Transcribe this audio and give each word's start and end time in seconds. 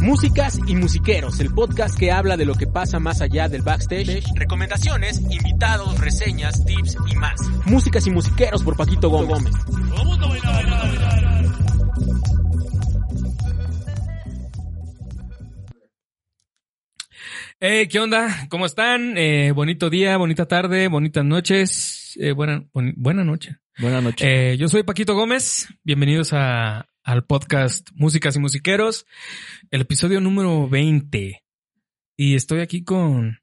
Músicas 0.00 0.58
y 0.66 0.74
musiqueros, 0.76 1.40
el 1.40 1.52
podcast 1.52 1.98
que 1.98 2.10
habla 2.10 2.36
de 2.36 2.46
lo 2.46 2.54
que 2.54 2.66
pasa 2.66 2.98
más 2.98 3.20
allá 3.20 3.48
del 3.48 3.62
backstage, 3.62 4.24
recomendaciones, 4.34 5.20
invitados, 5.30 6.00
reseñas, 6.00 6.64
tips 6.64 6.96
y 7.10 7.16
más. 7.16 7.40
Músicas 7.66 8.06
y 8.06 8.10
musiqueros 8.10 8.62
por 8.62 8.76
Paquito 8.76 9.10
Gómez. 9.10 9.54
Eh, 17.60 17.88
¿Qué 17.88 18.00
onda? 18.00 18.48
¿Cómo 18.48 18.64
están? 18.64 19.18
Eh, 19.18 19.52
bonito 19.52 19.90
día, 19.90 20.16
bonita 20.16 20.46
tarde, 20.46 20.88
bonitas 20.88 21.26
noches. 21.26 22.16
Eh, 22.18 22.32
buena 22.32 23.24
noche. 23.24 23.58
Buenas 23.80 24.02
noches. 24.02 24.26
Eh, 24.28 24.56
yo 24.58 24.68
soy 24.68 24.82
Paquito 24.82 25.14
Gómez. 25.14 25.68
Bienvenidos 25.84 26.32
a, 26.32 26.86
al 27.02 27.24
podcast 27.24 27.88
Músicas 27.94 28.36
y 28.36 28.40
Musiqueros, 28.40 29.06
el 29.70 29.82
episodio 29.82 30.20
número 30.20 30.68
20. 30.68 31.42
Y 32.16 32.34
estoy 32.34 32.60
aquí 32.60 32.84
con 32.84 33.38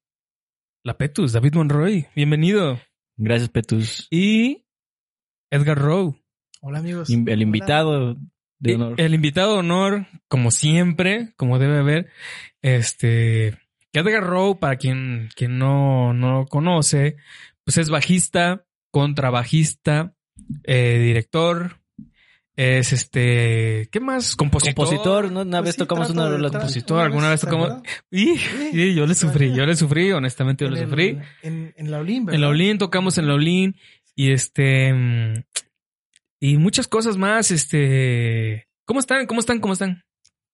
la 0.84 0.98
Petus, 0.98 1.34
David 1.34 1.56
Monroy. 1.56 2.08
Bienvenido. 2.16 2.80
Gracias, 3.16 3.50
Petus. 3.50 4.08
Y 4.12 4.66
Edgar 5.50 5.78
Rowe. 5.80 6.16
Hola 6.62 6.80
amigos. 6.80 7.10
In- 7.10 7.28
El 7.30 7.42
invitado 7.42 8.18
de 8.60 8.76
honor. 8.76 9.02
El 9.02 9.14
invitado 9.16 9.54
de 9.54 9.60
honor, 9.60 10.08
como 10.28 10.52
siempre, 10.52 11.34
como 11.38 11.58
debe 11.58 11.80
haber, 11.80 12.10
este, 12.62 13.58
Edgar 13.94 14.24
Rowe, 14.24 14.60
para 14.60 14.76
quien, 14.78 15.30
quien 15.36 15.58
no, 15.58 16.14
no 16.14 16.40
lo 16.42 16.46
conoce, 16.46 17.16
pues 17.64 17.78
es 17.78 17.90
bajista, 17.90 18.66
contrabajista, 18.92 20.14
eh, 20.64 21.00
director, 21.00 21.80
es 22.56 22.92
este, 22.94 23.88
¿qué 23.92 24.00
más? 24.00 24.36
Compositor. 24.36 24.74
Compositor, 24.76 25.32
¿no? 25.32 25.42
Una 25.42 25.60
Pues 25.60 25.66
vez 25.70 25.76
sí, 25.76 25.80
tocamos 25.80 26.10
una 26.10 26.26
de- 26.26 26.32
rola 26.32 26.50
compositor, 26.50 26.96
una 26.98 27.06
alguna 27.06 27.30
vez 27.30 27.42
¿te 27.42 27.48
tocamos-? 27.48 27.82
Y, 28.10 28.32
y 28.74 28.96
yo 28.96 29.06
le 29.06 29.14
sufrí, 29.16 29.54
yo 29.54 29.66
le 29.66 29.76
sufrí, 29.76 30.12
honestamente 30.12 30.64
yo 30.66 30.70
En 30.70 30.74
le 30.74 30.80
el- 30.82 30.90
sufrí. 30.90 31.18
En, 31.44 31.74
en 31.78 31.92
la 31.92 32.00
Olin, 32.00 32.18
En 32.18 32.26
¿verdad? 32.26 32.40
la 32.42 32.48
Olin 32.50 32.78
tocamos 32.80 33.18
en 33.18 33.28
la 33.28 33.34
Olin 33.36 33.76
y 34.16 34.32
este 34.32 34.94
y 36.40 36.58
muchas 36.58 36.88
cosas 36.88 37.18
más, 37.18 37.52
este, 37.52 38.68
¿cómo 38.86 39.00
están? 39.00 39.26
¿Cómo 39.28 39.40
están? 39.40 39.60
¿Cómo 39.60 39.74
están? 39.74 40.04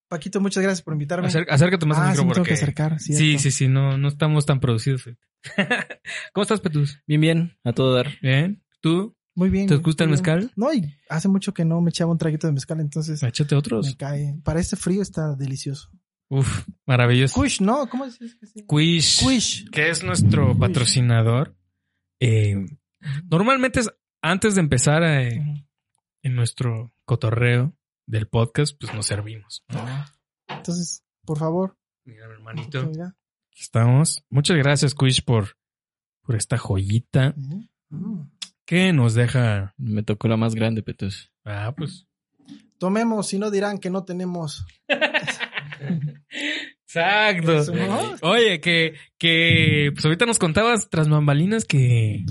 Paquito, 0.09 0.39
muchas 0.41 0.61
gracias 0.61 0.81
por 0.83 0.93
invitarme. 0.93 1.27
Acer- 1.27 1.47
acércate 1.49 1.85
más 1.85 1.97
al 1.97 2.03
ah, 2.03 2.09
micro 2.09 2.21
sí, 2.21 2.27
me 2.27 2.33
tengo 2.33 2.43
porque- 2.43 2.49
que 2.49 2.53
acercar. 2.55 2.99
Sí, 2.99 3.37
sí, 3.39 3.51
sí, 3.51 3.67
no, 3.67 3.97
no 3.97 4.07
estamos 4.09 4.45
tan 4.45 4.59
producidos. 4.59 5.05
¿Cómo 6.33 6.43
estás, 6.43 6.59
Petus? 6.61 6.99
Bien, 7.07 7.21
bien, 7.21 7.57
a 7.63 7.73
todo 7.73 7.93
dar. 7.95 8.11
Bien. 8.21 8.61
¿Tú? 8.81 9.15
Muy 9.35 9.49
bien. 9.49 9.67
¿Te 9.67 9.77
gusta 9.77 10.03
el 10.03 10.11
mezcal? 10.11 10.51
No, 10.55 10.71
y 10.73 10.95
hace 11.09 11.27
mucho 11.27 11.53
que 11.53 11.65
no 11.65 11.81
me 11.81 11.89
echaba 11.89 12.11
un 12.11 12.17
traguito 12.17 12.47
de 12.47 12.53
mezcal, 12.53 12.79
entonces 12.79 13.21
Échate 13.23 13.55
otros. 13.55 13.85
me 13.87 13.95
cae. 13.97 14.39
Para 14.43 14.59
este 14.59 14.75
frío 14.75 15.01
está 15.01 15.35
delicioso. 15.35 15.89
Uf, 16.29 16.67
maravilloso. 16.85 17.35
Kush, 17.39 17.61
¿no? 17.61 17.87
¿Cómo 17.89 18.05
dices 18.05 18.35
que 18.35 18.47
sí? 18.47 18.63
Quiz. 18.65 19.19
Quish. 19.19 19.69
Que 19.69 19.89
es 19.89 20.03
nuestro 20.03 20.57
patrocinador. 20.57 21.55
Eh, 22.19 22.65
normalmente 23.29 23.81
es 23.81 23.91
antes 24.21 24.55
de 24.55 24.61
empezar 24.61 25.03
eh, 25.03 25.67
en 26.21 26.35
nuestro 26.35 26.93
cotorreo 27.05 27.75
del 28.07 28.27
podcast, 28.27 28.75
pues 28.79 28.93
nos 28.93 29.05
servimos. 29.05 29.65
Entonces, 30.47 31.03
por 31.25 31.37
favor. 31.39 31.77
Mira, 32.05 32.27
mi 32.27 32.33
hermanito. 32.33 32.85
Mira. 32.87 33.15
Aquí 33.51 33.61
estamos. 33.61 34.23
Muchas 34.29 34.57
gracias, 34.57 34.95
Quish, 34.95 35.23
por, 35.23 35.57
por 36.21 36.35
esta 36.35 36.57
joyita. 36.57 37.33
Mm. 37.89 38.31
Que 38.65 38.93
nos 38.93 39.13
deja. 39.13 39.73
Me 39.77 40.03
tocó 40.03 40.27
la 40.27 40.37
más 40.37 40.55
grande, 40.55 40.83
Petus. 40.83 41.31
Ah, 41.45 41.73
pues. 41.75 42.07
Tomemos, 42.77 43.27
si 43.27 43.39
no 43.39 43.51
dirán 43.51 43.77
que 43.77 43.89
no 43.89 44.03
tenemos. 44.03 44.65
Exacto. 46.85 47.59
Eso, 47.59 47.73
¿no? 47.73 48.15
Oye, 48.21 48.59
que, 48.61 48.93
que, 49.17 49.91
pues 49.93 50.05
ahorita 50.05 50.25
nos 50.25 50.39
contabas 50.39 50.89
tras 50.89 51.09
bambalinas 51.09 51.65
que, 51.65 52.25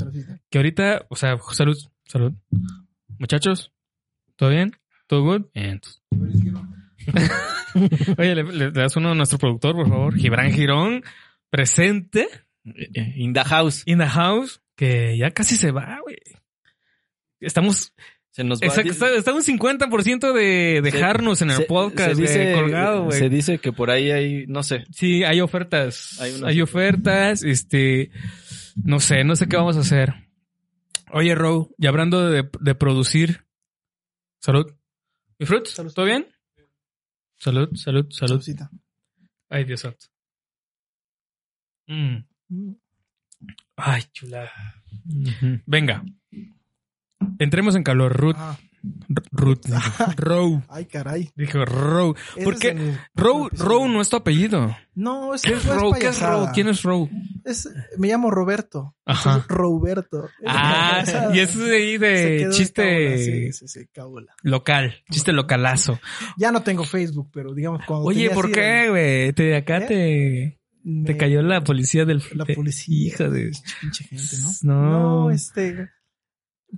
que 0.50 0.58
ahorita, 0.58 1.06
o 1.08 1.16
sea, 1.16 1.38
salud, 1.52 1.76
salud. 2.06 2.32
Muchachos, 3.18 3.72
¿todo 4.36 4.50
bien? 4.50 4.72
¿Todo 5.06 5.22
good? 5.22 5.46
Bien. 5.54 5.80
Oye, 8.18 8.34
le, 8.34 8.42
le 8.44 8.70
das 8.70 8.96
uno 8.96 9.12
a 9.12 9.14
nuestro 9.14 9.38
productor, 9.38 9.74
por 9.74 9.88
favor. 9.88 10.14
Gibran 10.16 10.52
Girón, 10.52 11.02
presente 11.50 12.28
In 12.64 13.32
the 13.32 13.42
house. 13.42 13.82
in 13.86 13.98
the 13.98 14.06
house, 14.06 14.61
que 14.76 15.16
ya 15.18 15.30
casi 15.30 15.56
se 15.56 15.70
va, 15.70 15.98
güey. 16.02 16.16
Estamos, 17.40 17.92
Se 18.30 18.44
nos 18.44 18.60
va. 18.62 18.66
exacto, 18.66 18.90
está, 18.92 19.10
está 19.14 19.32
un 19.34 19.42
50% 19.42 20.32
de 20.32 20.80
dejarnos 20.82 21.42
en 21.42 21.50
el 21.50 21.56
Se- 21.58 21.64
podcast 21.64 22.14
se 22.14 22.20
dice, 22.22 22.52
eh, 22.52 22.54
colgado, 22.54 23.04
güey. 23.04 23.18
Se 23.18 23.28
dice 23.28 23.58
que 23.58 23.72
por 23.72 23.90
ahí 23.90 24.10
hay, 24.10 24.46
no 24.46 24.62
sé. 24.62 24.84
Sí, 24.92 25.24
hay 25.24 25.40
ofertas. 25.40 26.20
Hay 26.20 26.40
Hay, 26.44 26.60
ofertas. 26.60 27.42
Este, 27.42 28.10
no 28.84 29.00
sé, 29.00 29.24
no 29.24 29.34
sé 29.36 29.48
qué 29.48 29.56
vamos 29.56 29.76
a 29.76 29.80
hacer. 29.80 30.14
Oye, 31.10 31.34
Row, 31.34 31.74
y 31.78 31.86
hablando 31.86 32.30
de, 32.30 32.48
de 32.60 32.74
producir. 32.74 33.44
Salud. 34.40 34.72
¿Mi 35.38 35.46
fruit? 35.46 35.66
Salud. 35.66 35.92
¿Todo 35.92 36.06
bien? 36.06 36.26
Salud, 37.38 37.68
salud, 37.74 38.06
salud. 38.10 38.28
Saludcita. 38.40 38.70
Ay, 39.48 39.64
Dios 39.64 39.80
santo. 39.80 40.06
Mm. 41.88 42.18
Ay, 43.76 44.02
chula. 44.12 44.50
Venga. 45.66 46.04
Entremos 47.38 47.74
en 47.76 47.82
calor. 47.82 48.12
Ruth. 48.16 48.36
Ah, 48.38 48.58
Ruth. 49.30 49.60
Row. 50.16 50.60
ay, 50.68 50.86
caray. 50.86 51.30
Dijo 51.36 51.64
Row. 51.64 52.16
Ese 52.34 52.44
¿Por 52.44 52.54
es 52.54 52.60
qué? 52.60 52.68
el- 52.70 52.98
Row, 53.14 53.48
Row 53.52 53.88
no 53.88 54.00
es 54.00 54.08
tu 54.08 54.16
apellido. 54.16 54.76
No, 54.94 55.34
es 55.34 55.42
¿Qué 55.42 55.52
es 55.54 55.64
Row? 55.64 55.92
¿Qué 55.94 56.08
es. 56.08 56.20
Row? 56.20 56.48
¿Quién 56.52 56.68
es 56.68 56.82
Row? 56.82 57.08
Es- 57.44 57.68
me 57.96 58.08
llamo 58.08 58.30
Roberto. 58.30 58.96
Ajá. 59.06 59.38
Es 59.38 59.46
Roberto. 59.46 60.28
Ah, 60.46 61.04
y 61.32 61.38
eso 61.38 61.60
de 61.60 61.76
ahí 61.76 61.92
se 61.92 61.98
de 61.98 62.48
chiste 62.50 62.82
cábula, 62.82 63.18
Sí, 63.18 63.52
sí, 63.52 63.68
sí, 63.68 63.86
cábula. 63.92 64.32
local, 64.42 64.94
chiste 65.10 65.32
localazo. 65.32 66.00
Ya 66.36 66.50
no 66.50 66.62
tengo 66.62 66.82
Facebook, 66.84 67.30
pero 67.32 67.54
digamos 67.54 67.84
cuando 67.86 68.06
Oye, 68.06 68.30
¿por 68.30 68.50
qué, 68.50 68.88
güey? 68.90 69.32
Te, 69.32 69.54
acá 69.56 69.78
¿Eh? 69.78 69.86
te, 69.86 70.60
me- 70.84 71.04
te 71.06 71.16
cayó 71.16 71.42
la 71.42 71.62
policía 71.62 72.04
del... 72.04 72.22
la 72.34 72.44
policía. 72.44 73.16
De... 73.28 73.52
Pinche 73.80 74.04
gente, 74.04 74.36
¿no? 74.62 74.74
No. 74.74 74.90
No, 75.24 75.30
este... 75.30 75.90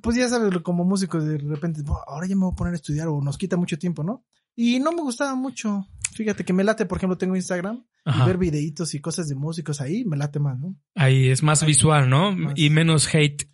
Pues 0.02 0.16
ya 0.16 0.28
sabes, 0.28 0.52
como 0.62 0.84
músico 0.84 1.20
de 1.22 1.38
repente, 1.38 1.82
"Buah, 1.82 2.02
ahora 2.08 2.26
ya 2.26 2.34
me 2.34 2.42
voy 2.42 2.52
a 2.52 2.56
poner 2.56 2.72
a 2.72 2.76
estudiar 2.76 3.06
o 3.06 3.20
nos 3.22 3.38
quita 3.38 3.56
mucho 3.56 3.78
tiempo, 3.78 4.02
¿no? 4.02 4.24
Y 4.56 4.80
no 4.80 4.90
me 4.92 5.02
gustaba 5.02 5.36
mucho. 5.36 5.86
Fíjate 6.14 6.44
que 6.44 6.52
me 6.52 6.64
late, 6.64 6.84
por 6.86 6.98
ejemplo, 6.98 7.16
tengo 7.16 7.36
Instagram 7.36 7.76
y 8.04 8.10
Ajá. 8.10 8.26
ver 8.26 8.36
videitos 8.38 8.92
y 8.94 9.00
cosas 9.00 9.28
de 9.28 9.36
músicos 9.36 9.80
ahí 9.80 10.04
me 10.04 10.16
late 10.16 10.40
más, 10.40 10.58
¿no? 10.58 10.76
Ahí 10.96 11.28
es 11.28 11.42
más 11.44 11.64
visual, 11.64 12.10
¿no? 12.10 12.32
Más. 12.32 12.54
Y 12.56 12.70
menos 12.70 13.12
hate. 13.14 13.48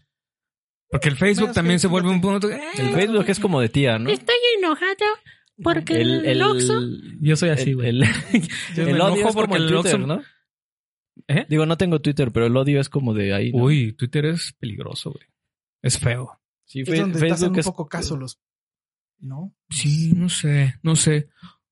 Porque 0.91 1.09
el 1.11 1.17
Facebook 1.17 1.43
Menos 1.49 1.55
también 1.55 1.75
hate, 1.75 1.83
se 1.83 1.87
vuelve 1.89 2.09
un 2.09 2.21
punto... 2.23 2.49
El 2.51 2.91
Facebook 2.95 3.25
es 3.29 3.39
como 3.39 3.61
de 3.61 3.69
tía, 3.69 3.99
¿no? 3.99 4.09
Estoy 4.11 4.35
enojado 4.59 5.05
porque 5.63 6.01
El, 6.01 6.11
el, 6.11 6.27
el, 6.27 6.43
Oxxo 6.43 6.81
Yo 7.21 7.37
soy 7.37 7.51
así, 7.51 7.71
el, 7.71 7.77
güey. 7.77 7.89
el, 7.91 8.03
el 8.77 9.01
odio 9.01 9.29
es 9.29 9.35
porque 9.35 9.43
como 9.43 9.57
el 9.57 9.63
el 9.65 9.69
Twitter, 9.83 10.01
Oxxo- 10.01 10.07
¿no? 10.07 10.23
¿Eh? 11.31 11.47
Digo, 11.49 11.65
no 11.65 11.77
tengo 11.77 12.01
Twitter, 12.01 12.33
pero 12.33 12.47
el 12.47 12.57
odio 12.57 12.81
es 12.81 12.89
como 12.89 13.15
de 13.15 13.33
ahí. 13.35 13.53
¿no? 13.53 13.65
Uy, 13.65 13.93
Twitter 13.93 14.27
es 14.27 14.53
peligroso, 14.59 15.13
güey. 15.13 15.25
Es 15.83 15.99
feo. 15.99 16.41
sí, 16.65 16.81
Es 16.81 16.89
Fe- 16.91 17.01
donde 17.01 17.19
te 17.21 17.27
hacen 17.27 17.37
Facebook 17.39 17.53
un 17.55 17.59
es 17.61 17.67
poco 17.67 17.89
caso 17.89 18.17
los... 18.17 18.41
¿No? 19.19 19.55
Sí, 19.69 20.13
no 20.17 20.29
sé, 20.29 20.75
no 20.83 20.97
sé. 20.97 21.29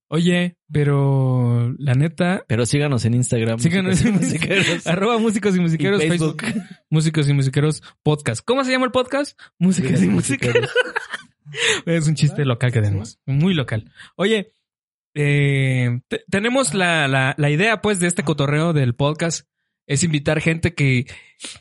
Oye, 0.08 0.56
pero 0.72 1.74
la 1.78 1.94
neta... 1.94 2.44
Pero 2.46 2.64
síganos 2.66 3.04
en 3.04 3.14
Instagram. 3.14 3.58
Síganos 3.58 4.02
en 4.04 4.14
musiqueros. 4.14 4.86
Arroba 4.86 5.19
músicos 5.19 5.54
y 5.54 5.58
Y 5.58 5.60
musiqueros, 5.62 6.02
Facebook. 6.02 6.40
Facebook. 6.40 6.64
Músicos 6.90 7.28
y 7.28 7.32
musiqueros 7.32 7.82
podcast. 8.02 8.42
¿Cómo 8.44 8.64
se 8.64 8.70
llama 8.70 8.86
el 8.86 8.92
podcast? 8.92 9.38
Músicos 9.58 10.02
y 10.02 10.08
musiqueros. 10.08 10.70
es 11.87 12.06
un 12.06 12.14
chiste 12.14 12.44
local 12.44 12.70
que 12.72 12.81
tenemos. 12.82 13.19
Muy 13.26 13.54
local. 13.54 13.90
Oye, 14.16 14.52
eh, 15.20 16.00
te- 16.06 16.23
tenemos 16.31 16.75
la, 16.75 17.09
la, 17.09 17.35
la 17.37 17.50
idea, 17.50 17.82
pues, 17.82 17.99
de 17.99 18.06
este 18.06 18.23
cotorreo 18.23 18.73
del 18.73 18.94
podcast. 18.94 19.49
Es 19.87 20.05
invitar 20.05 20.41
gente 20.41 20.75
que, 20.75 21.06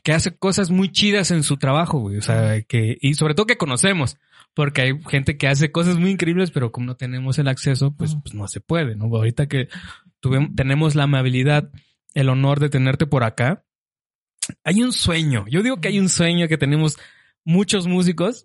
que 0.04 0.13
hace 0.13 0.36
cosas 0.38 0.69
muy 0.69 0.92
chidas 0.92 1.31
en 1.31 1.44
su 1.44 1.57
trabajo, 1.57 2.00
güey. 2.00 2.18
O 2.18 2.21
sea, 2.21 2.62
que, 2.62 2.98
y 3.01 3.15
sobre 3.15 3.33
todo 3.33 3.45
que 3.48 3.57
conocemos. 3.57 4.18
Porque 4.54 4.81
hay 4.81 5.00
gente 5.09 5.38
que 5.38 5.48
hace 5.48 5.71
cosas 5.71 5.98
muy 5.98 6.12
increíbles, 6.12 6.51
pero 6.51 6.71
como 6.71 6.88
no 6.88 6.95
tenemos 6.98 7.39
el 7.39 7.48
acceso, 7.48 7.95
pues, 7.95 8.15
pues 8.21 8.36
no 8.36 8.48
se 8.48 8.59
puede, 8.59 8.95
¿no? 8.95 9.06
Ahorita 9.06 9.48
que 9.48 9.69
tuvimos, 10.19 10.50
tenemos 10.56 10.95
la 10.95 11.03
amabilidad, 11.03 11.71
el 12.13 12.30
honor 12.30 12.60
de 12.60 12.69
tenerte 12.69 13.06
por 13.07 13.24
acá, 13.24 13.63
hay 14.63 14.81
un 14.83 14.92
sueño. 14.94 15.45
Yo 15.48 15.63
digo 15.63 15.80
que 15.80 15.88
hay 15.88 16.00
un 16.00 16.10
sueño 16.10 16.48
que 16.48 16.57
tenemos 16.57 16.98
muchos 17.45 17.88
músicos, 17.88 18.44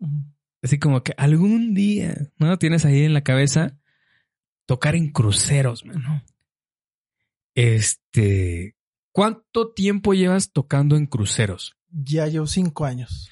así 0.62 0.78
como 0.78 1.02
que 1.02 1.12
algún 1.16 1.74
día, 1.74 2.14
¿no? 2.38 2.56
Tienes 2.58 2.84
ahí 2.84 3.04
en 3.04 3.14
la 3.14 3.22
cabeza 3.22 3.78
tocar 4.66 4.94
en 4.96 5.10
cruceros, 5.10 5.84
mano. 5.84 6.22
Este, 7.54 8.76
¿cuánto 9.12 9.72
tiempo 9.72 10.14
llevas 10.14 10.52
tocando 10.52 10.96
en 10.96 11.06
cruceros? 11.06 11.76
Ya 11.90 12.26
llevo 12.26 12.46
cinco 12.46 12.84
años. 12.84 13.28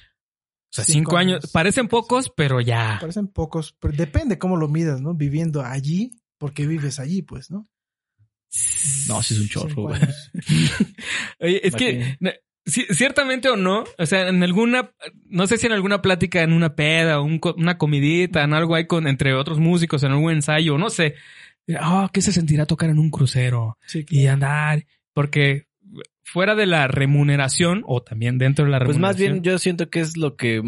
O 0.71 0.73
sea, 0.73 0.85
Cinco 0.85 1.11
cinco, 1.11 1.17
años. 1.17 1.43
años. 1.43 1.51
Parecen 1.51 1.87
pocos, 1.87 2.31
pero 2.35 2.61
ya. 2.61 2.97
Parecen 3.01 3.27
pocos, 3.27 3.75
pero 3.79 3.93
depende 3.95 4.37
cómo 4.39 4.55
lo 4.55 4.69
midas, 4.69 5.01
¿no? 5.01 5.13
Viviendo 5.13 5.63
allí, 5.63 6.11
porque 6.37 6.65
vives 6.65 6.99
allí, 6.99 7.23
pues, 7.23 7.51
¿no? 7.51 7.67
No, 9.07 9.21
sí 9.23 9.33
es 9.33 9.39
un 9.41 9.47
chorro, 9.47 9.83
güey. 9.83 9.99
Oye, 11.39 11.67
es 11.67 11.75
que 11.75 12.17
ciertamente 12.65 13.49
o 13.49 13.55
no, 13.55 13.83
o 13.97 14.05
sea, 14.05 14.27
en 14.27 14.43
alguna, 14.43 14.91
no 15.25 15.47
sé 15.47 15.57
si 15.57 15.67
en 15.67 15.73
alguna 15.73 16.01
plática, 16.01 16.43
en 16.43 16.53
una 16.53 16.75
peda 16.75 17.19
o 17.19 17.23
un 17.23 17.39
una 17.57 17.77
comidita, 17.77 18.43
en 18.43 18.53
algo 18.53 18.75
ahí 18.75 18.87
con 18.87 19.07
entre 19.07 19.33
otros 19.33 19.59
músicos, 19.59 20.03
en 20.03 20.11
algún 20.11 20.31
ensayo, 20.31 20.77
no 20.77 20.89
sé. 20.89 21.15
Ah, 21.79 22.09
¿qué 22.11 22.21
se 22.21 22.33
sentirá 22.33 22.65
tocar 22.65 22.89
en 22.89 22.99
un 22.99 23.09
crucero 23.09 23.77
Sí, 23.85 24.05
y 24.09 24.27
andar? 24.27 24.85
Porque 25.13 25.67
fuera 26.31 26.55
de 26.55 26.65
la 26.65 26.87
remuneración 26.87 27.83
o 27.85 28.01
también 28.01 28.37
dentro 28.37 28.65
de 28.65 28.71
la 28.71 28.77
Pues 28.79 28.89
remuneración, 28.95 29.01
más 29.01 29.17
bien 29.33 29.43
yo 29.43 29.59
siento 29.59 29.89
que 29.89 29.99
es 29.99 30.15
lo 30.17 30.35
que 30.35 30.61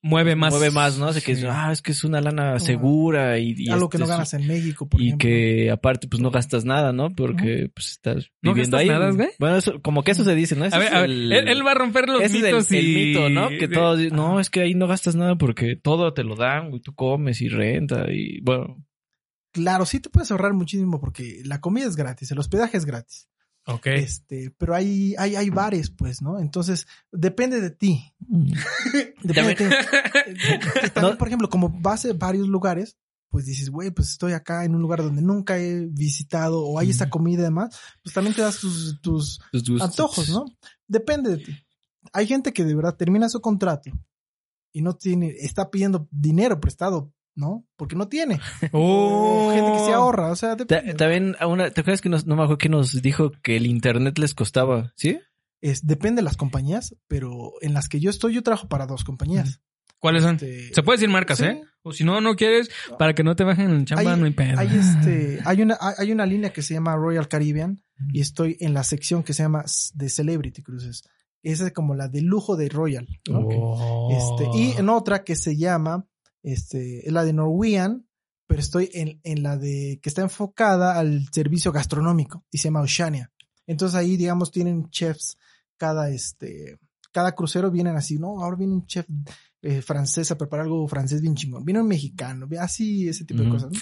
mueve 0.00 0.36
más, 0.36 0.52
mueve 0.52 0.70
más, 0.70 0.98
¿no? 0.98 1.06
O 1.08 1.12
sea, 1.12 1.20
que 1.22 1.32
es, 1.32 1.40
Sí. 1.40 1.46
ah, 1.48 1.70
es 1.72 1.82
que 1.82 1.92
es 1.92 2.04
una 2.04 2.20
lana 2.20 2.58
segura 2.58 3.38
y, 3.38 3.54
y 3.56 3.68
Algo 3.70 3.88
que 3.88 3.96
este 3.96 4.04
no 4.04 4.08
ganas 4.08 4.32
en 4.34 4.46
México, 4.46 4.88
por 4.88 5.00
y 5.00 5.08
ejemplo. 5.08 5.26
que 5.28 5.70
aparte 5.70 6.08
pues 6.08 6.22
no 6.22 6.30
gastas 6.30 6.64
nada, 6.64 6.92
¿no? 6.92 7.10
Porque 7.14 7.70
pues 7.74 7.90
estás 7.90 8.30
¿No 8.42 8.52
viviendo 8.54 8.76
gastas 8.76 8.80
ahí. 8.80 8.88
nada, 8.88 9.10
güey? 9.12 9.28
Bueno, 9.38 9.56
eso, 9.56 9.80
como 9.82 10.04
que 10.04 10.12
eso 10.12 10.24
se 10.24 10.34
dice, 10.34 10.54
¿no? 10.56 10.64
Ese 10.66 10.76
A 10.76 10.78
ver, 10.78 10.88
es 10.88 10.94
a 10.94 11.00
ver, 11.00 11.10
el- 11.10 11.32
él, 11.32 11.48
él 11.48 11.66
va 11.66 11.72
a 11.72 11.74
romper 11.74 12.08
los 12.08 12.22
ese 12.22 12.38
es 12.38 12.44
el- 12.44 12.50
mitos 12.52 12.70
el, 12.72 12.84
y... 12.86 12.94
mito, 13.06 13.28
¿no? 13.28 13.48
Que 13.48 13.68
de- 13.68 13.74
todos 13.74 13.98
dicen, 13.98 14.16
no, 14.16 14.38
es 14.40 14.50
que 14.50 14.60
ahí 14.60 14.74
no 14.74 14.86
gastas 14.86 15.16
nada 15.16 15.36
porque 15.36 15.76
todo 15.76 16.14
te 16.14 16.22
lo 16.24 16.36
dan, 16.36 16.70
güey, 16.70 16.80
tú 16.80 16.94
comes 16.94 17.40
y 17.40 17.48
renta 17.48 18.06
y 18.12 18.40
bueno, 18.42 18.76
Claro, 19.54 19.84
sí 19.84 20.00
te 20.00 20.08
puedes 20.08 20.30
ahorrar 20.30 20.54
muchísimo 20.54 20.98
porque 20.98 21.42
la 21.44 21.60
comida 21.60 21.86
es 21.86 21.94
gratis, 21.94 22.30
el 22.30 22.38
hospedaje 22.38 22.78
es 22.78 22.86
gratis. 22.86 23.28
Ok. 23.66 23.86
Este, 23.86 24.52
pero 24.58 24.74
hay, 24.74 25.14
hay, 25.18 25.36
hay 25.36 25.50
bares, 25.50 25.90
pues, 25.90 26.20
¿no? 26.20 26.38
Entonces, 26.38 26.86
depende 27.12 27.60
de 27.60 27.70
ti. 27.70 28.12
Depende 29.22 29.54
de 29.54 29.56
ti. 29.56 29.64
También, 30.94 31.16
por 31.16 31.28
ejemplo, 31.28 31.48
como 31.48 31.68
vas 31.68 32.04
a 32.04 32.12
varios 32.12 32.48
lugares, 32.48 32.96
pues 33.32 33.46
dices, 33.46 33.70
güey, 33.70 33.90
pues 33.90 34.10
estoy 34.10 34.34
acá 34.34 34.64
en 34.64 34.74
un 34.74 34.82
lugar 34.82 35.02
donde 35.02 35.22
nunca 35.22 35.58
he 35.58 35.86
visitado 35.86 36.64
o 36.64 36.78
hay 36.78 36.90
esta 36.90 37.08
comida 37.08 37.40
y 37.40 37.44
demás, 37.44 37.74
pues 38.02 38.14
también 38.14 38.36
te 38.36 38.42
das 38.42 38.58
tus, 38.58 39.00
tus 39.00 39.40
antojos, 39.80 40.28
¿no? 40.28 40.44
Depende 40.86 41.30
de 41.30 41.38
ti. 41.38 41.52
Hay 42.12 42.26
gente 42.26 42.52
que 42.52 42.64
de 42.64 42.74
verdad 42.74 42.96
termina 42.96 43.30
su 43.30 43.40
contrato 43.40 43.90
y 44.70 44.82
no 44.82 44.96
tiene, 44.96 45.28
está 45.38 45.70
pidiendo 45.70 46.08
dinero 46.10 46.60
prestado, 46.60 47.14
¿no? 47.34 47.66
Porque 47.76 47.96
no 47.96 48.08
tiene. 48.08 48.40
Oh. 48.72 49.48
O 49.48 49.52
gente 49.54 49.72
que 49.72 49.84
se 49.86 49.92
ahorra, 49.92 50.30
o 50.30 50.36
sea, 50.36 50.56
depende. 50.56 50.94
También, 50.94 51.36
a 51.40 51.46
una, 51.46 51.70
¿te 51.70 51.80
acuerdas 51.80 52.00
que 52.00 52.08
nos, 52.08 52.26
no 52.26 52.36
me 52.36 52.42
acuerdo 52.42 52.58
que 52.58 52.68
nos 52.68 53.00
dijo 53.02 53.32
que 53.42 53.56
el 53.56 53.66
internet 53.66 54.18
les 54.18 54.34
costaba? 54.34 54.92
¿Sí? 54.96 55.18
Es, 55.60 55.86
depende 55.86 56.20
de 56.20 56.24
las 56.24 56.36
compañías, 56.36 56.96
pero 57.08 57.52
en 57.60 57.72
las 57.74 57.88
que 57.88 58.00
yo 58.00 58.10
estoy, 58.10 58.34
yo 58.34 58.42
trabajo 58.42 58.68
para 58.68 58.86
dos 58.86 59.04
compañías. 59.04 59.60
¿Cuáles 59.98 60.24
son? 60.24 60.34
Este, 60.34 60.74
Se 60.74 60.82
puede 60.82 60.96
decir 60.98 61.08
marcas, 61.08 61.38
sí. 61.38 61.44
¿eh? 61.44 61.62
O 61.82 61.92
si 61.92 62.02
no, 62.04 62.20
no 62.20 62.34
quieres, 62.34 62.70
para 62.98 63.14
que 63.14 63.22
no 63.22 63.36
te 63.36 63.44
bajen 63.44 63.70
en 63.70 63.84
chamba, 63.84 64.12
Hay- 64.12 64.18
no 64.18 64.26
hay 64.26 64.32
pedo. 64.32 64.58
Hay 64.58 64.68
este, 64.68 65.40
hay 65.44 65.62
una, 65.62 65.78
hay 65.96 66.10
una 66.10 66.26
línea 66.26 66.52
que 66.52 66.62
se 66.62 66.74
llama 66.74 66.96
Royal 66.96 67.28
Caribbean 67.28 67.82
y 68.12 68.20
estoy 68.20 68.56
en 68.60 68.74
la 68.74 68.82
sección 68.82 69.22
que 69.22 69.32
se 69.32 69.44
llama 69.44 69.64
de 69.94 70.08
Celebrity 70.08 70.62
Cruises. 70.62 71.04
Esa 71.44 71.66
es 71.66 71.72
como 71.72 71.94
la 71.94 72.08
de 72.08 72.22
lujo 72.22 72.56
de 72.56 72.68
Royal. 72.68 73.06
¿no? 73.28 73.40
Oh. 73.40 74.10
Este, 74.40 74.58
y 74.58 74.72
en 74.72 74.88
otra 74.88 75.22
que 75.24 75.36
se 75.36 75.56
llama, 75.56 76.06
este, 76.42 77.06
es 77.06 77.12
la 77.12 77.24
de 77.24 77.32
Norwegian, 77.32 78.06
pero 78.46 78.60
estoy 78.60 78.90
en, 78.92 79.20
en 79.24 79.42
la 79.42 79.56
de, 79.56 79.98
que 80.02 80.08
está 80.08 80.22
enfocada 80.22 80.98
al 80.98 81.26
servicio 81.32 81.72
gastronómico 81.72 82.44
y 82.50 82.58
se 82.58 82.64
llama 82.64 82.80
Oceania. 82.82 83.30
Entonces 83.66 83.94
ahí, 83.96 84.16
digamos, 84.16 84.50
tienen 84.50 84.90
chefs 84.90 85.38
cada, 85.76 86.10
este, 86.10 86.78
cada 87.12 87.32
crucero 87.34 87.70
vienen 87.70 87.96
así, 87.96 88.18
¿no? 88.18 88.42
Ahora 88.42 88.56
viene 88.56 88.74
un 88.74 88.86
chef 88.86 89.06
eh, 89.62 89.80
francés 89.82 90.30
a 90.30 90.36
preparar 90.38 90.66
algo 90.66 90.86
francés 90.88 91.20
bien 91.22 91.34
chingón. 91.34 91.64
Viene 91.64 91.80
un 91.80 91.88
mexicano, 91.88 92.48
así, 92.60 93.08
ese 93.08 93.24
tipo 93.24 93.42
de 93.42 93.48
cosas, 93.48 93.70
¿no? 93.72 93.78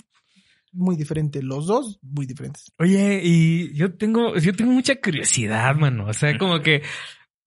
Muy 0.72 0.94
diferente, 0.96 1.42
los 1.42 1.66
dos 1.66 1.98
muy 2.02 2.26
diferentes. 2.26 2.70
Oye, 2.78 3.20
y 3.24 3.74
yo 3.74 3.96
tengo, 3.96 4.36
yo 4.36 4.54
tengo 4.54 4.70
mucha 4.70 4.94
curiosidad, 5.00 5.74
mano. 5.74 6.06
O 6.06 6.12
sea, 6.12 6.38
como 6.38 6.60
que, 6.60 6.82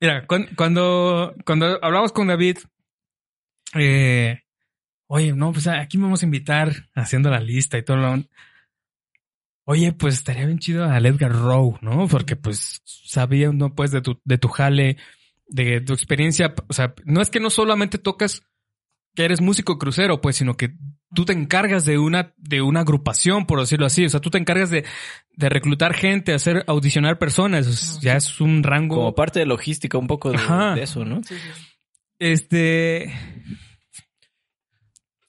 mira, 0.01 0.27
cuan- 0.27 0.49
cuando, 0.57 1.33
cuando 1.45 1.79
hablamos 1.81 2.11
con 2.11 2.27
David, 2.27 2.57
eh, 3.75 4.39
oye, 5.13 5.31
no, 5.33 5.51
pues 5.51 5.67
aquí 5.67 5.97
vamos 5.97 6.23
a 6.23 6.25
invitar 6.25 6.89
haciendo 6.95 7.29
la 7.29 7.39
lista 7.39 7.77
y 7.77 7.83
todo 7.83 7.97
lo. 7.97 8.23
Oye, 9.65 9.93
pues 9.93 10.15
estaría 10.15 10.47
bien 10.47 10.57
chido 10.57 10.85
al 10.85 11.05
Edgar 11.05 11.31
Rowe, 11.31 11.77
¿no? 11.81 12.07
Porque 12.07 12.35
pues 12.35 12.81
sabía, 12.83 13.51
no, 13.51 13.75
pues 13.75 13.91
de 13.91 14.01
tu, 14.01 14.19
de 14.25 14.39
tu 14.39 14.47
jale, 14.47 14.97
de 15.47 15.81
tu 15.81 15.93
experiencia. 15.93 16.55
O 16.67 16.73
sea, 16.73 16.95
no 17.05 17.21
es 17.21 17.29
que 17.29 17.39
no 17.39 17.51
solamente 17.51 17.99
tocas 17.99 18.41
que 19.15 19.23
eres 19.23 19.39
músico 19.39 19.77
crucero, 19.77 20.19
pues, 20.19 20.35
sino 20.37 20.57
que 20.57 20.73
tú 21.13 21.25
te 21.25 21.33
encargas 21.33 21.85
de 21.85 21.99
una, 21.99 22.33
de 22.37 22.63
una 22.63 22.79
agrupación, 22.79 23.45
por 23.45 23.59
decirlo 23.59 23.85
así. 23.85 24.03
O 24.05 24.09
sea, 24.09 24.19
tú 24.19 24.31
te 24.31 24.39
encargas 24.39 24.71
de, 24.71 24.83
de 25.37 25.49
reclutar 25.49 25.93
gente, 25.93 26.33
hacer 26.33 26.63
audicionar 26.65 27.19
personas. 27.19 27.67
O 27.67 27.71
sea, 27.71 28.01
ya 28.01 28.17
es 28.17 28.41
un 28.41 28.63
rango. 28.63 28.95
Como 28.95 29.13
parte 29.13 29.39
de 29.39 29.45
logística, 29.45 29.99
un 29.99 30.07
poco 30.07 30.31
de, 30.31 30.39
eso, 30.81 31.05
¿no? 31.05 31.21
Este. 32.17 33.13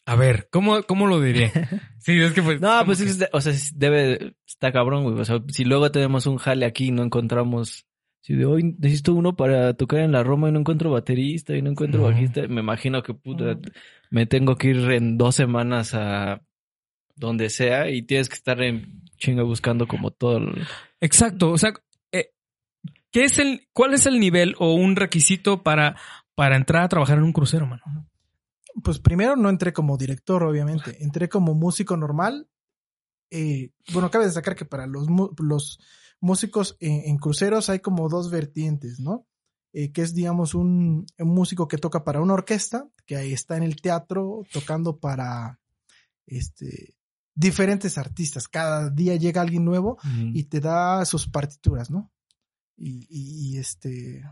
A 0.06 0.16
ver, 0.16 0.48
¿cómo, 0.50 0.82
cómo 0.82 1.06
lo 1.06 1.20
diré? 1.20 1.50
Sí, 1.98 2.20
es 2.20 2.32
que 2.32 2.42
pues. 2.42 2.60
No, 2.60 2.84
pues 2.84 2.98
que- 3.02 3.08
es 3.08 3.18
de- 3.18 3.30
o 3.32 3.40
sea, 3.40 3.54
debe, 3.74 4.34
está 4.46 4.70
cabrón, 4.72 5.04
güey. 5.04 5.18
O 5.18 5.24
sea, 5.24 5.38
si 5.48 5.64
luego 5.64 5.90
tenemos 5.90 6.26
un 6.26 6.36
jale 6.36 6.66
aquí 6.66 6.88
y 6.88 6.90
no 6.90 7.02
encontramos, 7.02 7.86
si 8.20 8.34
de 8.34 8.44
hoy 8.44 8.74
necesito 8.78 9.14
uno 9.14 9.36
para 9.36 9.72
tocar 9.74 10.00
en 10.00 10.12
la 10.12 10.22
Roma 10.22 10.50
y 10.50 10.52
no 10.52 10.60
encuentro 10.60 10.90
baterista 10.90 11.56
y 11.56 11.62
no 11.62 11.70
encuentro 11.70 12.02
bajista, 12.02 12.46
me 12.48 12.60
imagino 12.60 13.02
que 13.02 13.14
puta, 13.14 13.56
me 14.10 14.26
tengo 14.26 14.56
que 14.56 14.68
ir 14.68 14.90
en 14.90 15.16
dos 15.16 15.34
semanas 15.34 15.94
a 15.94 16.42
donde 17.16 17.48
sea 17.48 17.88
y 17.88 18.02
tienes 18.02 18.28
que 18.28 18.34
estar 18.34 18.60
en 18.60 19.02
chinga 19.16 19.42
buscando 19.44 19.86
como 19.86 20.10
todo. 20.10 20.36
el- 20.38 20.66
Exacto. 21.00 21.50
O 21.52 21.56
sea, 21.58 21.72
eh, 22.12 22.32
¿qué 23.10 23.24
es 23.24 23.38
el, 23.38 23.62
cuál 23.72 23.94
es 23.94 24.04
el 24.04 24.20
nivel 24.20 24.54
o 24.58 24.74
un 24.74 24.96
requisito 24.96 25.62
para, 25.62 25.96
para 26.34 26.56
entrar 26.56 26.82
a 26.84 26.88
trabajar 26.88 27.16
en 27.16 27.24
un 27.24 27.32
crucero, 27.32 27.66
mano? 27.66 27.82
Pues 28.82 28.99
primero 28.99 29.37
no 29.37 29.49
entré 29.50 29.73
como 29.73 29.97
director, 29.97 30.43
obviamente. 30.43 31.03
Entré 31.03 31.29
como 31.29 31.55
músico 31.55 31.97
normal. 31.97 32.49
Eh, 33.31 33.71
bueno, 33.93 34.11
cabe 34.11 34.26
destacar 34.26 34.55
que 34.56 34.65
para 34.65 34.87
los, 34.87 35.06
los 35.38 35.79
músicos 36.21 36.76
en, 36.81 37.03
en 37.09 37.19
cruceros 37.19 37.69
hay 37.71 37.81
como 37.81 38.09
dos 38.09 38.31
vertientes, 38.31 39.00
¿no? 39.00 39.26
Eh, 39.73 39.91
que 39.93 40.03
es, 40.03 40.15
digamos, 40.15 40.55
un, 40.55 41.05
un 41.19 41.29
músico 41.29 41.67
que 41.67 41.79
toca 41.79 42.05
para 42.05 42.21
una 42.21 42.35
orquesta, 42.35 42.88
que 43.06 43.17
ahí 43.17 43.32
está 43.32 43.56
en 43.56 43.65
el 43.65 43.76
teatro 43.81 44.43
tocando 44.52 44.99
para 44.99 45.59
este, 46.26 46.95
diferentes 47.35 47.99
artistas. 47.99 48.47
Cada 48.49 48.90
día 48.90 49.16
llega 49.16 49.40
alguien 49.40 49.64
nuevo 49.64 49.99
y 50.35 50.45
te 50.45 50.61
da 50.61 51.04
sus 51.04 51.28
partituras, 51.28 51.90
¿no? 51.90 52.12
Y, 52.76 53.07
y- 53.09 53.54
y, 53.54 53.59
este, 53.59 54.23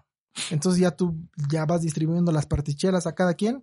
entonces 0.50 0.80
ya 0.80 0.92
tú 0.92 1.28
ya 1.50 1.64
vas 1.64 1.82
distribuyendo 1.82 2.32
las 2.32 2.46
partichelas 2.46 3.06
a 3.06 3.14
cada 3.14 3.34
quien 3.34 3.62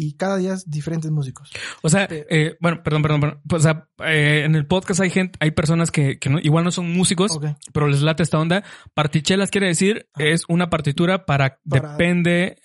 y 0.00 0.14
cada 0.14 0.36
día 0.36 0.52
es 0.54 0.70
diferentes 0.70 1.10
músicos. 1.10 1.50
O 1.82 1.88
sea, 1.88 2.06
Pero- 2.06 2.24
eh, 2.30 2.56
bueno, 2.60 2.82
perdón, 2.84 3.02
perdón, 3.02 3.20
perdón. 3.20 3.40
O 3.50 3.58
sea, 3.58 3.88
eh, 4.06 4.42
en 4.44 4.54
el 4.54 4.64
podcast 4.66 5.00
hay 5.00 5.10
gente, 5.10 5.36
hay 5.40 5.50
personas 5.50 5.90
que, 5.90 6.20
que 6.20 6.30
no- 6.30 6.38
igual 6.38 6.62
no 6.62 6.70
son 6.70 6.92
músicos, 6.92 7.36
pero 7.72 7.88
les 7.88 8.02
late 8.02 8.22
esta 8.22 8.38
onda. 8.38 8.62
Partichelas 8.94 9.50
quiere 9.50 9.66
decir 9.66 10.08
Ajá. 10.14 10.24
es 10.26 10.44
una 10.48 10.70
partitura 10.70 11.26
para, 11.26 11.58
Para- 11.68 11.90
depende 11.92 12.60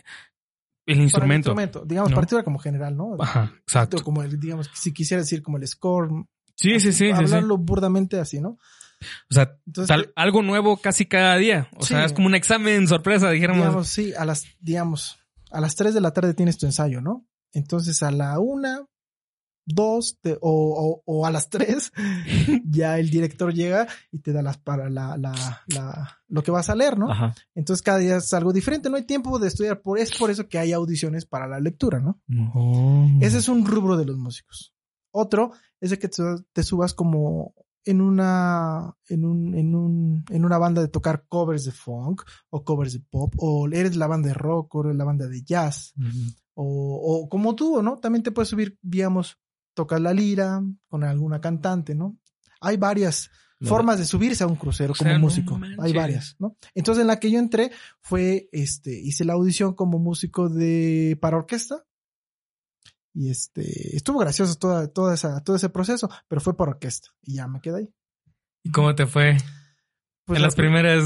el 0.86 0.86
Para 0.86 0.96
el 0.98 1.02
instrumento. 1.02 1.50
instrumento, 1.50 1.84
digamos, 1.86 2.12
¿no? 2.12 2.16
partitura 2.18 2.44
como 2.44 2.60
general, 2.60 2.96
¿no? 2.96 3.16
Ajá, 3.20 3.52
exacto. 3.62 3.98
O 3.98 4.04
Como 4.04 4.22
el, 4.22 4.40
digamos, 4.40 4.70
si 4.76 4.94
quisiera 4.94 5.24
decir 5.24 5.42
como 5.42 5.58
el 5.58 5.68
score, 5.68 6.10
Sí, 6.56 6.80
sí, 6.80 6.92
sí, 6.92 6.92
sí, 6.92 7.06
sí. 7.06 7.12
hablarlo 7.12 7.58
burdamente 7.58 8.20
así, 8.20 8.40
¿no? 8.40 8.60
O 9.30 9.34
sea, 9.34 9.58
Entonces, 9.66 9.88
tal- 9.88 10.14
algo 10.16 10.44
nuevo 10.44 10.78
casi 10.78 11.06
cada 11.08 11.36
día. 11.38 11.68
O 11.78 11.84
sea, 11.84 12.02
Sí. 12.02 12.06
es 12.06 12.14
como 12.14 12.28
un 12.28 12.36
examen 12.36 12.88
sorpresa, 12.88 13.32
dijéramos. 13.32 13.64
digamos, 13.66 13.88
sí, 13.88 14.14
a 14.14 14.24
las, 14.24 14.46
digamos, 14.62 15.18
a 15.54 15.62
las 15.62 15.76
3 15.76 15.94
de 15.94 16.02
la 16.02 16.12
tarde 16.12 16.34
tienes 16.34 16.58
tu 16.58 16.66
ensayo, 16.66 17.00
¿no? 17.02 17.26
Entonces 17.54 18.02
a 18.04 18.12
la 18.12 18.40
una, 18.40 18.86
dos, 19.66 20.18
te- 20.22 20.38
o, 20.42 20.42
o, 20.42 21.04
o 21.06 21.26
a 21.26 21.32
las 21.32 21.50
3, 21.50 21.92
ya 22.66 23.00
el 23.00 23.10
director 23.10 23.54
llega 23.54 23.88
y 24.12 24.20
te 24.20 24.34
da 24.34 24.42
las 24.42 24.58
para 24.58 24.90
la, 24.90 25.16
la, 25.18 25.34
la, 25.68 26.18
lo 26.28 26.44
que 26.44 26.52
vas 26.52 26.70
a 26.70 26.76
leer, 26.76 26.98
¿no? 26.98 27.10
Ajá. 27.12 27.34
Entonces 27.56 27.82
cada 27.82 28.00
día 28.00 28.18
es 28.18 28.34
algo 28.34 28.52
diferente, 28.52 28.90
no 28.90 28.98
hay 28.98 29.04
tiempo 29.04 29.40
de 29.40 29.48
estudiar, 29.48 29.82
por, 29.82 30.00
es 30.00 30.18
por 30.18 30.32
eso 30.32 30.50
que 30.50 30.60
hay 30.60 30.74
audiciones 30.74 31.26
para 31.26 31.48
la 31.48 31.60
lectura, 31.60 32.00
¿no? 32.00 32.20
Oh. 32.54 33.08
Ese 33.22 33.38
es 33.38 33.48
un 33.48 33.66
rubro 33.66 33.96
de 33.96 34.06
los 34.06 34.18
músicos. 34.18 34.74
Otro 35.12 35.52
es 35.80 35.92
de 35.92 36.00
que 36.00 36.10
te, 36.10 36.24
te 36.52 36.64
subas 36.64 36.94
como 36.94 37.54
en 37.86 38.02
una, 38.02 38.96
en 39.10 39.26
un, 39.26 39.56
en 39.56 39.76
un, 39.76 40.26
en 40.30 40.46
una 40.46 40.58
banda 40.58 40.82
de 40.82 40.88
tocar 40.88 41.26
covers 41.28 41.66
de 41.66 41.72
funk 41.72 42.22
o 42.50 42.64
covers 42.64 42.94
de 42.94 43.00
pop, 43.00 43.34
o 43.38 43.68
eres 43.68 43.96
la 43.96 44.08
banda 44.08 44.30
de 44.30 44.34
rock, 44.34 44.76
o 44.76 44.86
eres 44.86 44.96
la 44.96 45.04
banda 45.04 45.28
de 45.28 45.44
jazz, 45.44 45.94
o, 46.54 46.64
o 47.24 47.30
como 47.30 47.56
tú, 47.56 47.82
¿no? 47.82 47.98
También 48.00 48.24
te 48.24 48.32
puedes 48.32 48.50
subir, 48.50 48.78
digamos, 48.82 49.38
tocas 49.74 50.00
la 50.02 50.14
lira 50.14 50.64
con 50.88 51.04
alguna 51.04 51.42
cantante, 51.42 51.96
¿no? 51.96 52.18
Hay 52.62 52.78
varias, 52.78 53.30
formas 53.68 54.00
de 54.00 54.06
subirse 54.06 54.44
a 54.44 54.48
un 54.48 54.56
crucero 54.56 54.94
O 54.94 54.96
sea, 54.96 55.14
como 55.14 55.20
músico. 55.20 55.60
Hay 55.80 55.94
varias, 55.94 56.36
¿no? 56.40 56.58
Entonces 56.76 57.02
en 57.02 57.08
la 57.08 57.20
que 57.20 57.32
yo 57.32 57.40
entré 57.40 57.72
fue, 58.02 58.50
este, 58.52 59.00
hice 59.00 59.26
la 59.26 59.34
audición 59.34 59.74
como 59.74 60.00
músico 60.00 60.50
de 60.50 61.18
para 61.22 61.38
orquesta. 61.38 61.86
Y 63.14 63.30
este, 63.30 63.96
estuvo 63.96 64.20
gracioso 64.20 64.56
toda, 64.56 64.88
toda 64.88 65.14
esa, 65.14 65.44
todo 65.44 65.56
ese 65.56 65.70
proceso, 65.70 66.10
pero 66.28 66.42
fue 66.42 66.58
para 66.58 66.72
orquesta. 66.72 67.10
Y 67.22 67.36
ya 67.36 67.48
me 67.48 67.62
quedé 67.62 67.78
ahí. 67.80 67.90
¿Y 68.64 68.72
cómo 68.72 68.96
te 68.96 69.06
fue? 69.06 69.38
Pues, 70.26 70.38
en 70.38 70.42
la 70.42 70.48
las 70.48 70.56
pri- 70.56 70.64
primeras. 70.64 71.04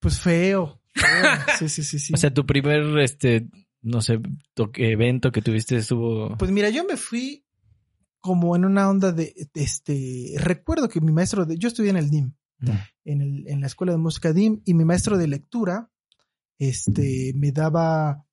Pues 0.00 0.20
feo. 0.20 0.80
feo. 0.94 1.04
Sí, 1.58 1.68
sí, 1.68 1.82
sí, 1.82 1.98
sí. 1.98 2.12
O 2.14 2.16
sea, 2.16 2.32
tu 2.32 2.46
primer, 2.46 2.98
este, 2.98 3.48
no 3.82 4.00
sé, 4.00 4.20
to- 4.54 4.70
evento 4.74 5.32
que 5.32 5.42
tuviste 5.42 5.76
estuvo... 5.76 6.36
Pues 6.38 6.50
mira, 6.50 6.70
yo 6.70 6.84
me 6.84 6.96
fui 6.96 7.44
como 8.20 8.56
en 8.56 8.64
una 8.64 8.88
onda 8.88 9.12
de, 9.12 9.34
de 9.52 9.62
este, 9.62 10.32
recuerdo 10.38 10.88
que 10.88 11.00
mi 11.02 11.12
maestro 11.12 11.44
de, 11.44 11.58
yo 11.58 11.68
estudié 11.68 11.90
en 11.90 11.96
el 11.98 12.08
DIM, 12.10 12.32
en, 13.04 13.20
el, 13.20 13.46
en 13.48 13.60
la 13.60 13.66
escuela 13.66 13.92
de 13.92 13.98
música 13.98 14.32
DIM, 14.32 14.62
y 14.64 14.72
mi 14.72 14.84
maestro 14.86 15.18
de 15.18 15.28
lectura, 15.28 15.90
este, 16.58 17.32
me 17.36 17.52
daba, 17.52 18.23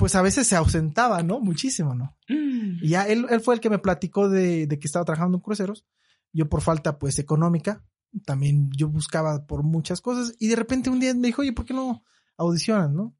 pues 0.00 0.16
a 0.16 0.22
veces 0.22 0.48
se 0.48 0.56
ausentaba, 0.56 1.22
¿no? 1.22 1.38
Muchísimo, 1.38 1.94
¿no? 1.94 2.16
Y 2.82 2.88
ya 2.88 3.06
él, 3.06 3.26
él 3.30 3.40
fue 3.40 3.54
el 3.54 3.60
que 3.60 3.70
me 3.70 3.78
platicó 3.78 4.28
de, 4.28 4.66
de 4.66 4.78
que 4.80 4.86
estaba 4.88 5.04
trabajando 5.04 5.36
en 5.38 5.42
cruceros. 5.42 5.86
Yo 6.32 6.48
por 6.48 6.60
falta, 6.62 6.98
pues, 6.98 7.18
económica, 7.20 7.84
también 8.24 8.70
yo 8.76 8.88
buscaba 8.88 9.46
por 9.46 9.62
muchas 9.62 10.00
cosas, 10.00 10.34
y 10.40 10.48
de 10.48 10.56
repente 10.56 10.90
un 10.90 10.98
día 10.98 11.14
me 11.14 11.28
dijo, 11.28 11.42
oye, 11.42 11.52
¿por 11.52 11.64
qué 11.66 11.74
no 11.74 12.02
audicionas, 12.36 12.90
no? 12.90 13.14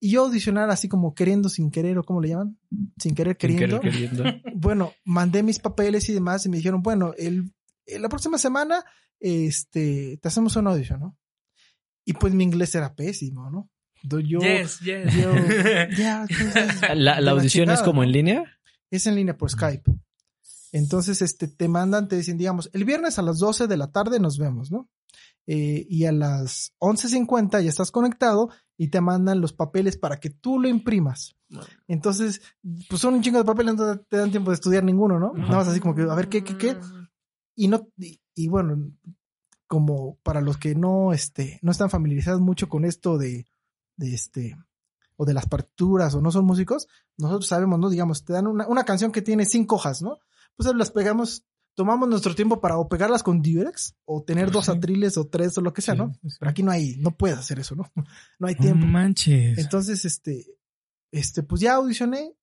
Y 0.00 0.10
yo 0.10 0.24
audicionar 0.26 0.68
así 0.70 0.86
como 0.88 1.14
queriendo 1.14 1.48
sin 1.48 1.70
querer, 1.70 1.96
o 1.98 2.04
cómo 2.04 2.20
le 2.20 2.28
llaman, 2.28 2.58
sin 2.98 3.14
querer 3.14 3.36
Sin 3.40 3.50
queriendo. 3.56 3.80
querer 3.80 3.92
queriendo. 4.12 4.24
Bueno, 4.54 4.92
mandé 5.04 5.42
mis 5.42 5.58
papeles 5.58 6.08
y 6.08 6.12
demás 6.12 6.44
y 6.44 6.50
me 6.50 6.58
dijeron, 6.58 6.82
bueno, 6.82 7.14
el, 7.16 7.52
el- 7.86 8.02
la 8.02 8.08
próxima 8.10 8.36
semana 8.38 8.84
este, 9.20 10.18
te 10.20 10.28
hacemos 10.28 10.54
una 10.56 10.70
audición, 10.72 11.00
¿no? 11.00 11.18
Y 12.04 12.12
pues 12.12 12.34
mi 12.34 12.44
inglés 12.44 12.74
era 12.74 12.94
pésimo, 12.94 13.50
¿no? 13.50 13.70
Yo, 14.04 14.40
yes, 14.40 14.80
yes. 14.80 15.14
entonces, 15.14 16.80
¿La, 16.94 17.30
audición 17.30 17.70
es 17.70 17.82
como 17.82 18.02
en 18.02 18.12
línea? 18.12 18.44
Es 18.90 19.06
en 19.06 19.14
línea 19.14 19.36
por 19.36 19.50
Skype. 19.50 19.90
Entonces, 20.72 21.22
este, 21.22 21.48
te 21.48 21.68
mandan, 21.68 22.08
te 22.08 22.16
dicen, 22.16 22.36
digamos, 22.36 22.68
el 22.72 22.84
viernes 22.84 23.18
a 23.18 23.22
las 23.22 23.38
12 23.38 23.66
de 23.66 23.76
la 23.76 23.92
tarde 23.92 24.20
nos 24.20 24.38
vemos, 24.38 24.70
¿no? 24.70 24.90
Eh, 25.46 25.86
y 25.88 26.04
a 26.06 26.12
las 26.12 26.74
11.50 26.80 27.62
ya 27.62 27.68
estás 27.68 27.90
conectado 27.90 28.50
y 28.76 28.88
te 28.88 29.00
mandan 29.00 29.40
los 29.40 29.52
papeles 29.52 29.96
para 29.96 30.18
que 30.18 30.30
tú 30.30 30.58
lo 30.58 30.68
imprimas. 30.68 31.36
Entonces, 31.86 32.42
pues 32.88 33.00
son 33.00 33.14
un 33.14 33.22
chingo 33.22 33.38
de 33.38 33.44
papeles, 33.44 33.76
no 33.76 33.98
te 33.98 34.16
dan 34.16 34.30
tiempo 34.30 34.50
de 34.50 34.56
estudiar 34.56 34.82
ninguno, 34.82 35.20
¿no? 35.20 35.32
Nada 35.34 35.58
más 35.58 35.68
así 35.68 35.80
como 35.80 35.94
que, 35.94 36.02
a 36.02 36.14
ver, 36.14 36.28
¿qué, 36.28 36.42
qué, 36.42 36.56
qué? 36.56 36.76
Y 37.54 37.68
no, 37.68 37.88
y, 37.96 38.20
y 38.34 38.48
bueno, 38.48 38.90
como 39.66 40.18
para 40.22 40.40
los 40.40 40.58
que 40.58 40.74
no, 40.74 41.12
este, 41.12 41.60
no 41.62 41.70
están 41.70 41.90
familiarizados 41.90 42.40
mucho 42.40 42.68
con 42.68 42.84
esto 42.84 43.16
de, 43.18 43.46
de 43.96 44.14
este, 44.14 44.56
o 45.16 45.24
de 45.24 45.34
las 45.34 45.46
partituras 45.46 46.14
o 46.14 46.20
no 46.20 46.30
son 46.30 46.44
músicos, 46.44 46.88
nosotros 47.16 47.46
sabemos, 47.46 47.78
¿no? 47.78 47.90
Digamos, 47.90 48.24
te 48.24 48.32
dan 48.32 48.46
una, 48.46 48.66
una 48.66 48.84
canción 48.84 49.12
que 49.12 49.22
tiene 49.22 49.46
cinco 49.46 49.76
hojas, 49.76 50.02
¿no? 50.02 50.18
Pues 50.56 50.72
las 50.74 50.90
pegamos, 50.90 51.44
tomamos 51.74 52.08
nuestro 52.08 52.34
tiempo 52.34 52.60
para 52.60 52.76
o 52.78 52.88
pegarlas 52.88 53.22
con 53.22 53.40
Durex 53.42 53.94
o 54.04 54.22
tener 54.22 54.50
dos 54.50 54.66
Sí. 54.66 54.72
atriles 54.72 55.16
o 55.16 55.26
tres 55.26 55.56
o 55.58 55.60
lo 55.60 55.72
que 55.72 55.82
sea, 55.82 55.94
Sí, 55.94 55.98
¿no? 56.00 56.12
sí. 56.22 56.36
Pero 56.38 56.50
aquí 56.50 56.62
no 56.62 56.70
hay, 56.70 56.96
no 56.98 57.16
puedes 57.16 57.38
hacer 57.38 57.58
eso, 57.58 57.74
¿no? 57.76 57.90
No 58.38 58.46
hay 58.48 58.54
No 58.54 58.60
tiempo. 58.60 58.86
manches. 58.86 59.58
Entonces, 59.58 60.04
este, 60.04 60.46
este, 61.12 61.42
pues 61.42 61.60
ya 61.60 61.74
audicioné 61.74 62.34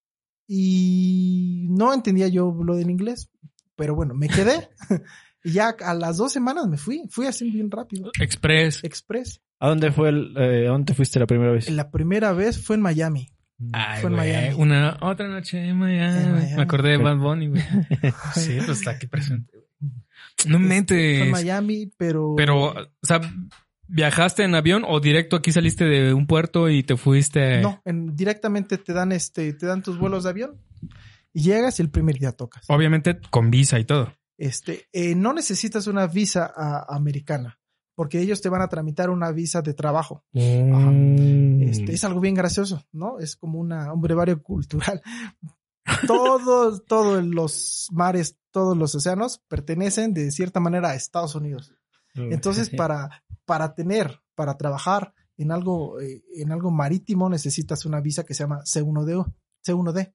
y 0.48 1.68
no 1.70 1.94
entendía 1.94 2.28
yo 2.28 2.52
lo 2.64 2.76
del 2.76 2.90
inglés, 2.90 3.30
pero 3.76 3.96
bueno, 3.96 4.14
me 4.14 4.28
quedé 4.28 4.70
y 5.44 5.54
ya 5.54 5.70
a 5.70 5.94
las 5.94 6.18
dos 6.18 6.32
semanas 6.32 6.68
me 6.68 6.78
fui, 6.78 7.04
fui 7.10 7.26
así 7.26 7.50
bien 7.50 7.72
rápido, 7.72 8.12
Express. 8.20 8.84
express. 8.84 9.42
¿A 9.62 9.70
dónde 9.70 9.92
fue 9.92 10.10
el, 10.10 10.34
eh, 10.38 10.68
a 10.68 10.72
dónde 10.72 10.94
fuiste 10.94 11.20
la 11.20 11.28
primera 11.28 11.52
vez? 11.52 11.70
La 11.70 11.92
primera 11.92 12.34
vez 12.34 12.62
fue 12.62 12.76
en 12.76 12.82
Miami. 12.82 13.30
Ay, 13.74 14.02
Fue 14.02 14.10
en 14.10 14.16
güey, 14.16 14.30
Miami. 14.32 14.56
Una 14.62 14.98
otra 15.02 15.28
noche 15.28 15.64
en 15.64 15.78
Miami. 15.78 16.24
En 16.24 16.32
Miami. 16.34 16.56
Me 16.56 16.62
acordé 16.64 16.90
de 16.90 16.98
Bad 16.98 17.18
Bunny, 17.18 17.48
güey. 17.48 17.62
sí, 18.34 18.58
pues 18.58 18.80
está 18.80 18.92
aquí 18.92 19.06
presente. 19.06 19.52
güey. 19.54 19.92
No 20.48 20.58
Fue 20.58 20.64
en 20.64 20.68
mentes. 20.68 21.30
Miami, 21.30 21.92
pero... 21.96 22.34
Pero, 22.36 22.72
o 22.72 22.76
sea, 23.04 23.22
¿viajaste 23.88 24.44
en 24.44 24.56
avión 24.56 24.84
o 24.88 25.00
directo 25.00 25.36
aquí 25.36 25.52
saliste 25.52 25.86
de 25.86 26.12
un 26.14 26.26
puerto 26.26 26.70
y 26.70 26.82
te 26.82 26.98
fuiste? 26.98 27.62
No, 27.62 27.80
en- 27.86 28.16
directamente 28.16 28.80
te 28.80 28.94
dan 28.94 29.12
este, 29.12 29.54
te 29.54 29.68
dan 29.68 29.84
tus 29.84 30.00
vuelos 30.00 30.24
de 30.24 30.32
avión 30.32 30.58
y 31.32 31.44
llegas 31.44 31.78
y 31.78 31.84
el 31.84 31.92
primer 31.92 32.18
día 32.18 32.32
tocas. 32.32 32.66
Obviamente 32.68 33.20
con 33.30 33.52
visa 33.52 33.78
y 33.80 33.86
todo. 33.86 34.12
Este, 34.40 34.88
eh, 34.92 35.14
no 35.14 35.34
necesitas 35.34 35.86
una 35.86 36.08
visa 36.08 36.52
ah, 36.58 36.88
americana, 36.90 37.60
porque 37.96 38.20
ellos 38.20 38.42
te 38.42 38.50
van 38.50 38.62
a 38.62 38.70
tramitar 38.70 39.10
una 39.10 39.32
visa 39.32 39.62
de 39.62 39.74
trabajo. 39.74 40.24
Mm. 40.34 41.62
Este, 41.64 41.94
es 41.94 42.04
algo 42.04 42.20
bien 42.20 42.36
gracioso, 42.36 42.84
¿no? 42.92 43.20
Es 43.20 43.36
como 43.36 43.60
una, 43.60 43.94
un 43.94 44.02
brevario 44.02 44.42
cultural. 44.42 45.02
Todos, 46.08 46.86
todos 46.86 47.24
los 47.26 47.88
mares, 47.92 48.38
todos 48.52 48.78
los 48.78 48.94
océanos 48.94 49.42
pertenecen 49.48 50.14
de 50.14 50.32
cierta 50.32 50.60
manera 50.60 50.90
a 50.90 50.96
Estados 50.96 51.34
Unidos. 51.34 51.74
Entonces, 52.14 52.70
para, 52.78 53.24
para 53.46 53.74
tener, 53.74 54.22
para 54.36 54.58
trabajar 54.58 55.14
en 55.38 55.52
algo, 55.52 56.00
eh, 56.00 56.24
en 56.36 56.52
algo 56.52 56.70
marítimo, 56.70 57.30
necesitas 57.30 57.86
una 57.86 58.00
visa 58.00 58.24
que 58.24 58.36
se 58.36 58.44
llama 58.44 58.62
C1D, 58.64 59.26
C1D, 59.66 60.14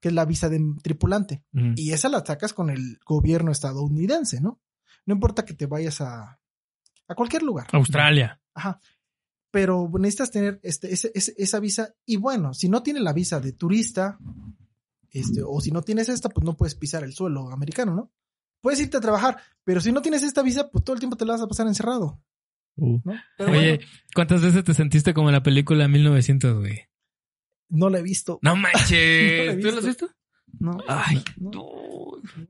que 0.00 0.08
es 0.08 0.14
la 0.14 0.24
visa 0.24 0.48
de 0.48 0.60
tripulante. 0.82 1.44
Mm. 1.52 1.74
Y 1.76 1.92
esa 1.92 2.08
la 2.08 2.24
sacas 2.24 2.54
con 2.54 2.70
el 2.70 2.98
gobierno 3.06 3.52
estadounidense, 3.52 4.40
¿no? 4.40 4.60
No 5.04 5.14
importa 5.14 5.44
que 5.44 5.54
te 5.54 5.66
vayas 5.66 6.00
a, 6.00 6.40
a 7.12 7.14
cualquier 7.16 7.42
lugar. 7.42 7.66
Australia. 7.72 8.40
Ajá. 8.54 8.80
Pero 9.50 9.90
necesitas 9.98 10.30
tener 10.30 10.60
este, 10.62 10.92
ese- 10.92 11.12
ese- 11.14 11.34
esa 11.36 11.60
visa. 11.60 11.94
Y 12.06 12.16
bueno, 12.16 12.54
si 12.54 12.68
no 12.68 12.82
tienes 12.82 13.02
la 13.02 13.12
visa 13.12 13.38
de 13.40 13.52
turista, 13.52 14.18
este, 15.10 15.42
o 15.46 15.60
si 15.60 15.70
no 15.70 15.82
tienes 15.82 16.08
esta, 16.08 16.28
pues 16.30 16.44
no 16.44 16.56
puedes 16.56 16.74
pisar 16.74 17.04
el 17.04 17.12
suelo 17.12 17.50
americano, 17.50 17.94
¿no? 17.94 18.10
Puedes 18.62 18.80
irte 18.80 18.96
a 18.96 19.00
trabajar, 19.00 19.38
pero 19.64 19.80
si 19.80 19.92
no 19.92 20.00
tienes 20.02 20.22
esta 20.22 20.42
visa, 20.42 20.70
pues 20.70 20.84
todo 20.84 20.94
el 20.94 21.00
tiempo 21.00 21.16
te 21.16 21.24
la 21.26 21.32
vas 21.32 21.42
a 21.42 21.46
pasar 21.48 21.66
encerrado, 21.66 22.22
Uh. 22.76 23.00
¿no? 23.04 23.12
Pero 23.36 23.50
Oye, 23.50 23.74
bueno, 23.76 23.90
¿cuántas 24.14 24.40
veces 24.40 24.64
te 24.64 24.72
sentiste 24.72 25.12
como 25.12 25.28
en 25.28 25.34
la 25.34 25.42
película 25.42 25.86
1900, 25.88 26.58
güey? 26.60 26.80
no 27.68 27.90
la 27.90 27.98
he 27.98 28.02
visto. 28.02 28.38
No 28.42 28.54
No 28.56 28.62
la 28.62 28.68
he 28.70 28.72
manches. 28.72 29.60
¿Tú 29.60 29.70
lo 29.70 29.78
has 29.78 29.84
visto. 29.86 30.08
No. 30.62 30.78
Ay, 30.86 31.20
no. 31.38 31.64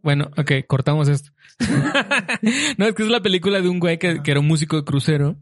Bueno, 0.03 0.31
ok, 0.37 0.53
cortamos 0.67 1.09
esto. 1.09 1.31
no, 2.77 2.87
es 2.87 2.95
que 2.95 3.03
es 3.03 3.09
la 3.09 3.21
película 3.23 3.61
de 3.61 3.69
un 3.69 3.81
güey 3.81 3.99
que, 3.99 4.23
que 4.23 4.31
era 4.31 4.41
un 4.41 4.47
músico 4.47 4.77
de 4.77 4.85
crucero. 4.85 5.37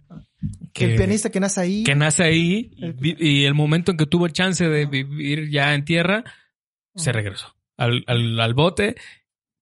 Que, 0.73 0.93
El 0.93 0.97
pianista 0.97 1.31
que 1.31 1.41
nace 1.41 1.61
ahí. 1.61 1.83
que 1.85 1.95
nace 1.97 2.23
ahí 2.23 2.71
y, 2.77 2.85
El- 2.85 3.17
y 3.23 3.45
el 3.45 3.55
momento 3.55 3.91
en 3.91 3.97
que 3.97 4.07
tuvo 4.07 4.29
chance 4.29 4.67
de 4.69 4.87
vivir 4.87 5.51
ya 5.51 5.75
en 5.75 5.85
tierra, 5.85 6.23
se 6.95 7.11
regresó 7.13 7.55
al, 7.77 8.05
al, 8.07 8.39
al 8.41 8.55
bote. 8.55 8.95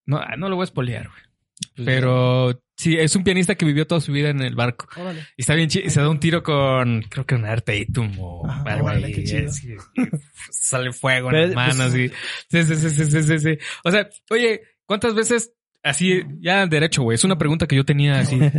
No, 0.05 0.21
no 0.37 0.47
lo 0.49 0.55
voy 0.55 0.63
a 0.63 0.65
espolear, 0.65 1.07
güey. 1.07 1.21
pues, 1.75 1.85
Pero 1.85 2.61
sí, 2.79 2.95
es 2.97 3.15
un 3.15 3.23
pianista 3.23 3.55
que 3.55 3.65
vivió 3.65 3.85
toda 3.85 3.99
su 3.99 4.11
vida 4.13 4.29
en 4.29 4.41
el 4.41 4.55
barco. 4.55 4.87
Órale. 4.99 5.19
Y 5.35 5.41
está 5.41 5.53
bien 5.53 5.67
chido. 5.69 5.85
Y 5.85 5.89
se 5.89 5.99
da 5.99 6.09
un 6.09 6.19
tiro 6.19 6.41
con, 6.41 7.01
creo 7.09 7.25
que 7.25 7.35
un 7.35 7.43
Tatum 7.43 8.11
o 8.19 8.47
Ajá, 8.47 8.63
algo 8.73 8.87
ahí, 8.89 9.13
y- 9.15 9.21
y 9.21 9.77
sale 10.49 10.91
fuego 10.93 11.29
en 11.31 11.41
las 11.41 11.53
manos. 11.55 11.91
pues, 11.91 11.95
y, 11.95 12.09
sí, 12.49 12.63
sí, 12.63 12.75
sí, 12.75 12.89
sí, 12.89 13.05
sí, 13.11 13.23
sí, 13.23 13.39
sí. 13.39 13.57
O 13.83 13.91
sea, 13.91 14.09
oye, 14.29 14.61
¿cuántas 14.85 15.13
veces 15.13 15.51
así, 15.83 16.23
ya 16.39 16.65
derecho, 16.67 17.03
güey? 17.03 17.15
Es 17.15 17.23
una 17.23 17.37
pregunta 17.37 17.67
que 17.67 17.75
yo 17.75 17.85
tenía 17.85 18.19
así. 18.19 18.39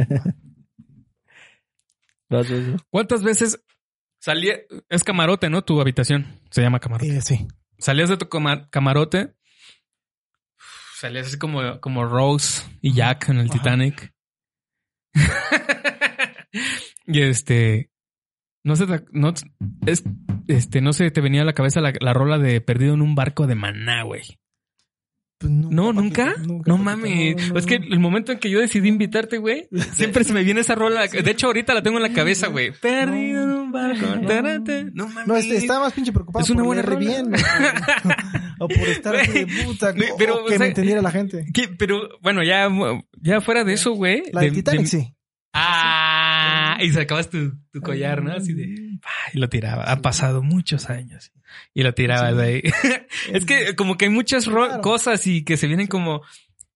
¿Cuántas 2.91 3.23
veces 3.23 3.63
salía, 4.21 4.57
es 4.89 5.05
camarote, 5.05 5.51
¿no? 5.51 5.63
Tu 5.63 5.81
habitación 5.81 6.27
se 6.51 6.63
llama 6.63 6.79
camarote. 6.79 7.17
Eh, 7.17 7.21
sí. 7.21 7.47
Salías 7.79 8.09
de 8.09 8.17
tu 8.17 8.29
cama- 8.29 8.69
camarote, 8.71 9.35
salías 11.01 11.27
así 11.29 11.39
como, 11.39 11.81
como 11.81 12.05
Rose 12.05 12.63
y 12.81 12.93
Jack 12.93 13.29
en 13.31 13.39
el 13.39 13.47
Ajá. 13.51 13.53
Titanic. 13.59 14.13
y 17.07 17.23
este, 17.23 17.91
no 18.65 18.77
se, 18.77 18.87
te- 18.87 19.05
no, 19.13 19.33
es, 19.87 20.05
este, 20.47 20.81
no 20.81 20.93
se 20.93 21.11
te 21.11 21.21
venía 21.21 21.43
a 21.43 21.47
la 21.47 21.53
cabeza 21.55 21.81
la, 21.81 21.93
la 22.01 22.13
rola 22.13 22.39
de 22.39 22.61
Perdido 22.61 22.95
en 22.95 23.03
un 23.03 23.15
barco 23.15 23.47
de 23.47 23.55
maná, 23.55 24.03
güey. 24.03 24.23
Pues 25.41 25.51
No, 25.51 25.93
nunca. 25.95 26.35
Paquito, 26.37 26.61
No 26.67 26.77
mames. 26.77 27.35
no, 27.49 27.55
no. 27.55 27.59
Es 27.59 27.65
que 27.65 27.77
el 27.77 27.99
momento 27.99 28.31
en 28.31 28.39
que 28.39 28.51
yo 28.51 28.61
decidí 28.61 28.89
invitarte, 28.89 29.39
güey, 29.39 29.69
siempre 29.95 30.23
se 30.23 30.35
me 30.35 30.45
viene 30.45 30.61
esa 30.61 30.75
rola. 30.75 31.07
De 31.07 31.31
hecho, 31.31 31.47
ahorita 31.47 31.73
la 31.73 31.83
tengo 31.83 31.97
en 31.97 32.03
la 32.03 32.13
cabeza, 32.13 32.49
güey. 32.49 32.73
Perdido 32.73 33.45
en 33.45 33.51
un 33.51 33.73
barco. 33.73 34.05
No. 34.17 35.09
mames. 35.09 35.27
No, 35.27 35.37
este, 35.37 35.57
estaba 35.57 35.81
más 35.87 35.95
pinche 35.95 36.13
preocupado 36.13 36.45
Es 36.45 36.51
una 36.51 36.59
por 36.59 36.67
buena 36.67 36.83
rola. 36.83 36.99
bien. 36.99 37.33
o 38.61 38.69
por 38.69 38.77
estar 38.89 39.17
de 39.17 39.47
puta. 39.65 39.91
O 40.13 40.17
pero, 40.19 40.41
que 40.41 40.43
o 40.45 40.49
sea, 40.51 40.59
me 40.59 40.67
entendiera 40.67 41.01
la 41.01 41.11
gente. 41.11 41.47
Pero 41.79 42.03
bueno, 42.21 42.43
ya, 42.43 42.69
ya 43.23 43.41
fuera 43.41 43.65
de 43.65 43.73
eso, 43.73 43.93
güey. 43.93 44.23
La 44.33 44.43
de, 44.43 44.51
de- 44.51 44.57
Titanic, 44.57 44.83
de- 44.83 44.87
sí. 44.89 45.15
Ah, 45.55 46.30
y 46.85 46.91
sacabas 46.93 47.31
tu, 47.31 47.53
tu 47.73 47.81
collar, 47.81 48.23
¿no? 48.23 48.33
Así 48.33 48.53
de. 48.55 48.99
ah, 49.05 49.31
Y 49.35 49.39
lo 49.39 49.49
tiraba. 49.49 49.85
Han 49.85 50.03
pasado 50.03 50.43
muchos 50.43 50.91
años. 50.91 51.33
Y 51.75 51.83
lo 51.83 51.95
tirabas 51.95 52.31
Sí. 52.33 52.37
de 52.37 52.43
ahí. 52.45 52.63
es 53.33 53.45
que 53.45 53.75
como 53.77 53.97
que 53.97 54.07
hay 54.07 54.11
muchas 54.11 54.47
Claro. 54.47 54.81
cosas 54.81 55.27
y 55.27 55.45
que 55.45 55.57
se 55.57 55.67
vienen 55.67 55.87
como 55.87 56.23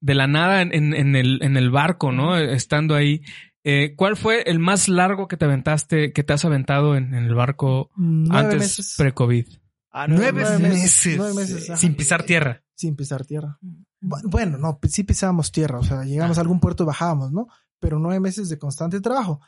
de 0.00 0.14
la 0.14 0.26
nada 0.26 0.60
en, 0.62 0.72
el, 1.16 1.42
en 1.42 1.56
el 1.56 1.70
barco, 1.70 2.12
¿no? 2.12 2.36
Estando 2.36 2.94
ahí. 2.94 3.22
Eh, 3.66 3.94
¿Cuál 3.96 4.16
fue 4.16 4.42
el 4.42 4.58
más 4.58 4.88
largo 4.90 5.26
que 5.26 5.38
te 5.38 5.46
aventaste, 5.46 6.12
que 6.12 6.22
te 6.22 6.32
has 6.34 6.44
aventado 6.44 6.96
en, 6.96 7.14
en 7.14 7.24
el 7.24 7.34
barco 7.34 7.90
Nueve 7.96 8.54
antes 8.54 8.94
pre-COVID? 8.98 9.46
Ah, 9.90 10.06
Nueve, 10.08 10.42
nueve 10.42 10.58
meses. 10.58 11.14
nueve 11.16 11.34
meses. 11.34 11.70
Sin 11.78 11.94
pisar 11.94 12.24
tierra. 12.24 12.62
Sin 12.74 12.94
pisar 12.96 13.24
tierra. 13.24 13.58
Bu- 14.02 14.20
Bueno, 14.24 14.58
no, 14.58 14.78
sí 14.86 15.04
pisábamos 15.04 15.50
tierra, 15.52 15.78
o 15.78 15.82
sea, 15.84 16.02
llegamos 16.04 16.36
a 16.36 16.42
algún 16.42 16.60
puerto 16.60 16.82
y 16.82 16.86
bajábamos, 16.86 17.32
¿no? 17.32 17.46
Pero 17.80 17.98
nueve 17.98 18.20
meses 18.20 18.50
de 18.50 18.58
constante 18.58 19.00
trabajo. 19.00 19.40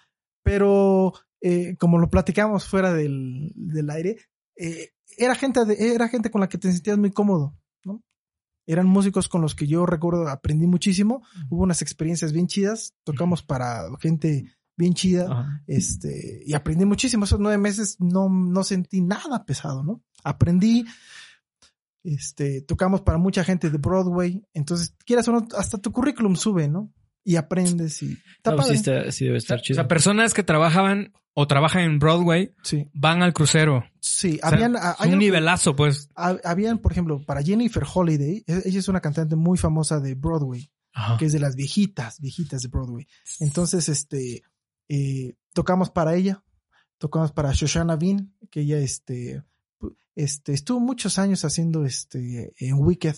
Pero, 0.47 1.13
eh, 1.41 1.77
como 1.77 1.99
lo 1.99 2.09
platicamos 2.09 2.65
fuera 2.67 2.93
del, 2.95 3.53
del 3.57 3.91
aire, 3.91 4.17
eh, 4.57 4.91
era 5.19 5.35
gente 5.35 5.65
de- 5.65 5.93
era 5.95 6.09
gente 6.09 6.31
con 6.31 6.41
la 6.41 6.49
que 6.49 6.57
te 6.57 6.71
sentías 6.73 6.97
muy 6.99 7.11
cómodo, 7.11 7.59
¿no? 7.85 8.03
Eran 8.67 8.87
músicos 8.87 9.29
con 9.29 9.43
los 9.43 9.55
que 9.57 9.67
yo 9.67 9.87
recuerdo 9.87 10.29
aprendí 10.29 10.67
muchísimo. 10.67 11.23
Hubo 11.51 11.63
unas 11.65 11.83
experiencias 11.83 12.33
bien 12.33 12.47
chidas. 12.47 12.95
Tocamos 13.05 13.43
para 13.43 13.89
gente 14.01 14.45
bien 14.77 14.95
chida. 14.95 15.25
Ajá. 15.31 15.63
Este, 15.67 16.43
y 16.47 16.55
aprendí 16.55 16.85
muchísimo. 16.85 17.25
Esos 17.25 17.41
nueve 17.41 17.59
meses 17.59 17.97
no, 18.01 18.29
no 18.29 18.63
sentí 18.63 19.01
nada 19.01 19.45
pesado, 19.45 19.83
¿no? 19.83 20.03
Aprendí. 20.25 20.85
Este, 22.05 22.61
tocamos 22.63 23.01
para 23.01 23.19
mucha 23.19 23.43
gente 23.43 23.69
de 23.71 23.79
Broadway. 23.79 24.45
Entonces, 24.55 24.95
quieras 25.05 25.27
o 25.29 25.33
no, 25.33 25.49
hasta 25.57 25.79
tu 25.79 25.91
currículum 25.91 26.37
sube, 26.37 26.69
¿no? 26.69 26.93
Y 27.29 27.35
aprendes 27.37 28.03
y. 28.05 28.13
Está 28.37 28.53
No, 28.53 28.57
pues 28.59 28.67
padre. 28.69 28.75
sí, 28.79 28.79
está- 28.79 29.13
sí 29.13 29.25
debe 29.25 29.39
estar 29.39 29.59
O 29.59 29.63
chido. 29.63 29.75
sea, 29.75 29.89
personas 29.89 30.33
que 30.33 30.45
trabajaban 30.45 31.13
o 31.35 31.47
trabajan 31.49 31.83
en 31.83 31.99
Broadway 31.99 32.55
Sí, 32.63 32.89
van 32.95 33.21
al 33.23 33.33
crucero. 33.35 33.85
sí. 34.01 34.39
O 34.43 34.49
sea, 34.49 34.57
habían, 34.57 34.77
a- 34.77 34.93
es 34.93 35.01
hay 35.01 35.13
un 35.13 35.19
nivelazo, 35.19 35.75
pues. 35.75 36.09
ha- 36.15 36.39
habían, 36.45 36.79
por 36.79 36.93
ejemplo, 36.93 37.21
para 37.27 37.43
Jennifer 37.43 37.83
Holiday, 37.93 38.45
e- 38.47 38.63
ella 38.65 38.79
es 38.79 38.89
una 38.89 39.01
cantante 39.01 39.35
muy 39.37 39.59
famosa 39.59 39.99
de 40.01 40.15
Broadway. 40.15 40.71
que 41.19 41.27
es 41.27 41.33
de 41.35 41.41
las 41.41 41.57
viejitas, 41.57 42.21
viejitas 42.23 42.63
de 42.63 42.69
Broadway. 42.69 43.07
Entonces, 43.41 43.91
este, 43.91 44.43
eh, 44.89 45.35
tocamos 45.53 45.91
para 45.91 46.15
ella, 46.15 46.43
tocamos 46.97 47.33
para 47.33 47.53
Shoshana 47.53 47.97
Bean, 47.97 48.33
que 48.51 48.61
ella, 48.61 48.79
este, 48.79 49.43
este, 50.15 50.55
estuvo 50.55 50.81
muchos 50.81 51.19
años 51.19 51.45
haciendo, 51.45 51.85
este, 51.85 52.55
en 52.61 52.77
Wicked. 52.79 53.15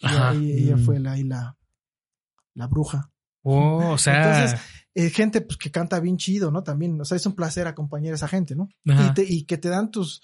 Ajá. 0.00 0.32
ella- 0.32 0.54
ella 0.56 0.76
Mm. 0.76 0.84
fue 0.86 0.98
la, 1.00 1.12
ahí 1.12 1.22
la, 1.24 1.58
la 2.54 2.66
bruja. 2.66 3.11
Oh, 3.42 3.90
o 3.92 3.98
sea. 3.98 4.40
Entonces, 4.40 4.60
Eh, 4.94 5.08
gente, 5.08 5.40
pues, 5.40 5.56
que 5.56 5.70
canta 5.70 6.00
bien 6.00 6.18
chido, 6.18 6.50
¿no? 6.50 6.62
También, 6.62 7.00
o 7.00 7.04
sea, 7.06 7.16
es 7.16 7.24
un 7.24 7.34
placer 7.34 7.66
acompañar 7.66 8.12
a 8.12 8.16
esa 8.16 8.28
gente, 8.28 8.54
¿no? 8.54 8.68
y, 8.84 9.14
te- 9.14 9.24
y 9.26 9.44
que 9.44 9.56
te 9.56 9.70
dan 9.70 9.90
tus, 9.90 10.20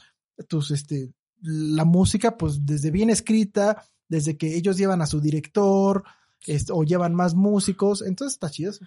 tus, 0.47 0.71
este, 0.73 1.11
la 1.41 1.87
música, 1.87 2.37
pues 2.37 2.67
desde 2.67 2.91
bien 2.91 3.09
escrita, 3.09 3.83
desde 4.09 4.37
que 4.37 4.55
ellos 4.57 4.77
llevan 4.77 5.01
a 5.01 5.07
su 5.07 5.23
director, 5.23 6.05
este, 6.47 6.71
o 6.75 6.85
llevan 6.85 7.15
más 7.15 7.35
músicos, 7.35 8.03
entonces 8.03 8.35
está 8.35 8.51
chido 8.51 8.73
eso. 8.73 8.85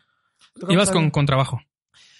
Ibas 0.69 0.91
con 0.91 1.09
contrabajo. 1.09 1.59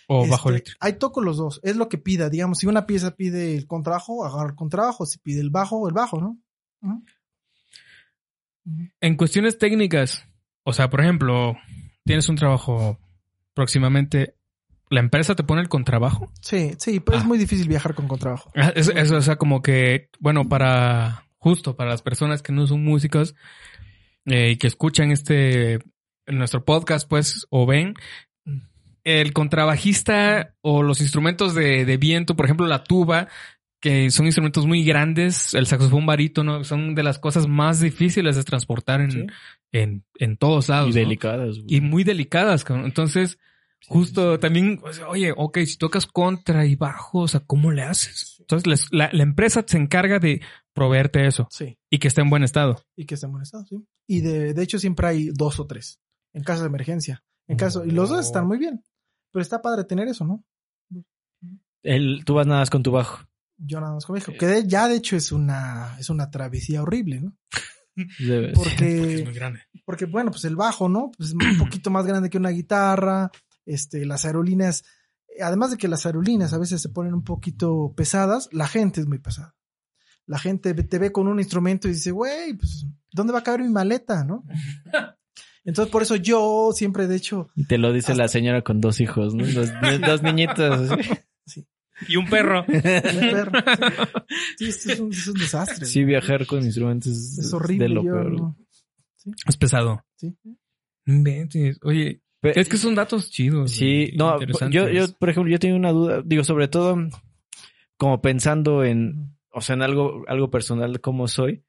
O 0.07 0.27
bajo 0.27 0.49
este, 0.49 0.55
eléctrico. 0.55 0.77
Ahí 0.81 0.93
toco 0.93 1.21
los 1.21 1.37
dos, 1.37 1.59
es 1.63 1.75
lo 1.75 1.87
que 1.87 1.99
pida, 1.99 2.29
digamos, 2.31 2.57
si 2.57 2.65
una 2.65 2.87
pieza 2.87 3.15
pide 3.15 3.55
el 3.55 3.67
contrabajo, 3.67 4.25
agarro 4.25 4.49
el 4.49 4.55
contrabajo, 4.55 5.05
si 5.05 5.19
pide 5.19 5.39
el 5.39 5.51
bajo, 5.51 5.87
el 5.87 5.93
bajo, 5.93 6.19
¿no? 6.19 6.39
En 8.99 9.15
cuestiones 9.17 9.57
técnicas, 9.57 10.23
o 10.63 10.73
sea, 10.73 10.89
por 10.89 11.01
ejemplo, 11.01 11.55
tienes 12.05 12.27
un 12.29 12.35
trabajo 12.35 12.99
próximamente. 13.53 14.35
¿La 14.89 14.99
empresa 14.99 15.35
te 15.35 15.43
pone 15.43 15.61
el 15.61 15.69
contrabajo? 15.69 16.31
Sí, 16.41 16.71
sí, 16.77 16.99
pero 16.99 17.17
Ah. 17.17 17.21
es 17.21 17.25
muy 17.27 17.37
difícil 17.37 17.67
viajar 17.67 17.93
con 17.93 18.07
contrabajo. 18.07 18.51
Ah, 18.55 18.73
Eso, 18.75 18.91
eso, 18.91 19.15
o 19.17 19.21
sea, 19.21 19.37
como 19.37 19.61
que, 19.61 20.09
bueno, 20.19 20.49
para 20.49 21.25
justo 21.37 21.75
para 21.75 21.89
las 21.89 22.01
personas 22.01 22.41
que 22.41 22.51
no 22.53 22.67
son 22.67 22.83
músicos 22.83 23.33
eh, 24.25 24.51
y 24.51 24.57
que 24.57 24.67
escuchan 24.67 25.11
este 25.11 25.79
nuestro 26.27 26.63
podcast, 26.65 27.09
pues, 27.09 27.47
o 27.49 27.65
ven, 27.65 27.95
el 29.03 29.33
contrabajista 29.33 30.53
o 30.61 30.83
los 30.83 31.01
instrumentos 31.01 31.55
de, 31.55 31.85
de 31.85 31.97
viento, 31.97 32.35
por 32.35 32.45
ejemplo, 32.45 32.67
la 32.67 32.83
tuba, 32.83 33.27
que 33.81 34.11
son 34.11 34.27
instrumentos 34.27 34.67
muy 34.67 34.83
grandes, 34.83 35.55
el 35.55 35.65
saxofón 35.65 36.05
barítono, 36.05 36.63
son 36.63 36.93
de 36.93 37.01
las 37.03 37.17
cosas 37.17 37.47
más 37.47 37.79
difíciles 37.79 38.35
de 38.35 38.43
transportar 38.43 39.01
en, 39.01 39.11
Sí. 39.11 39.25
En, 39.71 40.05
en 40.15 40.37
todos 40.37 40.69
lados. 40.69 40.89
Y 40.89 40.93
delicadas. 40.93 41.57
güey. 41.59 41.65
Y 41.75 41.81
muy 41.81 42.03
delicadas, 42.03 42.63
cabrón. 42.63 42.85
Entonces, 42.85 43.37
justo 43.87 44.39
también, 44.39 44.81
oye, 45.07 45.33
ok, 45.35 45.59
si 45.65 45.77
tocas 45.77 46.05
contra 46.05 46.65
y 46.65 46.75
bajo, 46.75 47.19
o 47.21 47.27
sea, 47.27 47.39
¿cómo 47.41 47.71
le 47.71 47.81
haces? 47.83 48.35
Entonces, 48.39 48.67
les- 48.67 48.87
la, 48.91 49.09
la 49.13 49.23
empresa 49.23 49.63
se 49.65 49.77
encarga 49.77 50.19
de 50.19 50.41
proveerte 50.73 51.25
eso 51.25 51.47
Sí, 51.51 51.77
y 51.89 51.99
que 51.99 52.07
esté 52.07 52.21
en 52.21 52.29
buen 52.29 52.43
estado. 52.43 52.83
y 52.95 53.05
que 53.05 53.15
esté 53.15 53.25
en 53.25 53.31
buen 53.33 53.43
estado, 53.43 53.65
sí. 53.65 53.85
Y 54.07 54.21
de, 54.21 54.53
de 54.53 54.63
hecho 54.63 54.77
siempre 54.79 55.07
hay 55.07 55.29
dos 55.33 55.59
o 55.59 55.65
tres 55.67 55.99
en 56.33 56.43
caso 56.43 56.61
de 56.61 56.67
emergencia. 56.67 57.23
En 57.47 57.57
caso, 57.57 57.83
y 57.85 57.91
los 57.91 58.09
dos 58.09 58.25
están 58.25 58.47
muy 58.47 58.57
bien. 58.57 58.83
Pero 59.31 59.41
está 59.41 59.61
padre 59.61 59.83
tener 59.83 60.07
eso, 60.07 60.25
¿no? 60.25 60.43
El, 61.83 62.23
tú 62.25 62.35
vas 62.35 62.47
nada 62.47 62.59
más 62.61 62.69
con 62.69 62.83
tu 62.83 62.91
bajo. 62.91 63.25
Yo 63.57 63.79
nada 63.81 63.93
más 63.93 64.05
como 64.05 64.15
dijo. 64.17 64.31
Que 64.39 64.45
de- 64.45 64.67
ya 64.67 64.87
de 64.87 64.95
hecho 64.95 65.15
es 65.15 65.31
una, 65.31 65.95
es 65.99 66.09
una 66.09 66.29
travesía 66.29 66.81
horrible, 66.83 67.21
¿no? 67.21 67.35
Debe- 67.95 68.53
Porque, 68.55 69.23
grande. 69.33 69.59
porque 69.85 70.05
bueno, 70.05 70.31
pues 70.31 70.45
el 70.45 70.55
bajo, 70.55 70.87
¿no? 70.89 71.11
Pues 71.17 71.29
es 71.29 71.35
un 71.35 71.57
poquito 71.57 71.89
más 71.89 72.05
grande 72.05 72.29
que 72.29 72.37
una 72.37 72.49
guitarra. 72.49 73.29
Este, 73.65 74.05
las 74.05 74.25
aerolíneas, 74.25 74.83
además 75.41 75.71
de 75.71 75.77
que 75.77 75.87
las 75.87 76.05
aerolíneas 76.05 76.51
a 76.53 76.57
veces 76.57 76.81
se 76.81 76.89
ponen 76.89 77.13
un 77.13 77.23
poquito 77.23 77.93
pesadas, 77.95 78.49
la 78.51 78.67
gente 78.67 79.01
es 79.01 79.07
muy 79.07 79.19
pesada. 79.19 79.55
La 80.25 80.39
gente 80.39 80.73
te 80.73 80.99
ve 80.99 81.11
con 81.11 81.27
un 81.27 81.39
instrumento 81.39 81.87
y 81.87 81.91
dice, 81.93 82.11
güey, 82.11 82.53
pues, 82.55 82.87
¿dónde 83.11 83.33
va 83.33 83.39
a 83.39 83.43
caber 83.43 83.61
mi 83.61 83.69
maleta, 83.69 84.23
no? 84.23 84.43
Entonces, 85.63 85.91
por 85.91 86.01
eso 86.01 86.15
yo 86.15 86.71
siempre, 86.73 87.05
de 87.07 87.15
hecho, 87.17 87.49
Y 87.55 87.65
te 87.67 87.77
lo 87.77 87.93
dice 87.93 88.13
Hasta- 88.13 88.23
la 88.23 88.27
señora 88.29 88.63
con 88.63 88.81
dos 88.81 88.99
hijos, 88.99 89.35
¿no? 89.35 89.45
Dos, 89.45 89.69
dos 90.05 90.23
niñitos. 90.23 90.89
así. 90.91 91.67
Y 92.07 92.15
un 92.17 92.27
perro. 92.27 92.65
un 92.67 92.81
perro, 92.81 93.51
sí, 94.57 94.71
sí, 94.71 94.91
esto 94.91 94.91
es 94.93 94.99
un, 94.99 95.11
es 95.11 95.27
un 95.27 95.33
desastre. 95.39 95.85
Sí, 95.85 96.03
viajar 96.03 96.45
con 96.45 96.63
instrumentos 96.63 97.11
es, 97.11 97.37
es 97.39 97.53
horrible. 97.53 97.85
de 97.85 97.89
lo 97.89 98.03
yo 98.03 98.11
peor. 98.13 98.31
no- 98.31 98.57
Es 99.47 99.57
pesado. 99.57 100.03
sí. 100.15 100.35
Inventes. 101.05 101.79
Oye, 101.83 102.21
es 102.43 102.69
que 102.69 102.77
son 102.77 102.95
datos 102.95 103.29
chidos. 103.31 103.71
Sí, 103.71 104.11
no, 104.15 104.39
yo, 104.69 104.89
yo, 104.89 105.05
por 105.19 105.29
ejemplo, 105.29 105.51
yo 105.51 105.59
tengo 105.59 105.75
una 105.75 105.91
duda, 105.91 106.21
digo, 106.23 106.43
sobre 106.43 106.67
todo 106.67 106.97
como 107.97 108.21
pensando 108.21 108.83
en, 108.83 109.35
o 109.51 109.61
sea, 109.61 109.75
en 109.75 109.81
algo, 109.83 110.23
algo 110.27 110.49
personal 110.49 110.93
de 110.93 110.99
cómo 110.99 111.27
soy. 111.27 111.63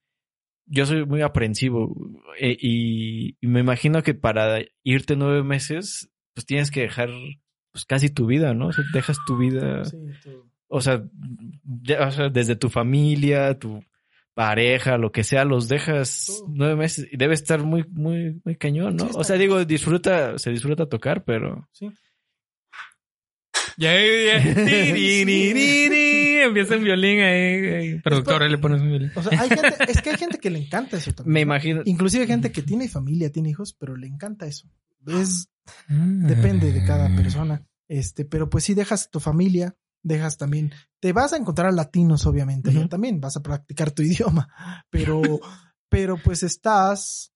Yo 0.67 0.87
soy 0.87 1.05
muy 1.05 1.21
aprensivo 1.23 1.95
eh, 2.39 2.57
y, 2.59 3.37
y 3.41 3.47
me 3.49 3.61
imagino 3.61 4.03
que 4.03 4.15
para 4.15 4.61
irte 4.85 5.17
nueve 5.17 5.43
meses, 5.43 6.11
pues 6.35 6.47
tienes 6.47 6.71
que 6.71 6.83
dejar 6.83 7.11
pues 7.73 7.85
casi 7.87 8.11
tu 8.11 8.27
vida, 8.27 8.55
¿no? 8.55 8.69
O 8.69 8.73
sea, 8.73 8.85
dejas 8.93 9.17
tu 9.27 9.37
vida, 9.39 9.85
Sí, 9.85 9.97
todo. 10.23 10.47
o 10.69 10.81
sea, 10.81 11.03
ya- 11.83 12.07
o 12.07 12.11
sea, 12.11 12.29
desde 12.29 12.55
tu 12.57 12.69
familia, 12.71 13.59
tu 13.59 13.83
pareja, 14.35 14.97
lo 14.99 15.11
que 15.13 15.25
sea, 15.25 15.45
los 15.45 15.69
dejas 15.69 16.25
Todo. 16.27 16.47
nueve 16.55 16.77
meses 16.77 17.07
y 17.11 17.17
debe 17.17 17.35
estar 17.35 17.63
muy, 17.63 17.85
muy, 17.91 18.41
muy 18.45 18.57
cañón, 18.57 18.97
¿no? 18.97 19.05
Sí, 19.09 19.13
o 19.15 19.25
sea, 19.25 19.37
digo, 19.37 19.65
disfruta, 19.65 20.39
se 20.39 20.51
disfruta 20.51 20.87
tocar, 20.87 21.25
pero 21.25 21.69
Sí. 21.73 21.91
Ya. 23.79 23.95
Empieza 26.45 26.77
un 26.77 26.85
violín 26.85 27.21
ahí. 27.21 27.67
ahí. 27.75 28.01
Productor, 28.01 28.43
ahí 28.43 28.51
le 28.51 28.59
pones 28.59 28.81
un 28.83 28.89
violín. 28.89 29.11
O 29.15 29.23
sea, 29.23 29.41
hay 29.41 29.49
gente, 29.49 29.75
es 29.89 30.03
que 30.03 30.11
hay 30.11 30.17
gente 30.19 30.39
que 30.39 30.51
le 30.51 30.59
encanta 30.59 30.97
eso 30.97 31.13
también. 31.13 31.33
me 31.33 31.41
¿no? 31.41 31.43
imagino. 31.45 31.83
Inclusive 31.85 32.27
gente 32.27 32.53
que 32.53 32.63
tiene 32.63 32.89
familia, 32.89 33.31
tiene 33.33 33.51
hijos, 33.51 33.73
pero 33.79 33.97
le 33.97 34.07
encanta 34.07 34.47
eso. 34.47 34.69
Es, 35.07 35.49
depende 35.89 36.73
de 36.73 36.85
cada 36.85 37.15
persona. 37.15 37.67
Este, 37.89 38.25
pero 38.25 38.49
pues 38.49 38.65
si 38.65 38.75
dejas 38.75 39.11
tu 39.11 39.21
familia, 39.21 39.77
dejas 40.03 40.37
también, 40.39 40.73
te 41.01 41.13
vas 41.13 41.33
a 41.33 41.37
encontrar 41.37 41.73
latinos, 41.75 42.27
obviamente, 42.27 42.73
también, 42.89 43.21
vas 43.21 43.37
a 43.37 43.43
practicar 43.43 43.91
tu 43.91 44.03
idioma, 44.03 44.49
pero, 44.91 45.21
pero 45.89 46.17
pues 46.23 46.43
estás, 46.43 47.33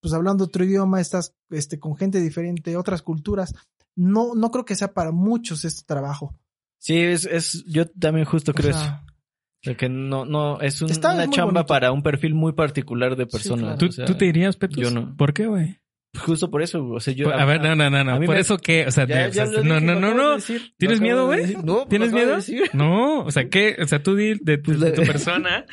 pues 0.00 0.14
hablando 0.14 0.44
otro 0.44 0.64
idioma, 0.64 1.00
estás, 1.00 1.34
este, 1.50 1.78
con 1.78 1.96
gente 1.96 2.20
diferente, 2.20 2.76
otras 2.76 3.02
culturas. 3.02 3.54
No, 3.96 4.34
no 4.36 4.50
creo 4.52 4.64
que 4.64 4.76
sea 4.76 4.94
para 4.94 5.10
muchos 5.10 5.64
este 5.64 5.82
trabajo. 5.84 6.38
Sí, 6.78 6.96
es, 6.96 7.24
es, 7.24 7.64
yo 7.66 7.88
también 7.90 8.24
justo 8.24 8.52
O 8.52 8.54
creo 8.54 8.72
sea, 8.72 8.84
eso. 8.84 8.94
O 8.94 9.60
sea, 9.64 9.76
que 9.76 9.88
no, 9.88 10.24
no, 10.24 10.60
es 10.60 10.80
un- 10.80 10.90
una 10.96 11.28
chamba 11.28 11.44
bonito. 11.52 11.66
para 11.66 11.90
un 11.90 12.04
perfil 12.04 12.34
muy 12.34 12.52
particular 12.52 13.16
de 13.16 13.26
Sí, 13.28 13.48
claro. 13.48 13.76
¿Tú, 13.76 13.86
o 13.86 13.92
sea, 13.92 14.04
tú 14.04 14.14
te 14.16 14.26
irías, 14.26 14.56
Petus? 14.56 14.80
yo 14.84 14.90
no. 14.92 15.16
¿Por 15.16 15.34
qué, 15.34 15.46
güey? 15.48 15.80
Justo 16.18 16.50
por 16.50 16.62
eso, 16.62 16.84
o 16.84 17.00
sea, 17.00 17.12
yo. 17.12 17.32
a 17.32 17.44
ver, 17.44 17.60
no, 17.60 17.76
no, 17.76 17.90
no, 17.90 18.02
no. 18.02 18.16
¿Por 18.18 18.34
me- 18.34 18.40
eso 18.40 18.56
qué? 18.56 18.86
O 18.86 18.90
sea, 18.90 19.06
Ya- 19.06 19.28
te- 19.28 19.36
ya 19.36 19.44
o 19.44 19.46
sea, 19.46 19.60
lo 19.60 19.64
no, 19.64 19.74
dije, 19.74 19.86
no, 19.86 20.00
no, 20.00 20.08
de 20.08 20.14
no. 20.14 20.36
¿Tienes 20.78 21.00
miedo, 21.02 21.26
güey? 21.26 21.54
No, 21.62 21.74
pues 21.76 21.88
¿Tienes 21.90 22.12
de 22.12 22.16
miedo? 22.16 22.38
No, 22.72 23.20
o 23.24 23.30
sea, 23.30 23.48
¿qué? 23.50 23.76
O 23.80 23.86
sea, 23.86 24.02
tú 24.02 24.16
di 24.16 24.34
de 24.40 24.56
tu, 24.56 24.76
de 24.78 24.92
tu 24.92 25.02
persona. 25.06 25.66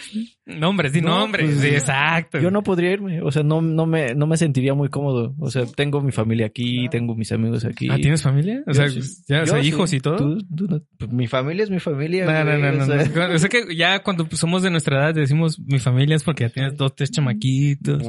Nombres, 0.46 0.92
di 0.94 1.02
No, 1.02 1.20
nombres. 1.20 1.46
pues, 1.50 1.62
sí, 1.62 1.68
exacto. 1.70 2.40
Yo 2.40 2.52
no 2.52 2.64
podría 2.64 2.92
irme, 2.92 3.22
o 3.22 3.32
sea, 3.32 3.44
no, 3.44 3.62
no 3.62 3.86
me, 3.86 4.14
no 4.14 4.28
me 4.28 4.36
sentiría 4.38 4.74
muy 4.74 4.90
cómodo. 4.90 5.34
O 5.40 5.50
sea, 5.50 5.66
tengo 5.66 6.02
mi 6.02 6.12
familia 6.12 6.48
aquí, 6.48 6.88
tengo 6.90 7.16
mis 7.16 7.32
amigos 7.32 7.64
aquí. 7.66 7.88
Ah, 7.90 7.96
¿tienes 7.96 8.22
familia? 8.22 8.62
O 8.68 8.74
sea, 8.74 8.88
ya, 9.28 9.44
o 9.44 9.46
sea, 9.48 9.60
hijos 9.64 9.90
sí. 9.90 9.96
y 9.98 10.00
todo. 10.02 10.18
¿Tú- 10.18 10.38
tú 10.56 10.68
no? 10.68 10.82
Pues, 10.98 11.12
mi 11.12 11.28
familia 11.28 11.64
es 11.64 11.70
mi 11.72 11.80
familia. 11.80 12.26
No, 12.26 12.32
no, 12.44 12.52
güey, 12.52 12.62
no, 12.62 12.72
no, 12.74 12.84
o 12.84 12.86
sea, 12.88 13.28
no. 13.30 13.34
O 13.36 13.40
sea 13.40 13.50
que 13.50 13.76
ya 13.76 14.04
cuando 14.04 14.28
somos 14.34 14.62
de 14.64 14.70
nuestra 14.70 14.98
edad 14.98 15.16
decimos 15.16 15.60
mi 15.60 15.80
familia 15.80 16.18
es 16.18 16.24
porque 16.24 16.44
ya 16.44 16.50
tienes 16.50 16.76
dos, 16.78 16.94
tres 16.94 17.10
chamaquitos. 17.10 18.04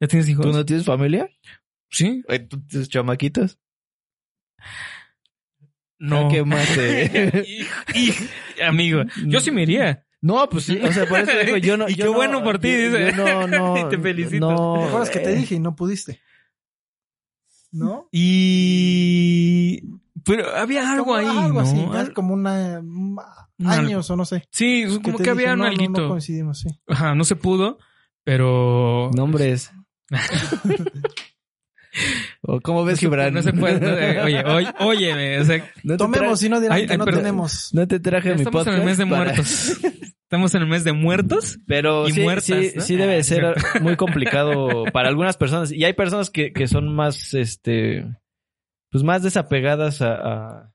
¿Ya 0.00 0.08
tienes 0.08 0.28
hijos? 0.28 0.44
¿Tú 0.46 0.52
no 0.52 0.64
tienes 0.64 0.84
familia? 0.84 1.28
Sí. 1.90 2.22
¿Tú 2.48 2.60
tienes 2.66 2.88
chamaquitos? 2.88 3.58
No. 5.98 6.26
Ah, 6.26 6.28
¿Qué 6.30 6.44
más? 6.44 6.68
eh? 6.76 7.66
Amigo, 8.66 9.02
yo 9.26 9.40
sí 9.40 9.50
me 9.50 9.62
iría. 9.62 10.04
No, 10.20 10.48
pues 10.48 10.64
sí, 10.64 10.78
o 10.82 10.92
sea, 10.92 11.06
por 11.06 11.20
eso 11.20 11.32
digo, 11.44 11.56
yo 11.58 11.76
no. 11.76 11.88
Y 11.88 11.94
yo 11.94 12.04
qué 12.06 12.10
no- 12.10 12.16
bueno 12.16 12.42
por 12.44 12.58
ti, 12.58 12.68
yo- 12.68 12.76
dice. 12.90 13.12
yo 13.16 13.24
no, 13.24 13.46
no. 13.46 13.78
Y 13.78 13.88
te 13.90 13.98
felicito. 13.98 14.50
No, 14.50 14.74
¿Te 14.80 14.84
acuerdas 14.86 15.10
que 15.10 15.18
te 15.20 15.34
dije 15.34 15.54
y 15.54 15.60
no 15.60 15.74
pudiste? 15.76 16.20
¿No? 17.72 18.08
Y... 18.12 19.82
Pero 20.24 20.54
había 20.56 20.90
algo 20.90 21.04
Como 21.06 21.16
ahí, 21.16 21.26
Algo 21.26 21.60
así, 21.60 22.12
como 22.14 22.34
una, 22.34 22.80
Un 22.80 23.18
años 23.66 24.08
o 24.10 24.16
no 24.16 24.24
sé. 24.24 24.48
Sí, 24.50 24.84
Que 24.86 25.02
como 25.02 25.18
que 25.18 25.24
dije, 25.24 25.30
había 25.30 25.52
un 25.52 25.58
no, 25.58 25.64
no, 25.64 25.70
alguito. 25.70 26.00
No 26.02 26.08
coincidimos, 26.08 26.60
sí. 26.60 26.68
Ajá, 26.88 27.14
no 27.14 27.24
se 27.24 27.36
pudo, 27.36 27.78
pero... 28.24 29.10
Nombres. 29.14 29.70
¿O 32.42 32.60
¿Cómo 32.60 32.84
ves, 32.84 33.00
Gibran? 33.00 33.32
No 33.32 33.42
se 33.42 33.52
puede. 33.54 33.80
no, 33.80 33.88
eh, 33.96 34.20
oye, 34.22 34.44
oye, 34.44 34.68
óyeme, 34.80 35.38
o 35.40 35.44
sea, 35.44 35.58
No 35.82 35.94
te 35.94 35.98
Tomemos 35.98 36.42
y 36.42 36.48
no 36.50 36.60
dirán 36.60 36.76
Ay, 36.76 36.86
que 36.86 36.92
ay, 36.92 36.98
no 36.98 37.04
pero- 37.06 37.16
tenemos. 37.18 37.70
No 37.72 37.88
te 37.88 37.98
traje 38.00 38.34
mi 38.34 38.42
estamos 38.42 38.64
podcast. 38.64 38.74
en 38.76 38.80
el 38.82 38.86
mes 38.86 38.98
de 38.98 39.06
para- 39.06 39.24
muertos. 39.24 39.78
Estamos 40.22 40.54
en 40.54 40.62
el 40.62 40.68
mes 40.68 40.84
de 40.84 40.92
muertos. 40.92 41.58
Pero 41.66 42.08
Y 42.08 42.12
sí, 42.12 42.20
muertas, 42.20 42.44
sí, 42.46 42.72
¿no? 42.74 42.82
sí 42.82 42.96
debe 42.96 43.18
Ah, 43.18 43.22
ser 43.22 43.54
muy 43.80 43.96
complicado 43.96 44.84
para 44.92 45.08
algunas 45.08 45.36
personas. 45.36 45.70
Y 45.72 45.84
hay 45.84 45.92
personas 45.94 46.30
que, 46.30 46.52
que 46.52 46.66
son 46.66 46.94
más, 46.94 47.32
este, 47.32 48.04
pues 48.90 49.02
más 49.04 49.22
desapegadas 49.22 50.02
a, 50.02 50.14
a- 50.14 50.72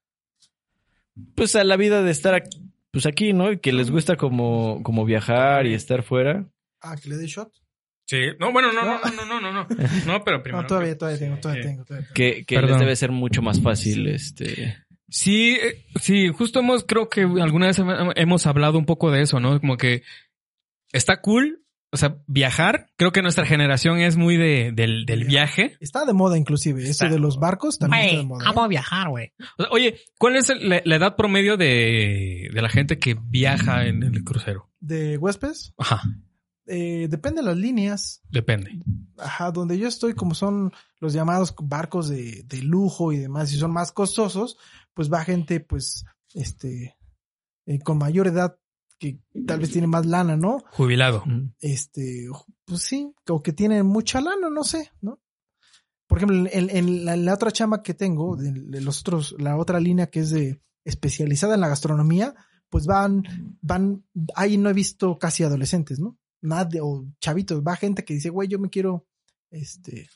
pues 1.35 1.55
a 1.57 1.63
la 1.65 1.75
vida 1.77 2.01
de 2.01 2.11
estar 2.11 2.33
aquí, 2.33 2.61
pues 2.91 3.05
aquí, 3.05 3.33
¿no? 3.33 3.51
Y 3.51 3.59
que 3.59 3.73
les 3.73 3.91
gusta 3.91 4.15
como, 4.15 4.81
como 4.83 5.03
viajar 5.05 5.67
y 5.67 5.73
estar 5.73 6.01
fuera. 6.01 6.47
Ah, 6.81 6.95
que 6.95 7.09
le 7.09 7.17
dé 7.17 7.27
shot. 7.27 7.51
Sí. 8.11 8.19
No, 8.41 8.51
bueno, 8.51 8.73
no, 8.73 8.83
no, 8.83 8.99
no, 8.99 9.25
no, 9.25 9.25
no, 9.25 9.39
no, 9.39 9.51
no. 9.53 9.67
No, 10.05 10.23
pero 10.25 10.43
primero. 10.43 10.63
No, 10.63 10.67
todavía, 10.67 10.97
todavía 10.97 11.19
tengo, 11.19 11.37
todavía 11.37 11.63
Sí. 11.63 11.69
tengo, 11.69 11.85
todavía 11.85 12.07
tengo. 12.07 12.13
Que, 12.13 12.43
que 12.45 12.61
les 12.61 12.77
debe 12.79 12.95
ser 12.97 13.11
mucho 13.11 13.41
más 13.41 13.61
fácil, 13.61 14.07
este. 14.07 14.77
Sí, 15.07 15.57
eh, 15.61 15.85
sí, 16.01 16.27
justo 16.27 16.59
hemos, 16.59 16.83
creo 16.83 17.07
que 17.09 17.21
alguna 17.21 17.67
vez 17.67 17.79
hem- 17.79 18.11
hemos 18.17 18.45
hablado 18.47 18.77
un 18.77 18.85
poco 18.85 19.11
de 19.11 19.21
eso, 19.21 19.39
¿no? 19.39 19.59
Como 19.61 19.77
que 19.77 20.03
está 20.91 21.21
cool, 21.21 21.63
o 21.93 21.97
sea, 21.97 22.17
viajar. 22.27 22.87
Creo 22.97 23.11
que 23.11 23.21
nuestra 23.21 23.45
generación 23.45 23.99
es 23.99 24.15
muy 24.17 24.35
de, 24.37 24.71
del, 24.73 25.05
del 25.05 25.25
viaje. 25.25 25.75
Está 25.79 26.05
de 26.05 26.13
moda 26.13 26.37
inclusive. 26.37 26.81
Eso 26.81 26.91
Está- 26.91 27.09
de 27.09 27.19
los 27.19 27.39
barcos 27.39 27.77
también 27.77 28.03
está 28.05 28.17
de 28.17 28.23
moda. 28.23 28.49
amo 28.49 28.67
viajar, 28.67 29.09
güey. 29.09 29.31
O 29.57 29.63
sea, 29.63 29.71
oye, 29.71 29.99
¿cuál 30.17 30.35
es 30.37 30.49
el- 30.49 30.67
la, 30.69 30.81
la 30.85 30.95
edad 30.95 31.15
promedio 31.15 31.57
de, 31.57 32.49
de 32.53 32.61
la 32.61 32.69
gente 32.69 32.97
que 32.99 33.15
viaja 33.21 33.85
en 33.87 34.03
el 34.03 34.23
crucero? 34.23 34.69
De 34.79 35.17
huéspedes, 35.17 35.73
Ajá, 35.77 36.01
eh, 36.67 37.07
depende 37.09 37.41
de 37.41 37.47
las 37.47 37.57
líneas. 37.57 38.21
depende. 38.29 38.79
Ajá, 39.17 39.51
donde 39.51 39.77
yo 39.77 39.87
estoy, 39.87 40.13
como 40.13 40.35
son 40.35 40.71
los 40.99 41.13
llamados 41.13 41.53
barcos 41.61 42.09
de, 42.09 42.43
de 42.45 42.61
lujo 42.61 43.11
y 43.11 43.17
demás, 43.17 43.51
y 43.53 43.57
son 43.57 43.71
más 43.71 43.91
costosos, 43.91 44.57
pues 44.93 45.11
va 45.11 45.23
gente, 45.23 45.59
pues, 45.59 46.05
este, 46.33 46.97
eh, 47.65 47.79
con 47.79 47.97
mayor 47.97 48.27
edad, 48.27 48.57
que 48.99 49.19
tal 49.47 49.59
vez 49.59 49.71
tiene 49.71 49.87
más 49.87 50.05
lana, 50.05 50.37
¿no? 50.37 50.63
Jubilado. 50.71 51.23
Este, 51.59 52.27
pues 52.65 52.81
sí, 52.83 53.13
o 53.27 53.41
que 53.41 53.51
tiene 53.51 53.81
mucha 53.81 54.21
lana, 54.21 54.49
no 54.49 54.63
sé, 54.63 54.91
¿no? 55.01 55.19
Por 56.05 56.19
ejemplo, 56.19 56.49
en, 56.51 56.69
en 56.69 57.05
la, 57.05 57.13
en 57.15 57.25
la 57.25 57.33
otra 57.33 57.51
chama 57.51 57.81
que 57.81 57.93
tengo, 57.93 58.35
de, 58.35 58.51
de 58.51 58.81
los 58.81 58.99
otros, 59.01 59.35
la 59.39 59.57
otra 59.57 59.79
línea 59.79 60.07
que 60.07 60.19
es 60.19 60.29
de 60.29 60.61
especializada 60.83 61.55
en 61.55 61.61
la 61.61 61.69
gastronomía, 61.69 62.35
pues 62.69 62.85
van, 62.85 63.23
van, 63.61 64.05
ahí 64.35 64.57
no 64.57 64.69
he 64.69 64.73
visto 64.73 65.17
casi 65.19 65.43
adolescentes, 65.43 65.99
¿no? 65.99 66.17
Nadie, 66.41 66.81
o 66.81 67.05
chavitos, 67.19 67.61
va 67.61 67.75
gente 67.75 68.03
que 68.03 68.13
dice, 68.15 68.29
güey, 68.29 68.47
yo 68.47 68.59
me 68.59 68.69
quiero, 68.69 69.05
este, 69.51 70.09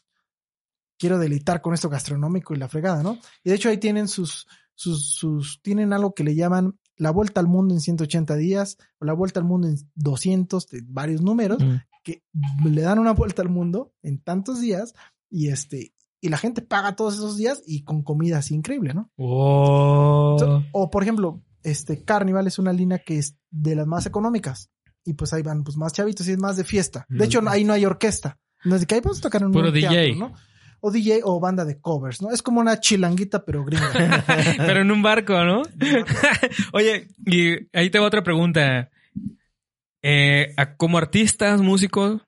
quiero 0.98 1.20
deleitar 1.20 1.62
con 1.62 1.74
esto 1.74 1.90
gastronómico 1.90 2.54
y 2.54 2.58
la 2.58 2.68
fregada, 2.70 3.04
¿no? 3.04 3.18
Y 3.44 3.50
de 3.50 3.56
hecho 3.56 3.70
ahí 3.70 3.78
tienen 3.78 4.08
sus, 4.08 4.48
sus, 4.74 5.14
sus, 5.14 5.62
tienen 5.62 5.94
algo 5.94 6.14
que 6.14 6.24
le 6.24 6.36
llaman 6.36 6.78
la 6.98 7.12
vuelta 7.12 7.42
al 7.42 7.48
mundo 7.48 7.74
en 7.74 7.82
180 7.82 8.36
días 8.38 8.78
o 9.00 9.06
la 9.06 9.14
vuelta 9.14 9.40
al 9.40 9.46
mundo 9.46 9.68
en 9.68 9.78
200, 9.96 10.68
de 10.70 10.82
varios 10.86 11.22
números, 11.22 11.62
Mm. 11.62 11.76
que 12.04 12.24
le 12.66 12.82
dan 12.82 13.00
una 13.00 13.12
vuelta 13.12 13.42
al 13.42 13.50
mundo 13.50 13.94
en 14.02 14.20
tantos 14.22 14.62
días 14.62 14.94
y 15.30 15.50
este, 15.50 15.94
y 16.22 16.30
la 16.30 16.38
gente 16.38 16.62
paga 16.62 16.96
todos 16.96 17.16
esos 17.16 17.36
días 17.36 17.62
y 17.66 17.84
con 17.84 18.02
comida 18.04 18.38
así 18.38 18.56
increíble, 18.56 18.94
¿no? 18.94 19.12
Oh. 19.18 20.38
So- 20.40 20.64
O 20.72 20.90
por 20.90 21.04
ejemplo, 21.04 21.44
este 21.64 22.04
Carnival 22.04 22.48
es 22.48 22.60
una 22.60 22.72
línea 22.74 23.00
que 23.00 23.18
es 23.18 23.38
de 23.52 23.76
las 23.76 23.88
más 23.88 24.06
económicas 24.06 24.70
y 25.06 25.14
pues 25.14 25.32
ahí 25.34 25.42
van 25.44 25.64
pues 25.64 25.78
más 25.78 25.94
chavitos 25.94 26.28
y 26.28 26.32
es 26.32 26.38
más 26.40 26.58
de 26.58 26.64
fiesta. 26.64 27.06
De 27.08 27.24
hecho, 27.26 27.42
ahí 27.48 27.64
no 27.64 27.74
hay 27.74 27.86
orquesta. 27.86 28.38
No 28.64 28.76
es 28.76 28.82
de 28.82 28.88
que 28.88 28.96
ahí 28.96 29.02
vamos 29.02 29.20
a 29.20 29.22
tocar 29.22 29.42
en 29.42 29.48
un 29.48 29.54
Puro 29.54 29.72
teatro, 29.72 29.98
DJ. 30.02 30.16
¿no? 30.16 30.34
O 30.82 30.92
DJ 30.92 31.22
o 31.24 31.40
banda 31.40 31.64
de 31.66 31.80
covers, 31.80 32.22
¿no? 32.22 32.32
Es 32.32 32.42
como 32.42 32.60
una 32.60 32.80
chilanguita 32.80 33.46
pero 33.46 33.64
gringa. 33.64 33.92
Pero 34.58 34.82
en 34.82 34.92
un 34.92 35.02
barco, 35.02 35.44
¿no? 35.44 35.62
Oye, 36.74 37.08
y 37.26 37.56
ahí 37.78 37.90
tengo 37.90 38.06
otra 38.06 38.24
pregunta. 38.24 38.90
Eh, 40.02 40.54
como 40.78 40.98
artistas, 40.98 41.62
músicos, 41.62 42.22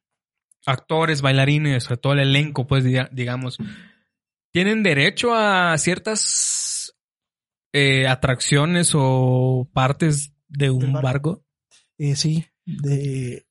actores, 0.65 1.21
bailarines, 1.21 1.89
o 1.91 1.97
todo 1.97 2.13
el 2.13 2.19
elenco, 2.19 2.65
pues 2.67 2.83
diga- 2.83 3.09
digamos, 3.11 3.57
¿tienen 4.51 4.81
derecho 4.83 5.33
a 5.35 5.77
ciertas 5.77 6.95
eh, 7.73 8.07
atracciones 8.07 8.91
o 8.95 9.69
partes 9.73 10.33
de 10.47 10.71
un 10.71 10.93
barco? 10.93 11.43
Eh, 11.99 12.15
sí, 12.15 12.45
de, 12.67 13.45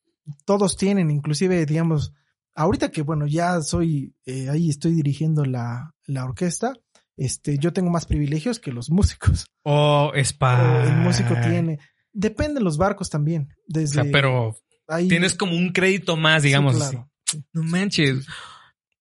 todos 0.44 0.76
tienen, 0.76 1.11
inclusive, 1.11 1.66
digamos, 1.66 2.12
ahorita 2.55 2.90
que, 2.90 3.02
bueno, 3.02 3.26
ya 3.26 3.61
soy, 3.62 4.14
eh, 4.26 4.48
ahí 4.50 4.70
estoy 4.70 4.92
dirigiendo 4.92 5.44
la, 5.44 5.94
la 6.07 6.24
orquesta, 6.24 6.74
este, 7.16 7.59
yo 7.59 7.72
tengo 7.72 7.90
más 7.90 8.07
privilegios 8.07 8.61
que 8.61 8.72
los 8.72 8.90
músicos. 8.90 9.46
O 9.68 10.12
es 10.14 10.33
O 10.33 10.38
para... 10.38 10.85
el 10.87 10.96
músico 10.98 11.35
tiene, 11.42 11.81
depende 12.12 12.61
de 12.61 12.64
los 12.64 12.79
barcos 12.79 13.11
también. 13.11 13.48
O 13.52 13.55
Desde 13.66 13.94
sea, 13.94 14.05
pero 14.12 14.55
ahí- 14.87 15.09
tienes 15.09 15.35
como 15.35 15.57
un 15.57 15.72
crédito 15.72 16.16
más, 16.16 16.42
Sí, 16.42 16.48
digamos. 16.48 16.76
claro. 16.76 17.11
No 17.52 17.64
manches. 17.64 18.26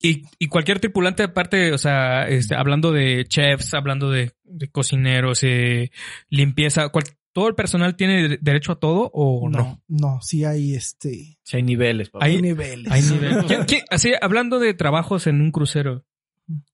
Y, 0.02 0.24
y 0.40 0.48
cualquier 0.48 0.80
tripulante, 0.80 1.22
aparte, 1.22 1.72
o 1.72 1.78
sea, 1.78 2.28
este, 2.28 2.56
hablando 2.56 2.92
de 2.92 3.26
chefs, 3.28 3.76
hablando 3.76 4.10
de, 4.10 4.32
de 4.44 4.70
cocineros, 4.72 5.44
eh, 5.44 5.92
limpieza, 6.30 6.90
cual- 6.90 7.06
¿todo 7.36 7.50
el 7.50 7.56
personal 7.56 7.98
tiene 7.98 8.30
de- 8.30 8.40
derecho 8.42 8.72
a 8.72 8.80
todo 8.80 9.12
o 9.14 9.50
no? 9.50 9.58
no, 9.60 9.84
no, 9.90 10.22
sí 10.22 10.46
hay 10.46 10.74
este, 10.74 11.38
Si 11.44 11.58
hay 11.58 11.64
niveles, 11.64 12.10
papá. 12.10 12.24
Hay- 12.26 12.38
hay 12.38 12.42
niveles. 12.42 12.90
Hay 12.92 13.02
nivel. 13.02 13.46
¿Quién- 13.48 13.66
quién- 13.66 13.84
así, 13.90 14.14
hablando 14.22 14.58
de 14.60 14.74
trabajos 14.74 15.28
en 15.28 15.42
un 15.42 15.52
crucero, 15.52 16.06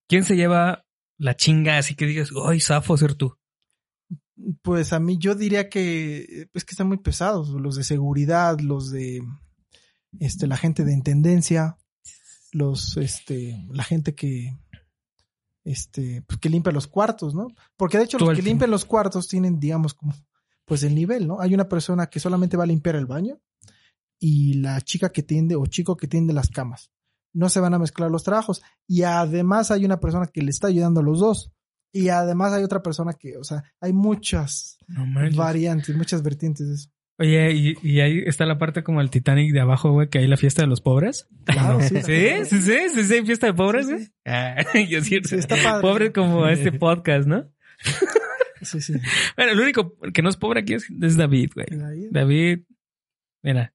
¿quién 0.06 0.22
se 0.22 0.36
lleva 0.36 0.86
la 1.18 1.34
chinga 1.36 1.78
así 1.78 1.96
que 1.96 2.06
digas, 2.06 2.30
ay, 2.46 2.60
zafo 2.60 2.96
ser 2.96 3.14
tú? 3.16 3.36
Pues 4.62 4.92
a 4.92 5.00
mí 5.00 5.18
yo 5.18 5.34
diría 5.34 5.68
que 5.68 6.46
es 6.54 6.64
que 6.64 6.70
están 6.72 6.86
muy 6.88 6.98
pesados, 6.98 7.48
los 7.50 7.74
de 7.76 7.82
seguridad, 7.84 8.58
los 8.60 8.90
de 8.92 9.20
este 10.20 10.46
la 10.46 10.56
gente 10.56 10.84
de 10.84 10.92
intendencia, 10.94 11.76
los 12.52 12.96
este 12.96 13.58
la 13.70 13.82
gente 13.84 14.14
que 14.14 14.56
este 15.64 16.22
pues, 16.22 16.38
que 16.40 16.48
limpia 16.48 16.72
los 16.72 16.86
cuartos, 16.86 17.34
¿no? 17.34 17.48
Porque 17.76 17.98
de 17.98 18.04
hecho 18.04 18.18
Todo 18.18 18.30
los 18.30 18.36
que 18.38 18.42
tiempo. 18.42 18.52
limpian 18.64 18.70
los 18.70 18.84
cuartos 18.84 19.28
tienen 19.28 19.60
digamos 19.60 19.94
como 19.94 20.12
pues 20.64 20.82
el 20.82 20.94
nivel, 20.94 21.26
¿no? 21.26 21.40
Hay 21.40 21.54
una 21.54 21.68
persona 21.68 22.06
que 22.06 22.20
solamente 22.20 22.56
va 22.56 22.64
a 22.64 22.68
limpiar 22.68 22.96
el 22.96 23.06
baño 23.06 23.40
y 24.18 24.54
la 24.54 24.80
chica 24.80 25.10
que 25.10 25.22
tiende 25.22 25.56
o 25.56 25.66
chico 25.66 25.96
que 25.96 26.06
tiende 26.06 26.32
las 26.32 26.48
camas. 26.48 26.92
No 27.34 27.48
se 27.48 27.60
van 27.60 27.74
a 27.74 27.78
mezclar 27.78 28.10
los 28.10 28.24
trabajos 28.24 28.62
y 28.86 29.02
además 29.02 29.70
hay 29.70 29.84
una 29.84 30.00
persona 30.00 30.26
que 30.26 30.42
le 30.42 30.50
está 30.50 30.68
ayudando 30.68 31.00
a 31.00 31.02
los 31.02 31.20
dos. 31.20 31.52
Y 31.94 32.08
además 32.08 32.52
hay 32.52 32.62
otra 32.64 32.82
persona 32.82 33.12
que, 33.12 33.36
o 33.36 33.44
sea, 33.44 33.64
hay 33.80 33.92
muchas 33.92 34.78
No 34.88 35.04
variantes, 35.36 35.94
muchas 35.94 36.22
vertientes 36.22 36.68
de 36.68 36.74
eso. 36.74 36.90
Oye, 37.18 37.52
y, 37.52 37.74
y 37.82 38.00
ahí 38.00 38.22
está 38.26 38.46
la 38.46 38.58
parte 38.58 38.82
como 38.82 39.00
el 39.00 39.10
Titanic 39.10 39.52
de 39.52 39.60
abajo, 39.60 39.92
güey, 39.92 40.08
que 40.08 40.18
hay 40.18 40.26
la 40.26 40.38
fiesta 40.38 40.62
de 40.62 40.68
los 40.68 40.80
pobres. 40.80 41.28
Claro, 41.44 41.80
sí. 41.82 42.00
¿Sí? 42.02 42.28
¿Sí? 42.46 42.60
¿Sí? 42.62 42.88
¿Sí? 42.94 43.04
¿Sí? 43.04 43.22
¿Fiesta 43.26 43.46
de 43.46 43.54
pobres, 43.54 43.86
Sí, 43.86 43.92
güey? 43.92 44.08
Ah, 44.24 44.56
yo 44.88 45.02
sí. 45.02 45.20
Sí, 45.22 45.36
está 45.36 45.56
padre. 45.56 45.82
Pobre 45.82 46.12
como 46.12 46.46
este 46.46 46.72
podcast, 46.72 47.28
¿no? 47.28 47.44
Sí, 48.62 48.80
sí. 48.80 48.94
Bueno, 49.36 49.52
el 49.52 49.60
único 49.60 49.96
que 50.12 50.22
no 50.22 50.28
es 50.28 50.36
pobre 50.36 50.60
aquí 50.60 50.74
es, 50.74 50.86
es 51.00 51.16
David, 51.16 51.50
güey. 51.54 51.66
David, 52.10 52.60
mira. 53.42 53.74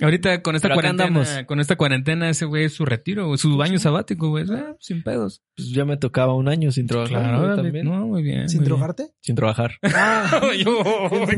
Ahorita 0.00 0.42
con 0.42 0.56
esta 0.56 0.66
Pero 0.66 0.74
cuarentena, 0.80 1.46
con 1.46 1.60
esta 1.60 1.76
cuarentena, 1.76 2.28
ese 2.28 2.46
güey 2.46 2.64
es 2.64 2.72
su 2.74 2.84
retiro, 2.84 3.36
su 3.36 3.56
baño 3.56 3.78
sabático, 3.78 4.28
güey. 4.28 4.44
Ah, 4.50 4.74
sin 4.80 5.04
pedos. 5.04 5.44
Pues 5.54 5.68
ya 5.70 5.84
me 5.84 5.96
tocaba 5.96 6.34
un 6.34 6.48
año 6.48 6.72
sin 6.72 6.88
trabajar. 6.88 7.20
Claro, 7.22 7.44
güey, 7.44 7.56
también. 7.56 7.86
No, 7.86 8.04
muy 8.08 8.24
bien. 8.24 8.48
¿Sin 8.48 8.58
muy 8.58 8.64
bien. 8.66 8.76
drogarte? 8.76 9.10
Sin 9.20 9.36
trabajar. 9.36 9.74
Ah, 9.84 10.50
Yo- 10.58 10.82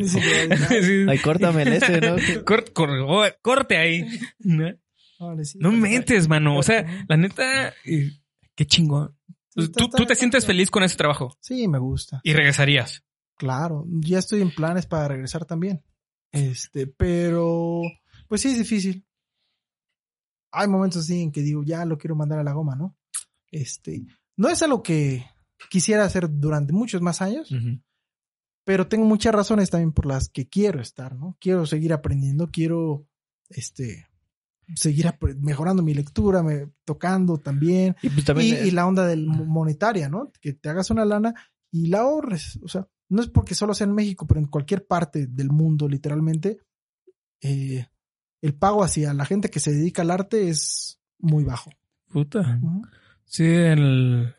Sí. 0.07 1.05
Ay, 1.07 1.19
córtame 1.19 1.65
el 1.65 1.73
ese, 1.75 2.01
¿no? 2.01 2.17
Cor- 2.47 2.73
cor- 2.73 3.05
oh, 3.07 3.25
corte 3.43 3.77
ahí. 3.77 4.07
No, 4.39 4.73
Vale, 5.21 5.45
sí. 5.45 5.59
no 5.61 5.71
mentes, 5.73 6.27
mano. 6.27 6.57
O 6.57 6.63
sea, 6.63 7.05
la 7.11 7.17
neta, 7.19 7.75
qué 8.55 8.65
chingón. 8.67 9.15
Sí, 9.57 9.69
Tú, 9.73 9.85
está- 9.85 9.85
tú 9.87 9.97
te 9.97 10.03
está- 10.03 10.15
sientes 10.15 10.45
feliz 10.47 10.71
con 10.71 10.83
ese 10.83 10.97
trabajo 10.97 11.37
Sí, 11.41 11.67
me 11.69 11.79
gusta. 11.79 12.21
y 12.23 12.33
regresarías. 12.35 13.03
Claro, 13.37 13.85
ya 13.89 14.19
estoy 14.19 14.41
en 14.43 14.55
planes 14.55 14.87
para 14.87 15.09
regresar 15.09 15.45
también. 15.45 15.83
Este, 16.33 16.87
pero, 16.87 17.81
pues 18.29 18.41
sí 18.43 18.49
es 18.49 18.59
difícil. 18.59 19.05
hay 20.53 20.69
momentos 20.69 21.03
así 21.05 21.21
en 21.23 21.33
que 21.33 21.43
digo, 21.43 21.63
ya 21.65 21.85
lo 21.85 21.99
quiero 21.99 22.17
mandar 22.17 22.39
a 22.39 22.43
la 22.45 22.53
goma, 22.53 22.77
¿no? 22.77 22.97
Este, 23.51 24.07
no 24.37 24.49
es 24.49 24.63
algo 24.63 24.83
que 24.83 25.27
quisiera 25.69 26.05
hacer 26.05 26.29
durante 26.31 26.73
muchos 26.73 27.03
más 27.03 27.21
años, 27.21 27.51
pero 28.65 28.89
tengo 28.89 29.05
muchas 29.05 29.35
razones 29.35 29.69
también 29.71 29.93
por 29.93 30.07
las 30.07 30.29
que 30.31 30.49
quiero 30.49 30.81
estar, 30.81 31.15
¿no? 31.15 31.37
Quiero 31.41 31.67
seguir 31.67 31.93
aprendiendo, 31.93 32.49
quiero, 32.51 33.07
este, 33.51 34.07
seguir 34.75 35.07
mejorando 35.41 35.83
mi 35.83 35.95
lectura, 35.95 36.43
me, 36.43 36.69
tocando 36.85 37.39
también, 37.39 37.95
Y 38.03 38.11
pues 38.11 38.25
también 38.25 38.49
y, 38.49 38.59
es- 38.59 38.67
y 38.67 38.71
la 38.73 38.87
onda 38.87 39.07
del 39.07 39.27
mo- 39.27 39.45
monetaria, 39.45 40.09
¿no? 40.09 40.33
Que 40.41 40.53
te 40.55 40.69
hagas 40.69 40.91
una 40.91 41.05
lana 41.05 41.35
y 41.71 41.87
la 41.89 42.01
ahorres. 42.01 42.59
O 42.63 42.69
sea, 42.69 42.87
no 43.09 43.23
es 43.23 43.29
porque 43.29 43.55
solo 43.55 43.75
sea 43.75 43.87
en 43.87 43.95
México, 43.95 44.27
pero 44.27 44.41
en 44.41 44.47
cualquier 44.47 44.87
parte 44.87 45.27
del 45.27 45.51
mundo, 45.51 45.89
literalmente, 45.89 46.59
eh, 47.41 47.87
el 48.43 48.55
pago 48.55 48.83
hacia 48.83 49.15
la 49.15 49.25
gente 49.25 49.49
que 49.51 49.61
se 49.61 49.73
dedica 49.73 50.03
al 50.03 50.11
arte 50.11 50.49
es 50.49 50.99
muy 51.19 51.45
bajo. 51.45 51.71
Puta. 52.09 52.61
Sí, 53.25 53.45
el... 53.45 54.35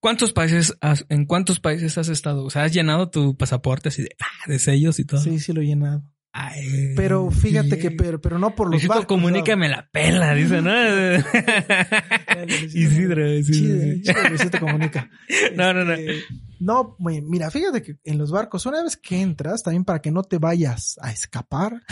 ¿Cuántos 0.00 0.32
países 0.32 0.76
has, 0.80 1.04
en 1.08 1.26
cuántos 1.26 1.58
países 1.58 1.98
has 1.98 2.08
estado? 2.08 2.44
O 2.44 2.50
sea, 2.50 2.62
has 2.64 2.72
llenado 2.72 3.10
tu 3.10 3.36
pasaporte 3.36 3.88
así 3.88 4.02
de, 4.02 4.10
ah, 4.20 4.48
de 4.50 4.58
sellos 4.60 5.00
y 5.00 5.04
todo. 5.04 5.20
Sí, 5.20 5.40
sí 5.40 5.52
lo 5.52 5.60
he 5.60 5.66
llenado. 5.66 6.04
Ay, 6.40 6.92
Pero 6.94 7.30
fíjate 7.32 7.70
sí. 7.76 7.78
que, 7.78 7.90
pero, 7.90 8.20
pero 8.20 8.38
no 8.38 8.54
por 8.54 8.68
los 8.68 8.74
Luisito 8.74 8.90
barcos. 8.90 9.06
comunica 9.06 9.56
me 9.56 9.68
la 9.68 9.88
pela, 9.90 10.34
dice, 10.34 10.62
¿no? 10.62 10.70
Isidro, 12.74 13.26
sí, 13.42 13.44
sí, 13.44 14.02
Chido, 14.02 14.28
Luisito 14.28 14.60
comunica. 14.60 15.10
No, 15.56 15.72
no, 15.74 15.84
no. 15.84 15.94
Este, 15.94 16.22
No, 16.60 16.96
mira, 17.00 17.50
fíjate 17.50 17.82
que 17.82 17.96
en 18.04 18.18
los 18.18 18.30
barcos, 18.30 18.66
una 18.66 18.82
vez 18.82 18.96
que 18.96 19.20
entras, 19.20 19.62
también 19.62 19.84
para 19.84 20.00
que 20.00 20.10
no 20.12 20.22
te 20.22 20.38
vayas 20.38 20.98
a 21.02 21.10
escapar, 21.10 21.82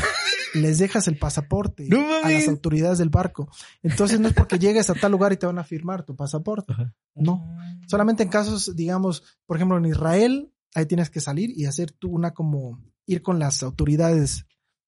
les 0.55 0.79
dejas 0.79 1.09
el 1.09 1.19
pasaporte 1.19 1.87
No 1.89 2.07
a 2.23 2.31
las 2.31 2.49
autoridades 2.49 2.99
del 2.99 3.11
barco. 3.11 3.51
Entonces 3.83 4.21
no 4.21 4.29
es 4.29 4.35
porque 4.35 4.59
llegues 4.59 4.91
a 4.91 4.95
tal 4.95 5.13
lugar 5.13 5.33
y 5.33 5.37
te 5.37 5.47
van 5.47 5.59
a 5.59 5.65
firmar 5.65 6.05
tu 6.05 6.15
pasaporte. 6.15 6.73
Ajá. 6.73 6.95
No. 7.15 7.45
Solamente 7.89 8.23
en 8.23 8.29
casos, 8.29 8.77
digamos, 8.77 9.23
por 9.47 9.57
ejemplo, 9.57 9.77
en 9.79 9.87
Israel, 9.87 10.53
ahí 10.75 10.87
tienes 10.87 11.11
que 11.11 11.21
salir 11.21 11.51
y 11.57 11.67
hacer 11.67 11.91
tú 11.93 12.11
una 12.11 12.33
como, 12.33 12.81
ir 13.07 13.23
con 13.23 13.39
las 13.39 13.63
autoridades, 13.63 14.45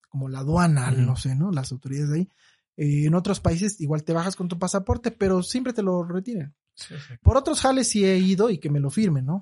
como 0.08 0.28
la 0.28 0.40
aduana, 0.40 0.90
no 0.90 1.16
sé, 1.16 1.34
¿no? 1.34 1.50
Las 1.50 1.72
autoridades 1.72 2.10
de 2.10 2.16
ahí. 2.18 2.28
Eh, 2.76 3.06
en 3.06 3.14
otros 3.14 3.40
países 3.40 3.80
igual 3.80 4.04
te 4.04 4.12
bajas 4.12 4.36
con 4.36 4.48
tu 4.48 4.58
pasaporte, 4.58 5.10
pero 5.10 5.42
siempre 5.42 5.72
te 5.72 5.82
lo 5.82 6.04
retiran. 6.04 6.54
Por 7.22 7.36
otros 7.36 7.60
jales 7.60 7.88
sí 7.88 8.04
he 8.04 8.18
ido 8.18 8.50
y 8.50 8.58
que 8.58 8.70
me 8.70 8.78
lo 8.80 8.90
firmen, 8.90 9.24
¿no? 9.26 9.40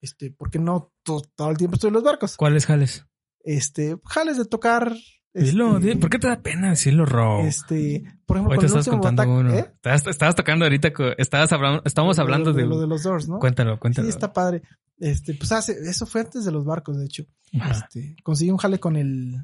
Este, 0.00 0.30
porque 0.30 0.58
no 0.58 0.92
to- 1.02 1.22
todo 1.34 1.50
el 1.50 1.56
tiempo 1.56 1.74
estoy 1.76 1.88
en 1.88 1.94
los 1.94 2.02
barcos. 2.04 2.36
¿Cuáles 2.36 2.66
jales? 2.66 3.06
Este, 3.44 3.96
jales 4.04 4.36
de 4.36 4.44
tocar. 4.46 4.92
Este, 5.36 5.50
Dilo, 5.50 5.78
di- 5.78 5.94
¿por 5.96 6.10
qué 6.10 6.18
te 6.18 6.26
da 6.28 6.40
pena 6.40 6.70
decirlo, 6.70 7.04
Ro? 7.04 7.40
Este, 7.44 8.04
por 8.24 8.38
ejemplo, 8.38 8.58
el 8.58 8.64
estabas 8.64 8.88
contando 8.88 9.22
uno. 9.24 9.54
¿eh? 9.54 9.70
Estabas, 9.74 10.06
estabas 10.06 10.34
tocando 10.34 10.64
ahorita, 10.64 10.92
estabas 11.18 11.52
hablando, 11.52 11.82
estábamos 11.84 12.18
hablando 12.18 12.52
de... 12.52 12.64
lo 12.66 12.80
de 12.80 12.86
los 12.86 13.02
Doors, 13.02 13.28
¿no? 13.28 13.38
Cuéntalo, 13.38 13.78
cuéntalo. 13.78 14.06
Sí, 14.06 14.10
está 14.10 14.32
padre. 14.32 14.62
Este, 14.98 15.34
pues 15.34 15.52
hace, 15.52 15.72
eso 15.72 16.06
fue 16.06 16.22
antes 16.22 16.44
de 16.44 16.52
los 16.52 16.64
barcos, 16.64 16.98
de 16.98 17.04
hecho. 17.04 17.24
Ajá. 17.60 17.86
Este, 17.86 18.16
conseguí 18.22 18.50
un 18.50 18.56
jale 18.56 18.80
con 18.80 18.96
el, 18.96 19.36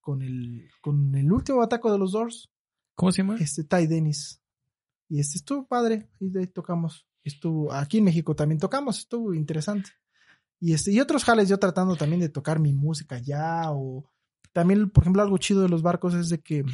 con 0.00 0.22
el, 0.22 0.68
con 0.80 1.14
el 1.14 1.30
último 1.30 1.62
ataque 1.62 1.90
de 1.90 1.98
los 1.98 2.12
Doors, 2.12 2.50
¿Cómo 2.94 3.12
se 3.12 3.18
llama? 3.22 3.36
este 3.38 3.64
Ty 3.64 3.86
Dennis. 3.86 4.40
Y 5.08 5.20
este 5.20 5.36
estuvo 5.38 5.66
padre, 5.66 6.08
y 6.18 6.30
de 6.30 6.40
ahí 6.40 6.46
tocamos. 6.46 7.06
Estuvo, 7.22 7.72
aquí 7.72 7.98
en 7.98 8.04
México 8.04 8.34
también 8.34 8.58
tocamos, 8.58 8.98
estuvo 8.98 9.34
interesante. 9.34 9.90
Y 10.60 10.72
este, 10.72 10.92
y 10.92 11.00
otros 11.00 11.24
jales 11.24 11.48
yo 11.48 11.58
tratando 11.58 11.96
también 11.96 12.20
de 12.20 12.30
tocar 12.30 12.58
mi 12.58 12.72
música 12.72 13.18
ya, 13.18 13.70
o 13.72 14.10
también, 14.54 14.88
por 14.88 15.02
ejemplo, 15.02 15.20
algo 15.20 15.36
chido 15.36 15.60
de 15.60 15.68
los 15.68 15.82
barcos 15.82 16.14
es 16.14 16.30
de 16.30 16.40
que, 16.40 16.64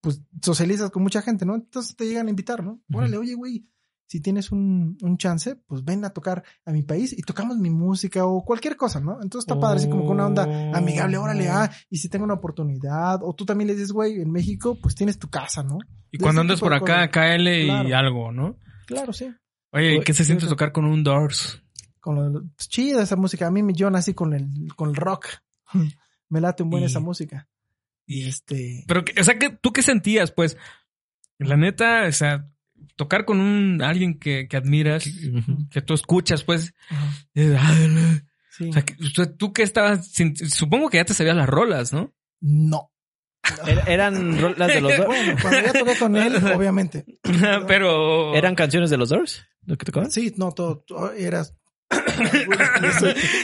pues, 0.00 0.22
socializas 0.42 0.90
con 0.90 1.02
mucha 1.02 1.22
gente, 1.22 1.44
¿no? 1.44 1.54
Entonces 1.54 1.94
te 1.94 2.06
llegan 2.06 2.26
a 2.26 2.30
invitar, 2.30 2.64
¿no? 2.64 2.80
Órale, 2.92 3.18
oye, 3.18 3.34
güey, 3.34 3.68
si 4.06 4.20
tienes 4.20 4.50
un, 4.50 4.96
un 5.02 5.18
chance, 5.18 5.56
pues 5.66 5.84
ven 5.84 6.04
a 6.04 6.10
tocar 6.10 6.42
a 6.64 6.72
mi 6.72 6.82
país 6.82 7.12
y 7.16 7.22
tocamos 7.22 7.58
mi 7.58 7.70
música 7.70 8.24
o 8.24 8.44
cualquier 8.44 8.76
cosa, 8.76 9.00
¿no? 9.00 9.20
Entonces 9.20 9.48
está 9.48 9.60
padre, 9.60 9.80
así 9.80 9.90
como 9.90 10.06
con 10.06 10.14
una 10.14 10.26
onda 10.26 10.70
amigable, 10.74 11.18
órale, 11.18 11.48
ah, 11.48 11.70
y 11.90 11.98
si 11.98 12.08
tengo 12.08 12.24
una 12.24 12.34
oportunidad, 12.34 13.20
o 13.22 13.34
tú 13.34 13.44
también 13.44 13.68
le 13.68 13.74
dices, 13.74 13.92
güey, 13.92 14.20
en 14.20 14.30
México, 14.30 14.78
pues 14.80 14.94
tienes 14.94 15.18
tu 15.18 15.28
casa, 15.28 15.62
¿no? 15.62 15.78
Y 16.10 16.18
de 16.18 16.22
cuando 16.22 16.40
andas 16.40 16.60
por 16.60 16.72
acá. 16.72 17.10
KL 17.10 17.46
y 17.48 17.92
algo, 17.92 18.32
¿no? 18.32 18.56
Claro, 18.86 19.12
sí. 19.12 19.28
Oye, 19.72 20.00
¿qué 20.02 20.14
se 20.14 20.24
siente 20.24 20.46
tocar 20.46 20.72
con 20.72 20.86
un 20.86 21.02
Doors? 21.02 21.62
Con 22.00 22.32
lo, 22.32 22.42
pues, 22.56 22.68
chida 22.68 23.02
esa 23.02 23.16
música. 23.16 23.48
A 23.48 23.50
mí 23.50 23.62
me 23.62 23.74
yo 23.74 23.90
nací 23.90 24.14
con 24.14 24.32
el, 24.32 24.48
con 24.76 24.88
el 24.88 24.96
rock. 24.96 25.26
Me 26.28 26.40
late 26.40 26.62
un 26.62 26.70
buen 26.70 26.82
Y- 26.82 26.86
esa 26.86 27.00
música. 27.00 27.48
Y 28.06 28.26
este. 28.28 28.84
Pero, 28.86 29.04
que- 29.04 29.20
o 29.20 29.24
sea, 29.24 29.38
que 29.38 29.50
¿tú 29.50 29.72
qué 29.72 29.82
sentías? 29.82 30.30
Pues, 30.32 30.56
la 31.38 31.56
neta, 31.56 32.06
o 32.08 32.12
sea, 32.12 32.48
tocar 32.94 33.24
con 33.24 33.40
un 33.40 33.82
alguien 33.82 34.18
que, 34.18 34.46
que 34.48 34.56
admiras, 34.56 35.04
que 35.70 35.82
tú 35.82 35.94
escuchas, 35.94 36.44
pues, 36.44 36.72
eh, 37.34 37.56
sí. 38.50 38.68
o 38.68 38.72
sea, 38.72 38.82
que- 38.84 38.94
o 39.02 39.08
sea, 39.14 39.34
tú 39.36 39.52
que 39.52 39.62
estabas, 39.62 40.06
sin- 40.12 40.36
supongo 40.36 40.88
que 40.88 40.98
ya 40.98 41.04
te 41.04 41.14
sabías 41.14 41.36
las 41.36 41.48
rolas, 41.48 41.92
¿no? 41.92 42.14
No. 42.40 42.92
Era- 43.66 43.82
eran 43.82 44.40
rolas 44.40 44.68
de 44.68 44.80
los 44.80 44.96
Doors. 44.96 45.06
Bueno, 45.08 45.36
cuando 45.40 45.60
ya 45.60 45.72
toqué 45.72 45.96
con 45.98 46.16
él, 46.16 46.36
obviamente. 46.54 47.04
Pero... 47.68 48.34
¿Eran 48.34 48.54
canciones 48.54 48.90
de 48.90 48.96
los 48.96 49.08
Doors? 49.08 49.44
¿Lo 49.64 49.76
que 49.76 49.84
tocaban? 49.84 50.10
Sí, 50.10 50.32
no, 50.36 50.52
todo, 50.52 50.78
todo 50.86 51.12
eras. 51.12 51.54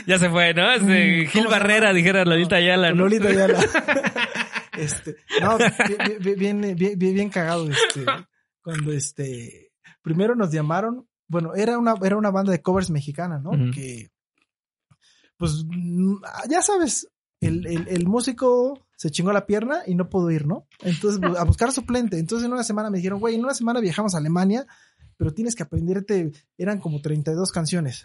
Ya 0.07 0.19
se 0.19 0.29
fue, 0.31 0.55
¿no? 0.55 0.71
Este, 0.73 0.87
Mm, 1.25 1.27
Gil 1.29 1.45
¿cómo 1.45 1.55
se 1.55 1.59
Barrera, 1.61 1.93
dijera 1.93 2.25
Lolita 2.25 2.57
Ayala, 2.57 2.91
¿no? 2.91 3.05
Lolita 3.05 3.29
Ayala. 3.29 3.59
este, 4.79 5.17
no, 5.41 5.59
bien, 6.21 6.61
bien, 6.61 6.77
bien, 6.77 6.99
bien, 7.15 7.29
cagado, 7.31 7.69
este, 7.71 8.05
cuando 8.63 8.93
este, 8.93 9.73
primero 10.03 10.35
nos 10.35 10.51
llamaron, 10.53 11.07
bueno, 11.29 11.55
era 11.55 11.79
una, 11.79 11.95
era 12.03 12.17
una 12.17 12.31
banda 12.31 12.53
de 12.53 12.63
covers 12.63 12.91
mexicana, 12.91 13.39
¿no? 13.39 13.51
Que, 13.73 14.11
pues, 15.37 15.65
mm, 15.67 16.17
ya 16.49 16.63
sabes, 16.63 17.09
el, 17.41 17.67
el, 17.67 17.89
el 17.89 18.07
músico 18.07 18.87
se 18.97 19.11
chingó 19.11 19.33
la 19.33 19.47
pierna 19.47 19.81
y 19.87 19.95
no 19.95 20.09
pudo 20.09 20.31
ir, 20.31 20.47
¿no? 20.47 20.67
Entonces, 20.83 21.21
bu- 21.21 21.37
a 21.37 21.45
buscar 21.45 21.73
suplente. 21.73 22.19
Entonces, 22.19 22.47
en 22.47 22.53
una 22.53 22.63
semana 22.63 22.89
me 22.91 22.99
dijeron, 22.99 23.19
güey, 23.19 23.35
en 23.35 23.43
una 23.45 23.55
semana 23.55 23.81
viajamos 23.81 24.15
a 24.15 24.19
Alemania, 24.19 24.65
pero 25.17 25.33
tienes 25.35 25.57
que 25.57 25.65
aprenderte, 25.65 26.31
eran 26.57 26.79
como 26.79 27.01
32 27.01 27.51
canciones. 27.51 28.05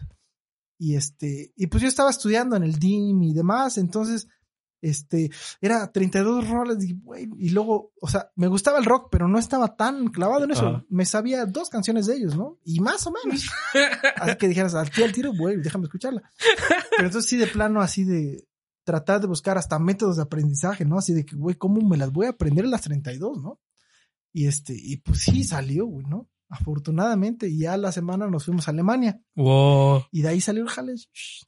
Y 0.77 0.95
este, 0.95 1.53
y 1.55 1.67
pues 1.67 1.81
yo 1.81 1.89
estaba 1.89 2.09
estudiando 2.09 2.55
en 2.55 2.63
el 2.63 2.77
DIM 2.77 3.23
y 3.23 3.33
demás, 3.33 3.77
entonces, 3.77 4.27
este, 4.81 5.31
era 5.59 5.91
32 5.91 6.47
roles 6.47 6.83
y, 6.83 6.93
güey, 6.93 7.27
y 7.37 7.49
luego, 7.49 7.93
o 7.99 8.07
sea, 8.07 8.31
me 8.35 8.47
gustaba 8.47 8.77
el 8.77 8.85
rock, 8.85 9.07
pero 9.11 9.27
no 9.27 9.39
estaba 9.39 9.75
tan 9.75 10.09
clavado 10.09 10.43
en 10.43 10.51
eso. 10.51 10.85
Me 10.89 11.05
sabía 11.05 11.45
dos 11.45 11.69
canciones 11.69 12.05
de 12.05 12.17
ellos, 12.17 12.37
¿no? 12.37 12.59
Y 12.63 12.79
más 12.79 13.07
o 13.07 13.11
menos. 13.11 13.49
Así 14.17 14.35
que 14.37 14.47
dijeras, 14.47 14.75
al 14.75 14.91
tiro, 14.91 15.05
al 15.07 15.13
tiro, 15.13 15.33
güey, 15.33 15.57
déjame 15.57 15.85
escucharla. 15.85 16.21
Pero 16.91 17.07
entonces 17.07 17.27
sí, 17.27 17.37
de 17.37 17.47
plano, 17.47 17.81
así 17.81 18.03
de 18.03 18.47
tratar 18.83 19.19
de 19.19 19.27
buscar 19.27 19.57
hasta 19.57 19.79
métodos 19.79 20.17
de 20.17 20.23
aprendizaje, 20.23 20.85
¿no? 20.85 20.97
Así 20.97 21.13
de 21.13 21.25
que, 21.25 21.35
güey, 21.35 21.55
¿cómo 21.55 21.81
me 21.81 21.97
las 21.97 22.11
voy 22.11 22.27
a 22.27 22.29
aprender 22.29 22.65
las 22.65 22.81
32, 22.81 23.41
no? 23.41 23.59
Y 24.31 24.47
este, 24.47 24.73
y 24.75 24.97
pues 24.97 25.19
sí 25.19 25.43
salió, 25.43 25.85
güey, 25.85 26.05
¿no? 26.05 26.29
Afortunadamente, 26.49 27.47
y 27.49 27.59
ya 27.59 27.75
la 27.77 27.91
semana 27.91 28.27
nos 28.27 28.45
fuimos 28.45 28.67
a 28.67 28.71
Alemania. 28.71 29.19
Wow. 29.35 30.05
Y 30.11 30.21
de 30.21 30.29
ahí 30.29 30.41
salió 30.41 30.63
el 30.63 30.69
jale. 30.69 30.93
Shh. 30.95 31.43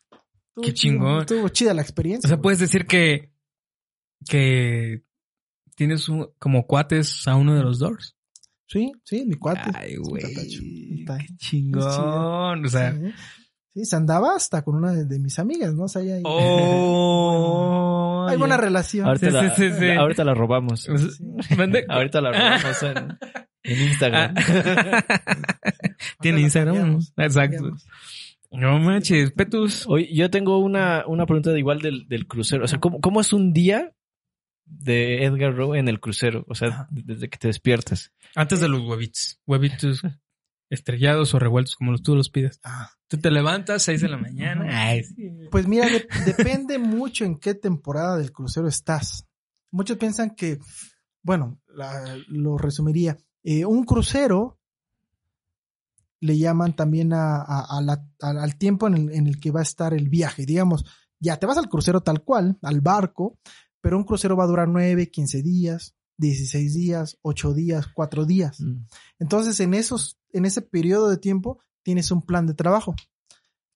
Estuvo 0.50 0.64
Qué 0.66 0.74
chido, 0.74 0.94
chingón. 0.94 1.20
Estuvo 1.22 1.50
chida 1.50 1.74
la 1.74 1.82
O 1.82 1.84
experiencia. 1.84 2.28
sea, 2.28 2.36
güey. 2.36 2.44
puedes 2.44 2.60
decir 2.60 2.86
que, 2.86 3.32
que 4.28 5.04
tienes 5.76 6.10
un- 6.10 6.30
como 6.38 6.68
cuates 6.68 7.28
a 7.28 7.36
uno 7.36 7.56
de 7.56 7.64
los 7.64 7.80
Doors. 7.80 8.16
Sí, 8.68 8.92
sí, 9.04 9.26
mi 9.26 9.36
cuate. 9.36 9.72
Ay, 9.74 9.96
güey. 9.96 10.22
Qué 10.36 10.48
chingón. 11.38 12.66
O 12.66 12.70
sea, 12.70 12.92
Sí. 12.94 13.00
Sí, 13.72 13.86
se 13.86 13.96
andaba 13.96 14.36
hasta 14.36 14.64
con 14.64 14.76
una 14.76 14.92
de, 14.92 15.06
de 15.06 15.20
mis 15.20 15.38
amigas, 15.40 15.74
¿no? 15.76 15.84
O 15.84 15.88
sea, 15.88 16.02
ahí- 16.02 16.24
oh. 16.26 18.26
hay 18.30 18.38
buena 18.38 18.58
relación. 18.58 19.08
Ahorita, 19.08 19.28
Sí, 19.28 19.32
la, 19.34 19.56
sí, 19.56 19.70
sí, 19.70 19.76
sí. 19.80 19.90
ahorita 19.92 20.24
la 20.24 20.34
robamos. 20.34 20.88
Ahorita 21.90 22.22
la 22.22 22.32
robamos 22.32 22.84
en, 22.84 23.18
en 23.64 23.82
Instagram. 23.90 24.36
Tiene 26.22 26.42
Instagram. 26.42 27.00
Exacto. 27.18 27.76
No 28.52 28.80
manches, 28.80 29.32
Petus. 29.32 29.86
Oye, 29.88 30.10
yo 30.14 30.30
tengo 30.30 30.58
una, 30.60 31.06
una 31.08 31.26
pregunta 31.26 31.52
de 31.52 31.60
igual 31.60 31.82
del, 31.82 32.08
del 32.08 32.26
crucero. 32.28 32.64
O 32.66 32.68
sea, 32.68 32.80
¿cómo, 32.80 33.00
¿cómo 33.00 33.22
es 33.22 33.32
un 33.32 33.54
día 33.54 33.94
de 34.66 35.24
Edgar 35.26 35.56
Rowe 35.56 35.76
en 35.78 35.88
el 35.88 36.00
crucero? 36.00 36.46
O 36.48 36.56
sea, 36.56 36.88
desde 36.90 37.30
que 37.30 37.38
te 37.38 37.48
despiertas. 37.48 38.12
Antes 38.36 38.60
de 38.60 38.68
los 38.70 38.82
huevitos. 38.82 39.40
Huevitos 39.46 40.02
estrellados 40.72 41.34
o 41.36 41.40
revueltos, 41.40 41.76
como 41.76 41.96
tú 42.00 42.16
los 42.16 42.30
pides. 42.30 42.60
Ah, 42.64 42.92
Tú 43.08 43.18
te 43.18 43.32
levantas 43.32 43.82
6 43.84 44.02
de 44.02 44.08
la 44.10 44.18
mañana. 44.18 44.66
Ay, 44.88 45.04
sí. 45.04 45.30
Pues 45.50 45.68
mira, 45.68 45.88
de- 45.88 46.08
depende 46.28 46.78
mucho 46.78 47.26
en 47.26 47.40
qué 47.40 47.56
temporada 47.56 48.18
del 48.18 48.32
crucero 48.32 48.68
estás. 48.68 49.26
Muchos 49.72 49.98
piensan 49.98 50.36
que, 50.36 50.60
bueno, 51.24 51.60
la- 51.68 52.18
lo 52.28 52.58
resumiría. 52.60 53.18
Eh, 53.44 53.66
un 53.66 53.84
crucero 53.86 54.60
le 56.22 56.38
llaman 56.38 56.76
también 56.76 57.14
a, 57.14 57.38
a- 57.42 57.78
a 57.78 57.82
la- 57.82 58.06
a- 58.22 58.30
al 58.44 58.58
tiempo 58.58 58.88
en 58.88 58.94
el, 58.96 59.12
en 59.14 59.28
el 59.28 59.40
que 59.40 59.52
va 59.52 59.62
a 59.62 59.64
estar 59.64 59.94
el 59.94 60.10
viaje. 60.10 60.46
Digamos, 60.46 60.84
ya 61.20 61.38
te 61.38 61.46
vas 61.46 61.58
al 61.58 61.70
crucero 61.70 62.02
tal 62.02 62.24
cual, 62.24 62.58
al 62.62 62.82
barco, 62.82 63.40
pero 63.82 63.98
un 63.98 64.04
crucero 64.04 64.36
va 64.36 64.44
a 64.44 64.48
durar 64.48 64.68
9, 64.68 65.10
15 65.10 65.42
días. 65.42 65.96
16 66.18 66.74
días, 66.74 67.18
8 67.22 67.54
días, 67.54 67.88
4 67.94 68.26
días. 68.26 68.60
Mm. 68.60 68.84
Entonces, 69.20 69.58
en 69.62 69.74
esos, 69.74 70.20
en 70.34 70.44
ese 70.44 70.62
periodo 70.62 71.08
de 71.10 71.16
tiempo, 71.18 71.64
tienes 71.82 72.12
un 72.12 72.22
plan 72.24 72.46
de 72.46 72.54
trabajo. 72.54 72.94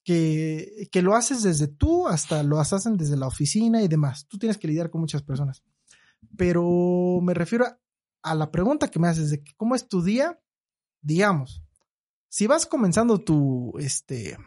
Que, 0.04 0.90
que 0.92 1.02
lo 1.02 1.16
haces 1.16 1.44
desde 1.44 1.70
tú 1.70 2.10
hasta 2.10 2.44
lo 2.44 2.60
hacen 2.60 2.98
desde 2.98 3.16
la 3.16 3.28
oficina 3.28 3.82
y 3.82 3.88
demás. 3.88 4.28
Tú 4.28 4.38
tienes 4.38 4.58
que 4.58 4.68
lidiar 4.68 4.90
con 4.90 5.00
muchas 5.00 5.24
personas. 5.24 5.64
Pero 6.36 7.20
me 7.22 7.34
refiero 7.34 7.66
a, 7.66 7.80
a 8.24 8.36
la 8.36 8.52
pregunta 8.52 8.90
que 8.90 9.00
me 9.00 9.08
haces 9.08 9.30
de 9.30 9.44
cómo 9.58 9.76
es 9.76 9.88
tu 9.88 10.02
día, 10.02 10.40
digamos, 11.02 11.64
si 12.30 12.48
vas 12.48 12.66
comenzando 12.66 13.20
tu, 13.20 13.74
este, 13.78 14.38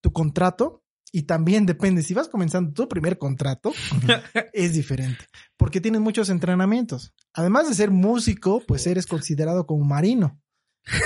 tu 0.00 0.12
contrato, 0.12 0.82
y 1.12 1.22
también 1.22 1.66
depende, 1.66 2.02
si 2.02 2.14
vas 2.14 2.28
comenzando 2.28 2.72
tu 2.72 2.88
primer 2.88 3.18
contrato, 3.18 3.72
es 4.52 4.74
diferente, 4.74 5.24
porque 5.56 5.80
tienes 5.80 6.00
muchos 6.00 6.30
entrenamientos. 6.30 7.12
Además 7.32 7.68
de 7.68 7.74
ser 7.74 7.90
músico, 7.90 8.62
pues 8.66 8.86
eres 8.86 9.06
considerado 9.06 9.66
como 9.66 9.84
marino. 9.84 10.40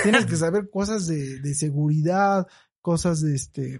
Tienes 0.03 0.25
que 0.25 0.35
saber 0.35 0.69
cosas 0.69 1.07
de, 1.07 1.39
de 1.39 1.55
seguridad, 1.55 2.47
cosas 2.81 3.21
de 3.21 3.35
este, 3.35 3.79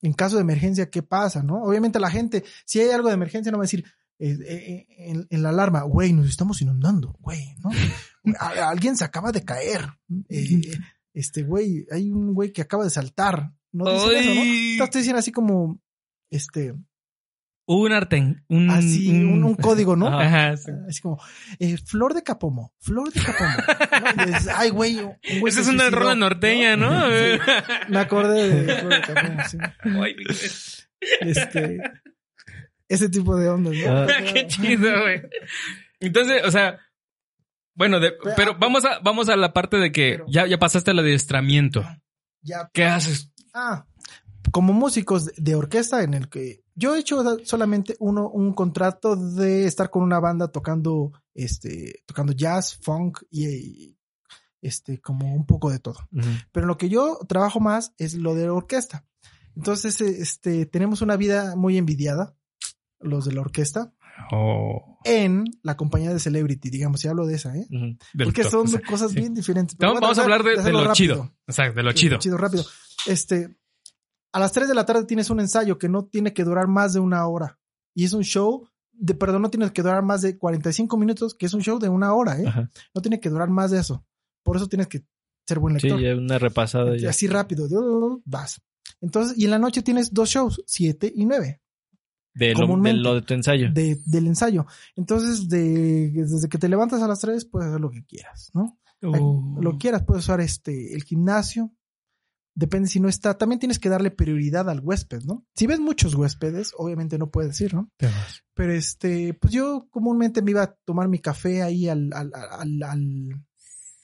en 0.00 0.12
caso 0.12 0.36
de 0.36 0.42
emergencia, 0.42 0.90
¿qué 0.90 1.02
pasa? 1.02 1.42
¿No? 1.42 1.62
Obviamente 1.62 1.98
la 1.98 2.10
gente, 2.10 2.44
si 2.64 2.80
hay 2.80 2.90
algo 2.90 3.08
de 3.08 3.14
emergencia, 3.14 3.50
no 3.50 3.58
va 3.58 3.62
a 3.62 3.66
decir, 3.66 3.84
eh, 4.18 4.36
eh, 4.46 4.86
en, 4.98 5.26
en 5.30 5.42
la 5.42 5.48
alarma, 5.50 5.82
güey, 5.82 6.12
nos 6.12 6.28
estamos 6.28 6.60
inundando, 6.62 7.16
güey, 7.20 7.54
¿no? 7.62 7.70
A- 8.40 8.68
alguien 8.70 8.96
se 8.96 9.04
acaba 9.04 9.32
de 9.32 9.44
caer. 9.44 9.88
eh, 10.28 10.60
este 11.12 11.42
güey, 11.42 11.86
hay 11.90 12.10
un 12.10 12.34
güey 12.34 12.52
que 12.52 12.62
acaba 12.62 12.84
de 12.84 12.90
saltar. 12.90 13.52
No 13.72 13.84
dicen 13.92 14.16
eso, 14.16 14.84
¿no? 14.84 14.88
Te 14.90 14.98
dicen 14.98 15.16
así 15.16 15.30
como, 15.32 15.80
este, 16.30 16.74
Un 17.66 17.92
arten. 17.92 18.44
Un, 18.48 18.70
así, 18.70 19.08
un, 19.10 19.42
un 19.44 19.54
código, 19.56 19.94
¿no? 19.96 20.06
Ajá, 20.08 20.56
sí. 20.56 20.70
Así 20.88 21.00
como, 21.00 21.20
eh, 21.58 21.76
flor 21.78 22.14
de 22.14 22.22
capomo, 22.22 22.72
flor 22.78 23.12
de 23.12 23.20
capomo. 23.20 23.56
¿no? 24.16 24.26
Dices, 24.26 24.48
Ay, 24.54 24.70
güey, 24.70 24.98
Esa 25.22 25.60
es 25.60 25.68
una 25.68 25.84
suicidó", 25.84 25.90
rola 25.90 26.14
norteña, 26.14 26.76
¿no? 26.76 27.06
Sí. 27.08 27.38
Me 27.88 27.98
acordé 27.98 28.48
de 28.64 28.74
flor 28.80 28.92
de 28.94 29.00
capomo, 29.00 29.42
sí. 29.48 29.58
Ay, 29.82 30.14
Este, 31.20 31.78
ese 32.88 33.08
tipo 33.08 33.36
de 33.36 33.48
ondas, 33.48 33.74
¿no? 33.74 33.92
Ah. 33.98 34.06
Qué 34.32 34.46
chido, 34.46 35.02
güey. 35.02 35.22
Entonces, 36.00 36.42
o 36.44 36.50
sea, 36.50 36.78
bueno, 37.74 37.98
de- 38.00 38.12
pero 38.36 38.56
vamos 38.58 38.84
a, 38.84 38.98
vamos 39.00 39.28
a 39.28 39.36
la 39.36 39.52
parte 39.52 39.78
de 39.78 39.90
que 39.92 40.12
Pero- 40.18 40.26
ya, 40.28 40.46
ya 40.46 40.58
pasaste 40.58 40.90
el 40.92 40.98
adiestramiento. 40.98 41.84
Ya, 42.42 42.70
¿Qué 42.72 42.84
haces? 42.84 43.32
Ah, 43.54 43.86
como 44.52 44.72
músicos 44.72 45.32
de- 45.36 45.54
orquesta 45.54 46.02
en 46.02 46.14
el 46.14 46.28
que 46.28 46.62
yo 46.76 46.94
he 46.94 46.98
hecho 47.00 47.22
solamente 47.44 47.96
uno, 48.00 48.28
un 48.28 48.52
contrato 48.52 49.16
de 49.16 49.64
estar 49.66 49.90
con 49.90 50.02
una 50.02 50.20
banda 50.20 50.48
tocando, 50.48 51.12
este, 51.34 52.02
tocando 52.04 52.32
jazz, 52.32 52.76
funk 52.82 53.22
y, 53.30 53.46
y, 53.48 53.98
este, 54.60 55.00
como 55.00 55.34
un 55.34 55.46
poco 55.46 55.70
de 55.70 55.78
todo. 55.78 55.98
Ujú. 56.12 56.28
Pero 56.52 56.66
lo 56.66 56.76
que 56.76 56.88
yo 56.88 57.18
trabajo 57.28 57.60
más 57.60 57.94
es 57.96 58.14
lo 58.14 58.34
de 58.34 58.50
orquesta. 58.50 59.04
Entonces, 59.56 60.00
este, 60.00 60.66
tenemos 60.66 61.00
una 61.00 61.16
vida 61.16 61.54
muy 61.56 61.78
envidiada, 61.78 62.34
los 63.04 63.24
de 63.24 63.32
la 63.32 63.40
orquesta, 63.42 63.92
Oh, 64.30 64.98
en 65.04 65.44
la 65.62 65.76
compañía 65.76 66.12
de 66.12 66.20
Celebrity, 66.20 66.70
digamos, 66.70 67.00
si 67.00 67.08
hablo 67.08 67.26
de 67.26 67.34
esa, 67.34 67.56
¿eh? 67.56 67.66
Porque 68.16 68.42
top, 68.42 68.50
son 68.50 68.66
o 68.66 68.68
sea, 68.68 68.80
cosas 68.80 69.10
sí. 69.10 69.18
bien 69.18 69.34
diferentes. 69.34 69.76
Vamos, 69.76 70.18
a 70.18 70.22
hablar 70.22 70.42
de, 70.42 70.54
lo 70.72 70.84
rápido. 70.84 70.94
chido. 70.94 71.32
Exacto, 71.46 71.76
de 71.76 71.82
lo 71.82 71.92
chido. 71.92 72.18
Chido, 72.18 72.36
rápido. 72.36 72.64
Este, 73.06 73.56
a 74.32 74.38
las 74.38 74.52
3 74.52 74.68
de 74.68 74.74
la 74.74 74.86
tarde 74.86 75.04
tienes 75.04 75.30
un 75.30 75.40
ensayo 75.40 75.78
que 75.78 75.88
no 75.88 76.04
tiene 76.04 76.32
que 76.32 76.44
durar 76.44 76.68
más 76.68 76.92
de 76.92 77.00
una 77.00 77.26
hora. 77.26 77.58
Y 77.94 78.04
es 78.04 78.12
un 78.12 78.22
show 78.22 78.68
de, 78.92 79.14
perdón, 79.14 79.42
no 79.42 79.50
tiene 79.50 79.72
que 79.72 79.82
durar 79.82 80.02
más 80.02 80.22
de 80.22 80.38
45 80.38 80.96
minutos, 80.96 81.34
que 81.34 81.46
es 81.46 81.54
un 81.54 81.60
show 81.62 81.78
de 81.78 81.88
una 81.88 82.14
hora, 82.14 82.38
¿eh? 82.40 82.46
Ajá. 82.46 82.70
No 82.94 83.02
tiene 83.02 83.20
que 83.20 83.30
durar 83.30 83.50
más 83.50 83.72
de 83.72 83.80
eso. 83.80 84.06
Por 84.42 84.56
eso 84.56 84.68
tienes 84.68 84.86
que 84.86 85.04
ser 85.46 85.58
buen 85.58 85.78
Sí, 85.80 85.88
lector. 85.88 86.02
ya 86.02 86.16
una 86.16 86.38
repasada 86.38 86.96
ya. 86.96 87.10
Así 87.10 87.26
rápido, 87.26 87.68
vas. 88.24 88.60
Entonces, 89.00 89.36
y 89.36 89.44
en 89.44 89.50
la 89.50 89.58
noche 89.58 89.82
tienes 89.82 90.14
dos 90.14 90.30
shows, 90.30 90.62
7 90.66 91.12
y 91.14 91.26
9, 91.26 91.60
De 92.34 92.52
lo, 92.52 92.60
de 92.60 92.66
comúnmente. 92.66 93.00
lo 93.00 93.14
de 93.14 93.22
tu 93.22 93.34
ensayo. 93.34 93.70
de, 93.72 94.00
del 94.04 94.26
ensayo. 94.26 94.66
Entonces, 94.96 95.48
de, 95.48 96.10
desde 96.10 96.48
que 96.48 96.58
te 96.58 96.68
levantas 96.68 97.00
a 97.02 97.08
las 97.08 97.20
3, 97.20 97.44
puedes 97.44 97.68
hacer 97.68 97.80
lo 97.80 97.90
que 97.90 98.04
quieras, 98.04 98.50
¿no? 98.54 98.78
Oh. 99.02 99.56
Lo 99.60 99.78
quieras, 99.78 100.02
puedes 100.02 100.24
usar 100.24 100.40
este, 100.40 100.94
el 100.94 101.04
gimnasio. 101.04 101.72
Depende 102.56 102.88
si 102.88 103.00
no 103.00 103.08
está. 103.08 103.36
También 103.36 103.58
tienes 103.58 103.78
que 103.78 103.88
darle 103.88 104.10
prioridad 104.10 104.70
al 104.70 104.80
huésped, 104.80 105.22
¿no? 105.24 105.44
Si 105.54 105.66
ves 105.66 105.80
muchos 105.80 106.14
huéspedes, 106.14 106.72
obviamente 106.76 107.18
no 107.18 107.30
puedes 107.30 107.60
ir, 107.60 107.74
¿no? 107.74 107.90
Pero 108.54 108.72
este, 108.72 109.34
pues 109.34 109.52
yo 109.52 109.88
comúnmente 109.90 110.40
me 110.40 110.52
iba 110.52 110.62
a 110.62 110.74
tomar 110.84 111.08
mi 111.08 111.18
café 111.18 111.62
ahí 111.62 111.88
al, 111.88 112.12
al, 112.12 112.30
al, 112.34 112.82
al, 112.82 113.44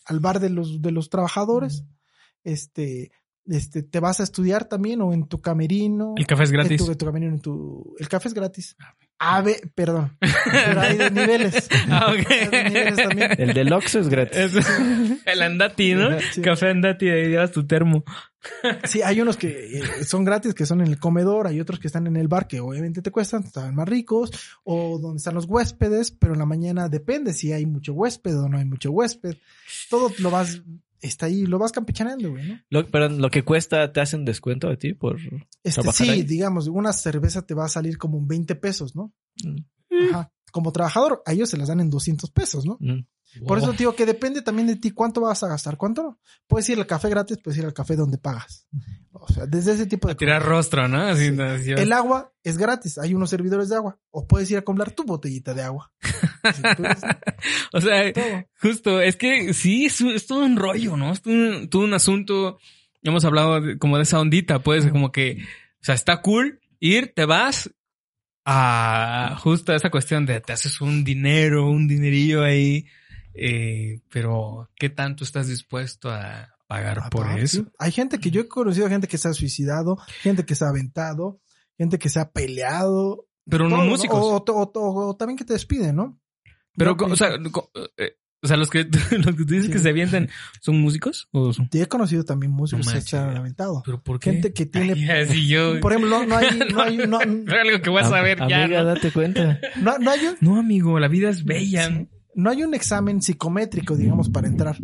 al 0.05 0.21
bar 0.21 0.41
de 0.41 0.51
los, 0.51 0.83
de 0.83 0.91
los 0.91 1.11
trabajadores. 1.11 1.85
Este, 2.43 3.13
este, 3.47 3.83
te 3.83 4.01
vas 4.01 4.21
a 4.21 4.23
estudiar 4.23 4.65
también 4.67 5.01
o 5.03 5.13
en 5.13 5.27
tu 5.27 5.41
camerino. 5.41 6.15
El 6.17 6.27
café 6.27 6.45
es 6.45 6.51
En 6.51 6.57
gratis. 6.57 6.77
tu, 6.85 6.91
en 6.91 6.99
tu 6.99 7.07
camerino, 7.07 7.33
en 7.33 7.41
tu, 7.41 7.95
el 7.99 8.09
café 8.09 8.29
es 8.29 8.35
gratis. 8.35 8.77
A 9.23 9.43
ver, 9.43 9.57
perdón. 9.75 10.17
Pero 10.19 10.81
hay 10.81 10.97
de 10.97 11.11
niveles. 11.11 11.69
Ah, 11.91 12.11
Hay 12.13 12.25
de 12.49 12.65
niveles 12.71 12.93
ok. 12.99 13.09
también. 13.09 13.31
El 13.39 13.53
deluxe 13.53 13.97
es 13.97 14.09
gratis. 14.09 14.37
Es- 14.57 14.67
el 15.27 15.43
andati, 15.43 15.95
¿no? 15.95 16.19
Sí. 16.33 16.41
Café 16.41 16.71
andati, 16.71 17.09
ahí 17.09 17.29
llevas 17.29 17.53
tu 17.53 17.67
termo. 17.67 18.03
Sí, 18.85 19.03
hay 19.03 19.21
unos 19.21 19.37
que 19.37 19.79
eh, 19.81 20.05
son 20.05 20.25
gratis, 20.25 20.55
que 20.55 20.65
son 20.65 20.81
en 20.81 20.87
el 20.87 20.99
comedor, 20.99 21.47
hay 21.47 21.61
otros 21.61 21.79
que 21.79 21.89
están 21.89 22.07
en 22.07 22.17
el 22.17 22.27
bar, 22.29 22.47
que 22.49 22.61
obviamente 22.61 23.03
te 23.03 23.11
cuestan, 23.11 23.43
están 23.45 23.75
más 23.75 23.87
ricos, 23.87 24.31
o 24.65 24.99
donde 24.99 25.19
están 25.19 25.35
los 25.35 25.45
huéspedes, 25.45 26.11
pero 26.11 26.33
en 26.33 26.39
la 26.39 26.47
mañana 26.47 26.89
depende 26.89 27.35
si 27.35 27.53
hay 27.53 27.67
mucho 27.67 27.93
huésped 27.93 28.39
o 28.39 28.49
no 28.49 28.57
hay 28.57 28.65
mucho 28.65 28.91
huésped. 28.93 29.37
Todo 29.91 30.11
lo 30.21 30.31
vas, 30.31 30.63
está 31.01 31.27
ahí, 31.27 31.47
lo 31.47 31.59
vas 31.59 31.73
campechaneando, 31.73 32.31
güey, 32.31 32.49
¿no? 32.49 32.61
Lo, 32.71 32.87
pero 32.91 33.09
lo 33.09 33.31
que 33.31 33.45
cuesta, 33.45 33.93
¿te 33.93 34.01
hacen 34.01 34.25
descuento 34.25 34.69
a 34.69 34.77
ti 34.77 34.95
por...? 34.95 35.19
Este, 35.63 35.83
¿Trabajar 35.83 36.07
sí, 36.07 36.13
ahí? 36.13 36.23
digamos, 36.23 36.69
una 36.69 36.93
cerveza 36.93 37.43
te 37.43 37.55
va 37.55 37.65
a 37.65 37.69
salir 37.69 37.99
como 37.99 38.19
en 38.19 38.27
20 38.27 38.55
pesos, 38.57 38.95
¿no? 38.95 39.13
Mm. 39.45 40.11
Ajá. 40.11 40.33
Como 40.53 40.73
trabajador, 40.73 41.23
a 41.27 41.33
ellos 41.33 41.49
se 41.49 41.57
las 41.57 41.69
dan 41.69 41.81
en 41.81 41.91
200 41.91 42.31
pesos, 42.31 42.67
¿no? 42.67 42.77
Mm. 42.81 43.07
Por 43.47 43.59
eso 43.59 43.73
digo 43.73 43.95
que 43.95 44.07
depende 44.07 44.43
también 44.43 44.67
de 44.67 44.77
ti 44.77 44.91
cuánto 44.91 45.21
vas 45.21 45.43
a 45.45 45.49
gastar, 45.49 45.77
cuánto 45.77 46.03
no. 46.03 46.21
Puedes 46.49 46.69
ir 46.69 46.79
al 46.79 46.87
café 46.87 47.09
gratis, 47.09 47.39
puedes 47.43 47.59
ir 47.59 47.65
al 47.65 47.73
café 47.73 47.95
donde 47.95 48.19
pagas. 48.19 48.67
O 49.13 49.29
sea, 49.33 49.47
desde 49.47 49.73
ese 49.75 49.87
tipo 49.87 50.09
de 50.09 50.13
A 50.15 50.17
tirar 50.17 50.43
rostro, 50.45 50.89
¿no? 50.89 51.01
Así, 51.03 51.27
Sí. 51.27 51.31
no, 51.31 51.45
El 51.45 51.93
agua 51.93 52.33
es 52.43 52.59
gratis, 52.59 52.99
hay 52.99 53.15
unos 53.15 53.31
servidores 53.31 53.69
de 53.69 53.77
agua. 53.77 53.99
O 54.11 54.27
puedes 54.27 54.51
ir 54.51 54.59
a 54.59 54.63
comprar 54.63 54.91
tu 54.93 55.05
botellita 55.05 55.55
de 55.55 55.63
agua. 55.63 55.93
Eres 56.43 57.01
O 57.73 57.81
sea, 57.81 58.13
todo. 58.13 58.25
justo, 58.61 59.01
es 59.01 59.17
que 59.17 59.55
sí, 59.55 59.87
es, 59.87 60.27
todo 60.27 60.45
un 60.45 60.57
rollo, 60.57 60.97
¿no? 60.97 61.13
Es 61.13 61.23
todo 61.23 61.35
un, 61.35 61.69
todo 61.71 61.83
un 61.85 61.95
asunto. 61.95 62.59
Hemos 63.03 63.25
hablado 63.25 63.61
de- 63.61 63.79
como 63.79 63.97
de 63.97 64.03
esa 64.03 64.19
ondita, 64.21 64.59
pues, 64.61 64.87
como 64.89 65.13
que, 65.13 65.39
o 65.81 65.85
sea, 65.85 65.95
está 65.95 66.21
cool 66.21 66.61
ir, 66.81 67.13
te 67.15 67.25
vas 67.27 67.71
a 68.45 69.37
justo 69.41 69.75
esa 69.75 69.91
cuestión 69.91 70.27
de 70.27 70.41
te 70.41 70.53
haces 70.53 70.81
un 70.81 71.05
dinero, 71.05 71.69
un 71.71 71.87
dinerillo 71.87 72.43
ahí, 72.43 72.87
eh, 73.35 74.01
pero 74.11 74.69
¿qué 74.77 74.91
tanto 74.91 75.25
estás 75.25 75.49
dispuesto 75.49 76.11
a 76.11 76.49
pagar 76.67 77.09
por 77.11 77.25
Aparte, 77.27 77.43
eso? 77.43 77.67
Hay 77.79 77.93
gente 77.93 78.19
que 78.19 78.31
yo 78.31 78.41
he 78.43 78.49
conocido 78.49 78.89
gente 78.89 79.09
que 79.09 79.19
se 79.19 79.29
ha 79.29 79.33
suicidado, 79.33 79.97
gente 80.23 80.45
que 80.45 80.55
se 80.55 80.65
ha 80.65 80.69
aventado, 80.69 81.41
gente 81.79 81.99
que 81.99 82.09
se 82.09 82.21
ha 82.21 82.31
peleado. 82.31 83.27
Pero 83.49 83.69
no 83.69 83.77
todo, 83.77 83.85
músicos. 83.87 84.19
O, 84.19 84.37
o- 84.37 84.73
o- 84.75 85.09
o 85.11 85.17
también 85.17 85.37
que 85.37 85.45
te 85.45 85.55
despiden, 85.55 85.97
¿no? 85.97 86.21
Pero, 86.77 86.97
Yo, 86.97 87.07
o 87.07 87.17
sea, 87.17 87.31
eh, 87.97 88.13
o 88.43 88.47
sea, 88.47 88.57
los 88.57 88.71
que, 88.71 88.85
los 89.19 89.27
que 89.37 89.45
tú 89.45 89.53
dices 89.53 89.67
Sí. 89.67 89.73
que 89.73 89.79
se 89.81 89.89
avientan, 89.89 90.29
¿son 90.61 90.81
músicos? 90.81 91.29
¿O 91.33 91.53
son? 91.53 91.69
He 91.73 91.87
conocido 91.87 92.25
también 92.25 92.53
músicos 92.53 92.87
No 92.87 92.93
que 92.93 93.01
se 93.01 93.19
han 93.19 93.37
aventado. 93.37 93.83
¿Pero 93.85 94.03
por 94.03 94.21
qué? 94.21 94.31
Gente 94.33 94.53
que 94.53 94.67
tiene, 94.67 94.93
Ay, 95.13 95.23
así 95.23 95.49
yo. 95.49 95.81
por 95.81 95.93
ejemplo, 95.93 96.21
no, 96.21 96.27
no 96.27 96.37
hay, 96.37 96.47
no 96.73 96.81
hay, 96.83 96.97
no, 96.97 97.19
algo 97.19 97.83
que 97.83 97.91
vas 97.91 98.13
a 98.13 98.23
ver 98.23 98.39
ya. 98.49 98.65
Amiga, 98.65 98.81
¿no? 98.83 98.87
date 98.87 99.11
cuenta. 99.11 99.59
no- 99.81 99.99
no 99.99 100.11
hay 100.11 100.21
un, 100.27 100.37
No, 100.41 100.57
amigo, 100.59 100.99
la 101.01 101.09
vida 101.09 101.29
es 101.31 101.45
bella. 101.45 101.89
Sí. 101.89 102.09
No 102.43 102.51
hay 102.51 102.63
un 102.65 102.75
examen 102.75 103.23
psicométrico, 103.23 103.97
digamos, 103.97 104.29
para 104.29 104.49
entrar. 104.49 104.77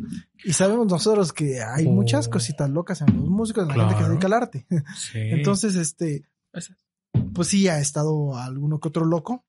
Y 0.45 0.53
sabemos 0.53 0.87
nosotros 0.87 1.33
que 1.33 1.61
hay 1.63 1.87
muchas 1.87 2.29
Oh. 2.29 2.31
cositas 2.31 2.69
locas 2.71 3.01
en 3.01 3.07
los 3.17 3.29
músicos, 3.29 3.63
en 3.65 3.69
la 3.69 3.75
gente 3.85 3.95
que 3.97 4.03
se 4.05 4.09
dedica 4.11 4.27
al 4.27 4.33
arte. 4.33 4.67
Sí. 4.97 5.19
Entonces, 5.19 5.75
este, 5.77 6.25
pues 7.35 7.49
sí, 7.49 7.69
ha 7.69 7.79
estado 7.79 8.37
alguno 8.37 8.79
que 8.81 8.89
otro 8.89 9.05
loco. 9.05 9.45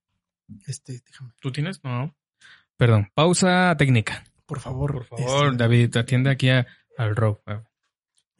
Este, 0.66 1.01
déjame, 1.05 1.34
¿Tú 1.41 1.51
tienes? 1.51 1.84
No. 1.84 2.16
Perdón, 2.78 3.10
pausa 3.14 3.76
técnica. 3.78 4.24
por 4.45 4.60
favor. 4.60 4.93
Por 4.93 5.20
favor, 5.20 5.45
este, 5.51 5.58
David, 5.58 5.97
atiende 5.97 6.30
aquí 6.30 6.49
a- 6.49 6.66
al 6.97 7.16
rock. 7.16 7.41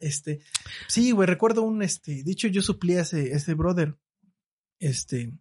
Este, 0.00 0.40
sí, 0.86 1.10
güey, 1.10 1.26
recuerdo 1.26 1.62
un, 1.62 1.82
este, 1.82 2.22
de 2.22 2.30
hecho 2.32 2.48
yo 2.48 2.62
suplí 2.62 2.94
a 2.96 3.00
ese, 3.02 3.32
ese 3.32 3.54
brother, 3.54 3.96
este, 4.78 5.32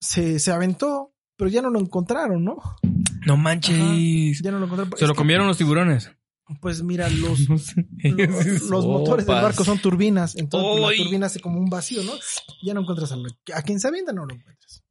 se, 0.00 0.38
se 0.38 0.52
aventó, 0.52 1.13
pero 1.44 1.52
ya 1.52 1.60
no 1.60 1.68
lo 1.68 1.78
encontraron, 1.78 2.42
¿no? 2.42 2.56
No 3.26 3.36
manches. 3.36 4.40
Ya 4.40 4.50
no 4.50 4.58
lo 4.58 4.64
encontraron. 4.64 4.96
Se 4.96 5.04
Es 5.04 5.08
lo 5.08 5.12
que, 5.14 5.18
comieron 5.18 5.46
los 5.46 5.58
tiburones. 5.58 6.10
Pues 6.62 6.82
mira, 6.82 7.06
los, 7.10 7.50
No 7.50 7.58
sé. 7.58 7.86
los, 8.02 8.62
los 8.70 8.86
motores 8.86 9.26
del 9.26 9.34
barco 9.34 9.62
son 9.62 9.78
turbinas, 9.78 10.36
entonces 10.36 10.80
pues, 10.80 10.98
la 10.98 11.04
turbina 11.04 11.26
hace 11.26 11.40
como 11.40 11.58
un 11.58 11.68
vacío, 11.68 12.02
¿no? 12.02 12.12
Ya 12.62 12.72
no 12.72 12.80
encuentras 12.80 13.12
a, 13.12 13.16
lo- 13.16 13.28
a 13.54 13.60
quien 13.60 13.78
se 13.78 13.88
avienta, 13.88 14.14
no 14.14 14.24
lo 14.24 14.32
encuentras. 14.32 14.82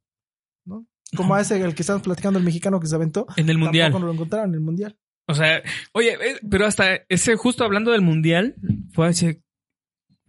¿no? 0.64 0.86
Como 1.16 1.34
a 1.34 1.40
ese, 1.40 1.60
el 1.60 1.74
que 1.74 1.82
estamos 1.82 2.02
platicando, 2.02 2.38
el 2.38 2.44
mexicano 2.44 2.78
que 2.78 2.86
se 2.86 2.94
aventó. 2.94 3.26
En 3.36 3.48
el 3.48 3.58
mundial. 3.58 3.90
Tampoco 3.90 4.06
lo 4.06 4.12
encontraron 4.12 4.50
en 4.50 4.54
el 4.54 4.60
mundial. 4.60 4.96
O 5.26 5.34
sea, 5.34 5.60
oye, 5.92 6.12
eh, 6.12 6.38
pero 6.48 6.66
hasta 6.66 7.00
ese, 7.08 7.34
justo 7.34 7.64
hablando 7.64 7.90
del 7.90 8.02
mundial, 8.02 8.54
fue 8.92 9.08
hace. 9.08 9.42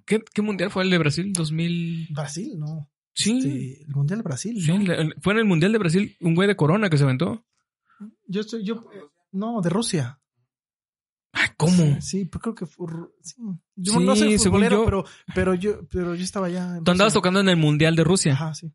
¿Qué, 0.07 0.23
qué 0.33 0.41
mundial 0.41 0.71
fue 0.71 0.83
el 0.83 0.89
de 0.89 0.97
Brasil? 0.97 1.31
2000. 1.33 2.07
Brasil, 2.15 2.57
no. 2.57 2.89
Sí. 3.15 3.37
Este, 3.37 3.81
el 3.83 3.95
mundial 3.95 4.19
de 4.19 4.23
Brasil. 4.23 4.61
sí, 4.61 4.71
fue 5.21 5.33
en 5.33 5.39
el 5.39 5.45
mundial 5.45 5.71
de 5.71 5.77
Brasil 5.79 6.17
un 6.21 6.35
güey 6.35 6.47
de 6.47 6.55
Corona 6.55 6.89
que 6.89 6.97
se 6.97 7.03
aventó. 7.05 7.45
Yo 8.27 8.41
estoy, 8.41 8.63
yo, 8.65 8.85
no, 9.31 9.61
de 9.61 9.69
Rusia. 9.69 10.19
Ay, 11.31 11.49
¿cómo? 11.57 11.99
Sí, 12.01 12.25
pues 12.25 12.41
creo 12.41 12.55
que 12.55 12.65
fue. 12.65 12.87
Sí. 13.21 13.35
Yo 13.75 13.93
Sí, 13.93 13.99
no 14.05 14.15
soy 14.15 14.37
según 14.37 14.59
futbolero, 14.61 14.77
yo. 14.77 14.85
pero, 14.85 15.05
pero 15.33 15.53
yo, 15.55 15.87
pero 15.89 16.13
yo 16.15 16.23
estaba 16.23 16.47
allá. 16.47 16.77
en 16.77 16.83
Tú 16.83 16.91
andabas 16.91 17.13
tocando 17.13 17.39
en 17.39 17.49
el 17.49 17.57
mundial 17.57 17.95
de 17.95 18.03
Rusia, 18.03 18.33
Ajá, 18.33 18.53
sí. 18.53 18.71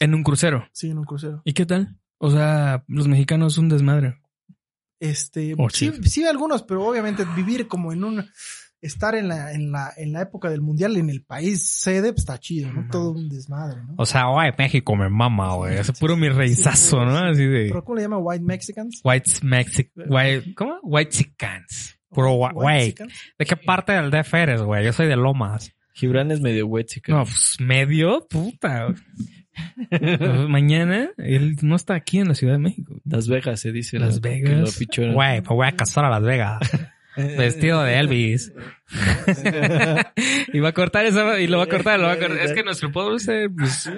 en 0.00 0.14
un 0.14 0.22
crucero. 0.22 0.68
Sí, 0.72 0.90
en 0.90 0.98
un 0.98 1.04
crucero. 1.04 1.42
¿Y 1.44 1.52
qué 1.54 1.66
tal? 1.66 1.98
O 2.18 2.30
sea, 2.30 2.84
los 2.88 3.08
mexicanos 3.08 3.58
un 3.58 3.68
desmadre. 3.68 4.20
Este, 5.00 5.54
Oh, 5.56 5.70
sí. 5.70 5.90
sí, 6.04 6.24
algunos, 6.26 6.62
pero 6.62 6.84
obviamente 6.86 7.24
vivir 7.36 7.66
como 7.66 7.92
en 7.92 8.04
un, 8.04 8.28
estar 8.80 9.14
en 9.14 9.28
la, 9.28 9.52
en 9.52 9.72
la, 9.72 9.92
en 9.96 10.12
la 10.12 10.22
época 10.22 10.48
del 10.50 10.60
mundial 10.60 10.96
en 10.96 11.10
el 11.10 11.22
país 11.22 11.66
sede, 11.66 12.12
pues 12.12 12.20
está 12.20 12.38
chido, 12.38 12.72
¿no? 12.72 12.88
Todo 12.90 13.12
un 13.12 13.28
desmadre, 13.28 13.82
¿no? 13.82 13.94
O 13.98 14.06
sea, 14.06 14.26
güey, 14.26 14.52
México 14.56 14.96
me 14.96 15.08
mama, 15.08 15.54
güey. 15.54 15.76
Es 15.76 15.92
puro 15.92 16.16
mi 16.16 16.28
reizazo, 16.28 17.04
¿no? 17.04 17.16
Así 17.18 17.44
de 17.44 17.68
¿Pero 17.68 17.84
cómo 17.84 17.96
le 17.96 18.02
llaman 18.02 18.20
White 18.22 18.44
Mexicans? 18.44 19.00
white 19.04 19.30
Mexic, 19.42 19.90
white, 19.94 20.54
¿cómo? 20.54 20.78
White 20.82 21.10
Chicans. 21.10 21.98
Puro 22.08 22.34
White 22.34 22.54
güey. 22.54 22.76
Mexicans. 22.78 23.12
¿De 23.38 23.46
qué 23.46 23.56
parte 23.56 23.92
del 23.92 24.10
DF 24.10 24.34
eres, 24.34 24.62
güey? 24.62 24.84
Yo 24.84 24.92
soy 24.92 25.06
de 25.06 25.16
Lomas. 25.16 25.72
Gibran 25.92 26.30
es 26.30 26.40
medio 26.40 26.66
wet, 26.66 26.86
chica. 26.86 27.12
No, 27.12 27.24
pues 27.24 27.56
medio, 27.60 28.26
puta. 28.28 28.86
Pues, 28.86 30.48
Mañana 30.48 31.10
él 31.18 31.56
no 31.62 31.76
está 31.76 31.94
aquí 31.94 32.18
en 32.18 32.28
la 32.28 32.34
Ciudad 32.34 32.54
de 32.54 32.60
México. 32.60 33.00
Las 33.04 33.28
Vegas 33.28 33.60
se 33.60 33.72
dice. 33.72 33.98
Las 33.98 34.20
Vegas. 34.20 34.78
Güey, 34.96 35.42
me 35.42 35.48
voy 35.48 35.66
a 35.66 35.72
casar 35.72 36.04
a 36.04 36.10
Las 36.10 36.22
Vegas. 36.22 36.60
Vestido 37.16 37.82
de 37.82 37.98
Elvis. 37.98 38.52
y 40.52 40.60
va 40.60 40.68
a 40.68 40.72
cortar 40.72 41.06
eso 41.06 41.38
y 41.38 41.46
lo 41.46 41.58
va 41.58 41.64
a 41.64 41.68
cortar, 41.68 41.98
lo 41.98 42.06
va 42.06 42.12
a 42.12 42.18
cortar. 42.18 42.38
Es 42.38 42.52
que 42.52 42.62
nuestro 42.62 42.92
pueblo 42.92 43.16
es, 43.16 43.28
eh, 43.28 43.48
pues, 43.50 43.90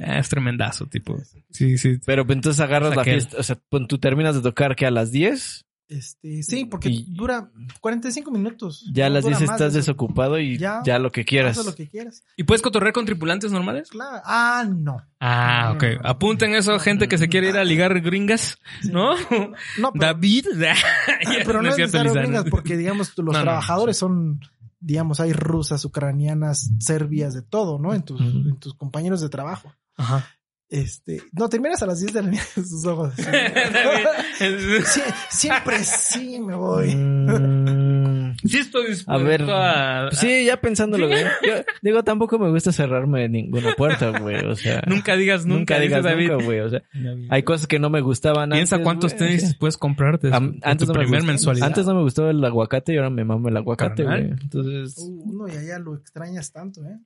ah, 0.00 0.18
es 0.18 0.28
tremendazo, 0.28 0.86
tipo. 0.86 1.18
Sí, 1.50 1.78
sí. 1.78 1.98
Pero 2.06 2.24
pues, 2.24 2.36
entonces 2.36 2.60
agarras 2.60 2.90
O 2.90 2.94
sea, 2.94 2.96
la 2.98 3.04
fiesta. 3.04 3.36
O 3.38 3.42
sea, 3.42 3.58
tú 3.88 3.98
terminas 3.98 4.34
de 4.34 4.42
tocar 4.42 4.76
que 4.76 4.86
a 4.86 4.90
las 4.90 5.10
10. 5.10 5.66
Este, 5.92 6.42
sí, 6.42 6.64
porque 6.64 6.88
Y- 6.88 7.04
dura 7.08 7.50
45 7.80 8.30
minutos. 8.30 8.84
Ya 8.92 9.06
a 9.06 9.10
las 9.10 9.24
dura 9.24 9.36
10 9.36 9.48
más 9.50 9.56
estás 9.56 9.72
de 9.74 9.80
eso. 9.80 9.90
desocupado 9.92 10.38
y 10.38 10.56
Ya. 10.58 10.80
ya, 10.84 10.98
lo 10.98 11.12
que 11.12 11.24
quieras. 11.24 11.58
Haz 11.58 11.66
lo 11.66 11.74
que 11.74 11.88
quieras. 11.88 12.24
¿Y 12.36 12.44
puedes 12.44 12.62
cotorrear 12.62 12.92
con 12.94 13.04
tripulantes 13.04 13.52
normales? 13.52 13.90
Claro. 13.90 14.22
Ah, 14.24 14.64
no. 14.68 15.02
Ah, 15.20 15.72
ok. 15.74 15.84
Apunten 16.02 16.54
eso, 16.54 16.78
gente 16.78 17.08
que 17.08 17.18
se 17.18 17.28
quiere 17.28 17.50
ir 17.50 17.56
a 17.58 17.64
ligar 17.64 18.00
gringas, 18.00 18.58
¿no? 18.90 19.14
No, 19.78 19.92
pero, 19.92 19.92
David. 19.94 20.46
pero 21.46 21.62
no 21.62 21.68
es 21.68 21.76
necesario 21.78 22.10
Lizana. 22.12 22.22
gringas 22.22 22.44
porque, 22.50 22.76
digamos, 22.76 23.12
los 23.18 23.26
No, 23.26 23.32
no, 23.32 23.40
trabajadores 23.42 23.96
son, 23.98 24.40
digamos, 24.80 25.20
hay 25.20 25.32
rusas, 25.32 25.84
ucranianas, 25.84 26.70
serbias, 26.78 27.34
de 27.34 27.42
todo, 27.42 27.78
¿no? 27.78 27.92
En 27.94 28.02
tus, 28.02 28.20
en 28.20 28.56
tus 28.58 28.74
compañeros 28.74 29.20
de 29.20 29.28
trabajo. 29.28 29.72
Ajá. 29.96 30.26
Este, 30.72 31.20
no, 31.32 31.50
terminas 31.50 31.82
a 31.82 31.86
las 31.86 32.00
10 32.00 32.14
de 32.14 32.22
la 32.22 32.28
mañana 32.28 32.46
en 32.56 32.66
sus 32.66 32.86
ojos. 32.86 33.12
siempre 35.30 35.78
sí 35.84 36.40
me 36.40 36.54
voy. 36.54 36.94
Mm, 36.94 38.36
Sí 38.44 38.58
estoy 38.58 38.88
dispuesto 38.88 39.12
A 39.12 39.18
ver. 39.18 39.42
a... 39.48 40.06
pues 40.08 40.18
sí, 40.20 40.46
ya 40.46 40.60
pensándolo 40.60 41.06
bien. 41.06 41.26
Yo, 41.46 41.52
digo, 41.82 42.02
tampoco 42.02 42.38
me 42.38 42.50
gusta 42.50 42.72
cerrarme 42.72 43.28
ninguna 43.28 43.74
puerta, 43.74 44.18
güey. 44.18 44.44
O 44.46 44.56
sea, 44.56 44.82
Nunca 44.86 45.16
digas 45.16 45.44
nunca, 45.46 45.78
digas 45.78 46.02
David. 46.02 46.30
nunca, 46.32 46.44
güey. 46.46 46.60
O 46.60 46.70
sea, 46.70 46.82
hay 47.28 47.42
cosas 47.42 47.66
que 47.66 47.78
no 47.78 47.90
me 47.90 48.00
gustaban 48.00 48.50
Piensa 48.50 48.76
antes, 48.76 48.84
cuántos 48.84 49.14
güey. 49.14 49.36
tenis 49.36 49.54
puedes 49.58 49.76
comprarte 49.76 50.30
antes 50.32 50.78
tu 50.78 50.86
no 50.86 50.94
me 50.94 51.00
primer 51.00 51.20
gustaba- 51.20 51.26
mensualidad. 51.26 51.66
Antes 51.68 51.86
no 51.86 51.94
me 51.94 52.02
gustaba 52.02 52.30
el 52.30 52.42
aguacate 52.44 52.94
y 52.94 52.96
ahora 52.96 53.10
me 53.10 53.24
mamo 53.24 53.48
el 53.48 53.56
aguacate, 53.58 54.04
Carnal. 54.04 54.28
güey. 54.28 54.40
Entonces, 54.42 54.96
Uh, 54.98 55.22
Uno 55.30 55.48
y 55.48 55.56
allá 55.56 55.78
lo 55.78 55.94
extrañas 55.94 56.50
tanto, 56.52 56.82
¿eh? 56.84 56.98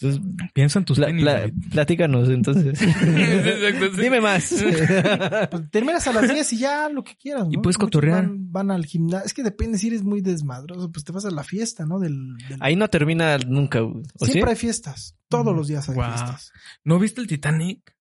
Entonces 0.00 0.20
Piensa 0.52 0.78
en 0.80 0.84
tus 0.84 0.96
pla- 0.98 1.06
tenis. 1.06 1.22
pla- 1.22 1.50
platícanos, 1.70 2.28
entonces. 2.28 2.80
Exacto, 2.82 3.94
sí. 3.96 4.02
Dime 4.02 4.20
más. 4.20 4.54
Pues 5.50 5.70
terminas 5.70 6.06
a 6.08 6.12
las 6.12 6.28
10 6.32 6.52
y 6.54 6.58
ya 6.58 6.88
lo 6.88 7.04
que 7.04 7.16
quieras, 7.16 7.46
¿no? 7.46 7.52
Y 7.52 7.58
puedes 7.58 7.78
cotorrear. 7.78 8.22
Van, 8.26 8.52
van 8.52 8.70
al 8.70 8.84
gimnasio. 8.86 9.24
Es 9.26 9.34
que 9.34 9.42
depende 9.42 9.78
si 9.78 9.88
eres 9.88 10.02
muy 10.02 10.20
desmadroso, 10.20 10.90
pues 10.90 11.04
te 11.04 11.12
vas 11.12 11.24
a 11.24 11.30
la 11.30 11.44
fiesta, 11.44 11.86
¿no? 11.86 11.98
Del, 12.00 12.36
del- 12.48 12.58
Ahí 12.60 12.76
no 12.76 12.88
termina 12.88 13.38
nunca. 13.38 13.80
Siempre 14.20 14.50
hay 14.50 14.56
fiestas. 14.56 15.16
Todos 15.28 15.54
los 15.54 15.68
días 15.68 15.88
hay 15.88 15.94
Wow. 15.96 16.04
fiestas. 16.06 16.52
¿No 16.84 16.98
viste 16.98 17.20
el 17.20 17.26
Titanic? 17.26 17.94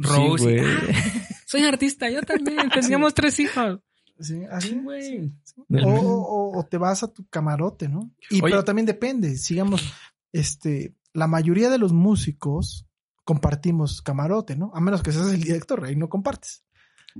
Sí, 0.00 0.04
Rose. 0.08 0.44
güey. 0.44 0.62
Soy 1.46 1.64
artista, 1.64 2.10
yo 2.10 2.20
también. 2.22 2.68
Teníamos 2.70 3.14
tres 3.14 3.38
hijos. 3.40 3.80
Sí, 4.20 4.42
así, 4.50 4.74
güey. 4.82 5.02
sí, 5.02 5.32
sí. 5.44 5.54
O, 5.84 5.88
o- 5.88 6.58
o 6.58 6.66
te 6.66 6.76
vas 6.76 7.02
a 7.04 7.08
tu 7.12 7.26
camarote, 7.28 7.88
¿no? 7.88 8.10
Y 8.30 8.36
Oye. 8.42 8.50
pero 8.50 8.64
también 8.64 8.86
depende. 8.86 9.36
Sigamos, 9.36 9.92
este, 10.32 10.94
la 11.18 11.26
mayoría 11.26 11.68
de 11.70 11.78
los 11.78 11.92
músicos 11.92 12.86
compartimos 13.24 14.00
camarote, 14.00 14.56
¿no? 14.56 14.70
A 14.74 14.80
menos 14.80 15.02
que 15.02 15.12
seas 15.12 15.32
el 15.32 15.42
director, 15.42 15.84
ahí 15.84 15.96
no 15.96 16.08
compartes. 16.08 16.64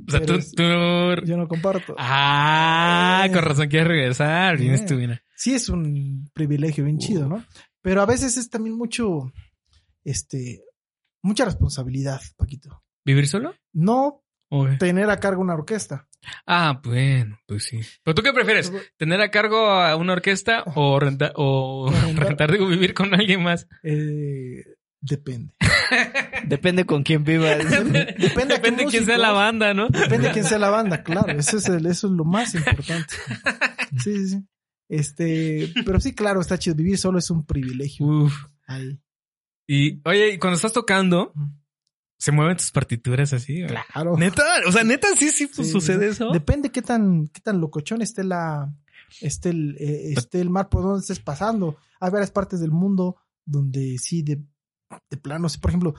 O 0.06 0.10
sea, 0.10 0.20
tú, 0.24 0.38
tú- 0.38 1.24
Yo 1.26 1.36
no 1.36 1.48
comparto. 1.48 1.94
Ah, 1.98 3.24
Eh. 3.26 3.32
con 3.32 3.42
razón 3.42 3.68
quieres 3.68 3.88
regresar. 3.88 4.56
Tú, 4.86 4.94
mira. 4.94 5.20
sí 5.36 5.54
es 5.54 5.68
un 5.68 6.30
privilegio 6.32 6.84
bien 6.84 6.98
chido, 6.98 7.28
¿no? 7.28 7.44
Pero 7.82 8.00
a 8.02 8.06
veces 8.06 8.36
es 8.36 8.48
también 8.50 8.76
mucho, 8.76 9.32
este, 10.04 10.62
mucha 11.22 11.44
responsabilidad, 11.44 12.20
Paquito. 12.36 12.82
¿Vivir 13.04 13.26
solo? 13.28 13.54
No 13.72 14.22
tener 14.78 15.10
a 15.10 15.20
cargo 15.20 15.42
una 15.42 15.54
orquesta. 15.54 16.07
Ah, 16.46 16.80
bueno, 16.84 17.38
pues 17.46 17.64
sí. 17.64 17.80
¿Pero 18.02 18.14
tú 18.14 18.22
qué 18.22 18.32
prefieres? 18.32 18.72
¿Tener 18.96 19.20
a 19.20 19.30
cargo 19.30 19.70
a 19.70 19.96
una 19.96 20.12
orquesta 20.14 20.62
o 20.74 20.98
rentar, 21.00 21.32
o 21.36 21.90
rentar, 22.14 22.52
digo, 22.52 22.66
vivir 22.66 22.94
con 22.94 23.14
alguien 23.14 23.42
más? 23.42 23.66
Eh, 23.82 24.64
depende. 25.00 25.54
Depende 26.44 26.84
con 26.84 27.02
quién 27.02 27.24
vivas. 27.24 27.58
Depende, 27.58 28.14
de 28.84 28.86
quién 28.90 29.04
sea 29.06 29.16
la 29.18 29.32
banda, 29.32 29.72
¿no? 29.74 29.88
Depende 29.88 30.28
de 30.28 30.32
quién 30.32 30.44
sea 30.44 30.58
la 30.58 30.68
banda, 30.70 31.02
claro. 31.02 31.32
Eso 31.32 31.56
es, 31.56 31.66
el- 31.68 31.86
eso 31.86 32.06
es 32.08 32.12
lo 32.12 32.24
más 32.24 32.54
importante. 32.54 33.14
Sí, 33.98 34.14
sí, 34.14 34.28
sí. 34.28 34.44
Este, 34.88 35.72
pero 35.84 35.98
sí, 36.00 36.14
claro, 36.14 36.40
está 36.40 36.58
chido. 36.58 36.76
Vivir 36.76 36.98
solo 36.98 37.18
es 37.18 37.30
un 37.30 37.44
privilegio. 37.44 38.06
Uf. 38.06 38.34
Ahí. 38.66 38.98
Y, 39.66 40.00
oye, 40.06 40.34
y 40.34 40.38
cuando 40.38 40.56
estás 40.56 40.72
tocando, 40.72 41.32
¿se 42.18 42.32
mueven 42.32 42.56
tus 42.56 42.70
partituras 42.70 43.32
así? 43.32 43.62
güey? 43.62 43.74
Claro. 43.92 44.16
Neta, 44.16 44.42
o 44.66 44.72
sea, 44.72 44.84
neta, 44.84 45.08
sí, 45.16 45.30
sí, 45.30 45.46
pues, 45.46 45.68
Sí, 45.68 45.72
sucede 45.72 46.08
eso. 46.08 46.30
Depende 46.30 46.70
qué 46.70 46.82
tan, 46.82 47.28
qué 47.28 47.40
tan 47.40 47.60
locochón 47.60 48.02
esté 48.02 48.24
la, 48.24 48.74
esté 49.20 49.50
el, 49.50 49.76
eh, 49.78 50.12
esté 50.16 50.40
el 50.40 50.50
mar 50.50 50.68
por 50.68 50.82
donde 50.82 51.00
estés 51.00 51.20
pasando. 51.20 51.76
Hay 52.00 52.10
varias 52.10 52.30
partes 52.30 52.60
del 52.60 52.72
mundo 52.72 53.16
donde 53.44 53.96
sí, 53.98 54.22
de, 54.22 54.42
de 55.10 55.16
plano, 55.16 55.48
sí, 55.48 55.58
por 55.58 55.70
ejemplo, 55.70 55.94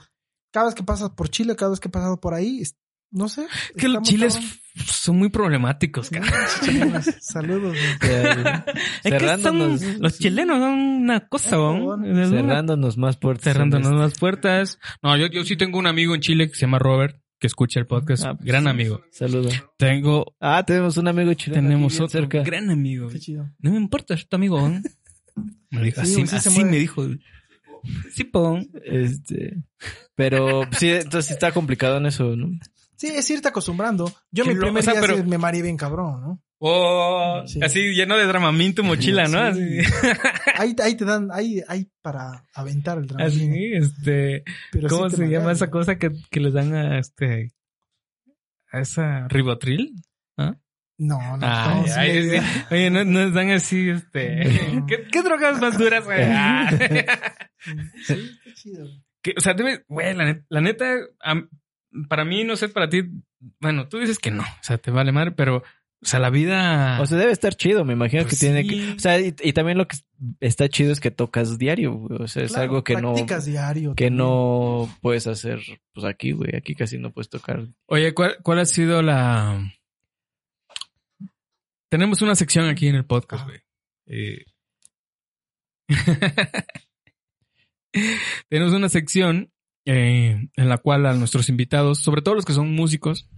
cada 0.52 0.66
vez 0.66 0.74
que 0.74 0.82
pasas 0.82 1.10
por 1.10 1.28
Chile, 1.28 1.56
cada 1.56 1.70
vez 1.70 1.80
que 1.80 1.88
he 1.88 1.92
pasado 1.92 2.20
por 2.20 2.34
ahí, 2.34 2.62
no 3.10 3.28
sé. 3.28 3.46
que 3.76 3.88
los 3.88 4.02
chiles 4.02 4.34
cabrón. 4.34 4.50
son 4.86 5.18
muy 5.18 5.28
problemáticos, 5.30 6.10
cara. 6.10 6.26
Chilenos, 6.64 7.04
Saludos. 7.20 7.76
Es 9.04 9.12
que 9.14 9.38
son, 9.38 9.78
los 10.00 10.18
chilenos 10.18 10.58
son 10.58 10.72
una 10.78 11.28
cosa, 11.28 11.56
¿no? 11.56 11.96
cerrándonos 12.28 12.96
más 12.98 13.16
puertas. 13.16 13.44
cerrándonos 13.44 13.92
las 13.98 14.18
puertas. 14.18 14.78
No, 15.02 15.16
yo, 15.16 15.26
yo 15.28 15.44
sí 15.44 15.56
tengo 15.56 15.78
un 15.78 15.86
amigo 15.86 16.14
en 16.14 16.20
Chile 16.20 16.48
que 16.48 16.54
se 16.54 16.60
llama 16.62 16.78
Robert, 16.78 17.20
que 17.38 17.46
escucha 17.46 17.80
el 17.80 17.86
podcast. 17.86 18.24
Ah, 18.26 18.34
pues, 18.34 18.46
gran 18.46 18.66
amigo. 18.68 19.00
este. 19.10 19.26
Saludo. 19.28 19.48
Tengo, 19.76 20.34
Ah, 20.40 20.62
tenemos 20.66 20.96
un 20.98 21.08
amigo 21.08 21.32
chileno. 21.34 21.62
tenemos 21.62 21.94
otro 22.00 22.08
cerca. 22.08 22.42
gran 22.42 22.70
amigo. 22.70 23.08
Qué 23.08 23.18
chido. 23.18 23.48
No 23.58 23.70
me 23.70 23.76
importa, 23.78 24.14
es 24.14 24.28
tu 24.28 24.36
amigo. 24.36 24.66
¿eh? 24.68 24.82
Me 25.70 25.82
dijo, 25.84 26.04
Sí, 26.04 26.22
así, 26.22 26.50
sí 26.50 26.64
me 26.64 26.76
dijo. 26.78 27.06
Sí, 28.12 28.24
po. 28.24 28.58
Este, 28.84 29.56
pero 30.16 30.62
sí, 30.76 30.90
entonces 30.90 31.26
sí 31.26 31.32
está 31.32 31.52
complicado 31.52 31.96
en 31.96 32.06
eso, 32.06 32.36
¿no? 32.36 32.50
Sí, 33.00 33.06
es 33.06 33.30
irte 33.30 33.48
acostumbrando. 33.48 34.12
Yo 34.30 34.44
mi 34.44 34.54
primer 34.54 34.80
o 34.80 34.82
sea, 34.82 34.92
día 34.92 35.00
pero- 35.00 35.16
sí 35.16 35.22
me 35.22 35.38
mareé 35.38 35.62
bien 35.62 35.78
cabrón, 35.78 36.20
¿no? 36.20 36.42
Oh, 36.58 37.42
Sí. 37.46 37.58
así 37.62 37.80
lleno 37.94 38.18
de 38.18 38.26
dramamín 38.26 38.74
tu 38.74 38.84
mochila, 38.84 39.24
¿no? 39.26 39.54
Sí. 39.54 39.78
Ahí, 40.56 40.76
ahí 40.82 40.94
te 40.94 41.06
dan, 41.06 41.30
ahí, 41.32 41.62
ahí 41.66 41.88
para 42.02 42.44
aventar 42.52 42.98
el 42.98 43.06
drama. 43.06 43.24
así, 43.24 43.50
este, 43.72 44.44
Pero 44.70 44.88
¿cómo 44.90 45.08
se 45.08 45.26
llama 45.28 45.52
esa 45.52 45.64
¿no? 45.64 45.70
cosa 45.70 45.96
que, 45.96 46.10
que 46.30 46.40
les 46.40 46.52
dan 46.52 46.74
a 46.74 46.98
este, 46.98 47.52
a 48.70 48.80
esa 48.80 49.26
ribotril? 49.28 49.94
No, 50.36 51.38
no. 51.38 51.38
Ay, 51.40 51.82
no, 51.86 51.94
ay. 51.96 52.40
Oye, 52.70 52.90
no, 52.90 53.04
nos 53.06 53.32
dan 53.32 53.48
así, 53.52 53.88
este, 53.88 54.44
No. 54.74 54.84
¿qué, 54.86 55.06
qué 55.10 55.22
drogas 55.22 55.58
más 55.58 55.78
duras? 55.78 56.04
güey? 56.04 56.24
Ah. 56.24 56.68
Sí, 58.04 58.38
qué 58.44 58.52
chido. 58.54 58.86
Que, 59.22 59.32
o 59.36 59.40
sea, 59.40 59.54
debe, 59.54 59.84
güey, 59.88 60.14
la, 60.14 60.24
net- 60.24 60.44
la 60.50 60.60
neta, 60.60 60.84
para 62.08 62.24
mí, 62.24 62.44
no 62.44 62.56
sé, 62.56 62.68
para 62.68 62.88
ti, 62.88 63.02
bueno, 63.60 63.88
tú 63.88 63.98
dices 63.98 64.18
que 64.18 64.30
no, 64.30 64.42
o 64.42 64.62
sea, 64.62 64.78
te 64.78 64.90
vale 64.90 65.12
madre, 65.12 65.32
pero 65.32 65.62
O 66.02 66.06
sea, 66.06 66.18
la 66.18 66.30
vida. 66.30 66.98
O 67.02 67.06
sea, 67.06 67.18
debe 67.18 67.30
estar 67.30 67.54
chido, 67.54 67.84
me 67.84 67.92
imagino 67.92 68.22
Pues 68.22 68.40
que 68.40 68.46
tiene 68.46 68.66
que... 68.66 68.92
O 68.92 68.98
sea, 68.98 69.20
y, 69.20 69.34
y 69.42 69.52
también 69.52 69.76
lo 69.76 69.86
que 69.86 69.98
está 70.40 70.66
chido 70.70 70.92
es 70.92 71.00
que 71.00 71.10
tocas 71.10 71.58
diario, 71.58 71.92
güey. 71.92 72.22
O 72.22 72.26
sea, 72.26 72.42
es 72.42 72.52
Claro, 72.52 72.62
algo 72.62 72.84
que 72.84 72.94
no... 72.94 73.12
practicas 73.12 73.44
diario. 73.44 73.94
Que 73.94 74.06
también. 74.06 74.16
no 74.16 74.88
puedes 75.02 75.26
hacer, 75.26 75.60
pues 75.92 76.06
aquí, 76.06 76.32
güey. 76.32 76.56
Aquí 76.56 76.74
casi 76.74 76.96
no 76.96 77.12
puedes 77.12 77.28
tocar. 77.28 77.66
Oye, 77.86 78.14
¿cuál, 78.14 78.38
¿cuál 78.42 78.60
ha 78.60 78.64
sido 78.64 79.02
la. 79.02 79.62
Tenemos 81.90 82.22
una 82.22 82.34
sección 82.34 82.66
aquí 82.66 82.88
en 82.88 82.94
el 82.94 83.04
podcast, 83.04 83.44
güey. 83.44 83.60
Eh, 84.06 84.46
Tenemos 88.48 88.72
una 88.72 88.88
sección 88.88 89.52
eh, 89.86 90.48
en 90.56 90.68
la 90.68 90.78
cual 90.78 91.06
a 91.06 91.14
nuestros 91.14 91.48
invitados, 91.48 91.98
sobre 92.00 92.22
todo 92.22 92.34
los 92.34 92.44
que 92.44 92.52
son 92.52 92.74
músicos, 92.74 93.28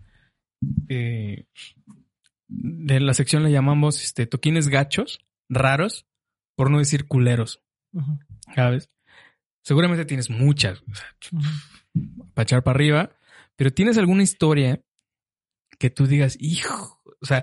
eh, 0.89 1.47
de 2.49 3.01
la 3.01 3.15
sección 3.15 3.43
le 3.43 3.51
llamamos 3.51 4.03
este, 4.03 4.27
toquines 4.27 4.69
gachos, 4.69 5.21
raros, 5.49 6.07
por 6.57 6.71
no 6.71 6.79
decir 6.79 7.07
culeros, 7.07 7.63
¿sabes? 8.55 8.91
Seguramente 9.65 10.05
tienes 10.05 10.29
muchas, 10.29 10.83
o 10.83 10.95
sea, 10.95 11.07
para 12.35 12.43
echar 12.43 12.63
para 12.63 12.77
arriba, 12.77 13.17
pero 13.57 13.73
tienes 13.73 13.97
alguna 13.97 14.23
historia 14.23 14.83
que 15.79 15.91
tú 15.91 16.07
digas, 16.07 16.37
hijo, 16.41 17.03
o 17.21 17.27
sea, 17.27 17.43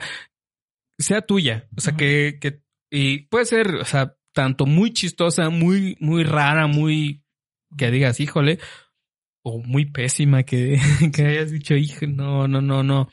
sea 0.97 1.21
tuya, 1.21 1.67
o 1.75 1.81
sea, 1.81 1.95
que, 1.95 2.37
que, 2.39 2.61
y 2.91 3.19
puede 3.27 3.45
ser, 3.45 3.75
o 3.75 3.85
sea, 3.85 4.15
tanto 4.33 4.65
muy 4.65 4.91
chistosa, 4.91 5.49
muy, 5.49 5.97
muy 5.99 6.23
rara, 6.23 6.67
muy, 6.67 7.23
que 7.77 7.89
digas, 7.89 8.19
híjole, 8.19 8.59
o 9.41 9.61
muy 9.61 9.85
pésima, 9.85 10.43
que, 10.43 10.79
que 11.13 11.25
hayas 11.25 11.51
dicho, 11.51 11.75
hijo, 11.75 12.07
no, 12.07 12.47
no, 12.47 12.61
no, 12.61 12.83
no, 12.83 13.09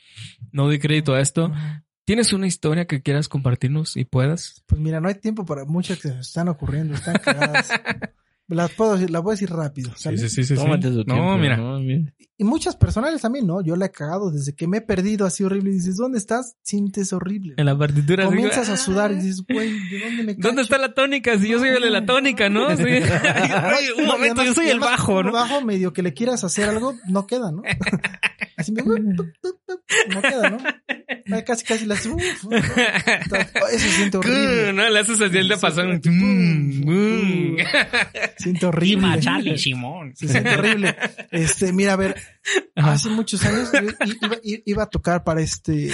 no 0.53 0.65
doy 0.65 0.79
crédito 0.79 1.15
a 1.15 1.21
esto. 1.21 1.53
¿Tienes 2.05 2.33
una 2.33 2.47
historia 2.47 2.87
que 2.87 3.03
quieras 3.03 3.29
compartirnos 3.29 3.97
y 3.97 4.05
puedas? 4.05 4.63
Pues 4.67 4.81
mira, 4.81 5.01
no 5.01 5.09
hay 5.09 5.17
tiempo 5.17 5.45
para 5.45 5.65
muchas 5.65 6.01
que 6.01 6.09
se 6.09 6.21
están 6.21 6.49
ocurriendo, 6.49 6.95
están 6.95 7.17
cagadas. 7.25 7.71
Las 8.49 8.71
puedo 8.73 8.93
decir, 8.95 9.11
las 9.11 9.23
voy 9.23 9.33
a 9.33 9.35
decir 9.35 9.51
rápido. 9.51 9.91
¿sale? 9.97 10.19
sí, 10.19 10.45
sí. 10.45 10.55
Tómate 10.55 10.89
tu 10.91 10.99
No, 10.99 11.05
tiempo, 11.05 11.37
mira. 11.37 11.57
¿no? 11.57 11.81
Mira. 11.81 12.13
Y 12.39 12.45
muchas 12.45 12.77
personales 12.77 13.21
también, 13.23 13.47
¿no? 13.47 13.61
Yo 13.63 13.75
la 13.77 13.87
he 13.87 13.91
cagado 13.91 14.31
desde 14.31 14.55
que 14.55 14.69
me 14.69 14.77
he 14.79 14.81
perdido 14.83 15.27
así 15.27 15.43
horrible. 15.43 15.71
Y 15.71 15.75
dices, 15.75 15.97
¿dónde 15.97 16.19
estás? 16.19 16.55
Sientes 16.63 17.13
horrible. 17.13 17.55
En 17.57 17.67
la 17.67 17.77
partitura. 17.77 18.25
así, 18.25 18.35
Comienzas 18.35 18.69
a 18.69 18.75
ah, 18.75 18.77
sudar 18.77 19.11
y 19.13 19.17
dices, 19.17 19.43
güey, 19.49 19.73
¿de 19.73 20.01
dónde 20.01 20.23
me 20.23 20.35
¿Dónde 20.35 20.49
cacho? 20.51 20.61
está 20.61 20.79
la 20.79 20.95
tónica? 20.95 21.37
Si 21.39 21.49
yo 21.49 21.59
soy 21.59 21.71
el 21.71 21.83
de 21.83 21.91
la 21.91 22.07
tónica, 22.07 22.49
¿no? 22.49 22.69
Sí. 22.77 22.83
Oye, 22.85 23.01
un 23.99 24.05
No, 24.05 24.13
momento, 24.13 24.41
además- 24.43 24.47
yo 24.47 24.55
soy 24.55 24.69
el 24.69 24.79
bajo, 24.81 25.23
¿no? 25.25 25.33
bajo 25.33 25.61
medio 25.63 25.93
que 25.93 26.03
le 26.03 26.15
quieras 26.15 26.45
hacer 26.45 26.69
algo, 26.69 26.95
no 27.09 27.27
queda, 27.27 27.51
¿no? 27.51 27.63
Así 28.57 28.71
me... 28.73 28.83
No 30.15 30.23
queda, 30.23 30.51
¿no? 30.51 30.59
Ay, 31.31 31.45
Casi, 31.45 31.65
casi 31.65 31.87
las... 31.87 32.07
uf, 32.07 32.23
Eso 32.53 33.79
se 33.79 33.91
siente 33.91 34.17
horrible. 34.19 34.73
No, 34.73 34.89
le 34.89 34.99
haces 34.99 35.21
así 35.21 35.37
el 35.37 35.49
de 35.49 35.57
pasón. 35.57 36.01
Mm, 36.05 36.91
mm. 36.91 37.57
Siente 38.39 38.67
horrible. 38.67 39.59
Simón. 39.59 40.13
Se 40.17 40.29
siente 40.29 40.55
horrible. 40.55 40.97
Este, 41.31 41.73
mira, 41.73 41.95
a 41.95 41.97
ver, 41.97 42.17
hace 42.77 43.09
muchos 43.11 43.45
años 43.45 43.71
iba, 44.65 44.85
a 44.85 44.87
tocar 44.87 45.25
para 45.25 45.41
este, 45.41 45.91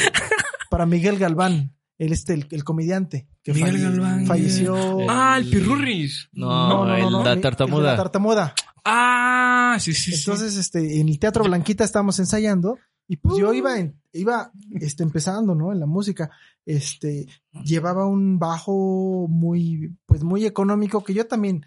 para 0.70 0.87
Miguel 0.87 1.18
Galván, 1.18 1.74
el 1.99 2.12
este, 2.12 2.35
el, 2.35 2.47
el 2.51 2.64
comediante 2.64 3.26
que 3.43 3.53
Miguel 3.55 3.76
falle- 3.76 3.83
Galván. 3.83 4.26
falleció. 4.26 4.99
Ah, 5.09 5.37
el 5.39 5.49
pirurris. 5.49 6.28
No, 6.33 6.95
el- 6.95 7.11
la 7.24 7.35
mi- 7.37 7.41
tartamuda. 7.41 7.91
la 7.93 7.97
tartamuda. 7.97 8.55
Ah, 8.85 9.76
sí, 9.80 9.95
sí, 9.95 10.11
sí. 10.12 10.18
Entonces, 10.18 10.57
este, 10.57 11.01
en 11.01 11.09
el 11.09 11.18
Teatro 11.18 11.45
Blanquita 11.45 11.85
estábamos 11.85 12.18
ensayando 12.18 12.78
y 13.13 13.17
pues 13.19 13.37
yo 13.37 13.53
iba, 13.53 13.79
en- 13.79 14.01
iba, 14.15 14.51
este, 14.81 15.03
empezando, 15.03 15.55
¿no? 15.55 15.71
En 15.71 15.81
la 15.81 15.85
música, 15.87 16.31
este, 16.65 17.27
llevaba 17.63 18.07
un 18.07 18.39
bajo 18.39 19.27
muy, 19.29 19.95
pues 20.07 20.23
muy 20.23 20.47
económico 20.47 21.05
que 21.05 21.13
yo 21.13 21.27
también 21.27 21.67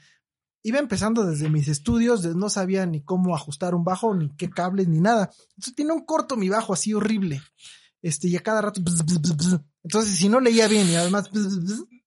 iba 0.63 0.79
empezando 0.79 1.23
desde 1.23 1.47
mis 1.49 1.67
estudios, 1.67 2.25
no 2.35 2.49
sabía 2.49 2.87
ni 2.87 3.03
cómo 3.03 3.35
ajustar 3.35 3.75
un 3.75 3.83
bajo, 3.83 4.15
ni 4.15 4.35
qué 4.35 4.49
cables, 4.49 4.87
ni 4.87 4.99
nada. 4.99 5.29
Entonces 5.51 5.75
tiene 5.75 5.93
un 5.93 6.03
corto 6.03 6.35
mi 6.35 6.49
bajo 6.49 6.73
así 6.73 6.95
horrible. 6.95 7.43
Este, 8.01 8.27
y 8.27 8.35
a 8.37 8.41
cada 8.41 8.61
rato, 8.61 8.81
bzz, 8.81 9.05
bzz, 9.05 9.21
bzz, 9.21 9.37
bzz. 9.37 9.59
entonces 9.83 10.15
si 10.15 10.27
no 10.27 10.39
leía 10.39 10.67
bien 10.67 10.87
y 10.89 10.95
además 10.95 11.29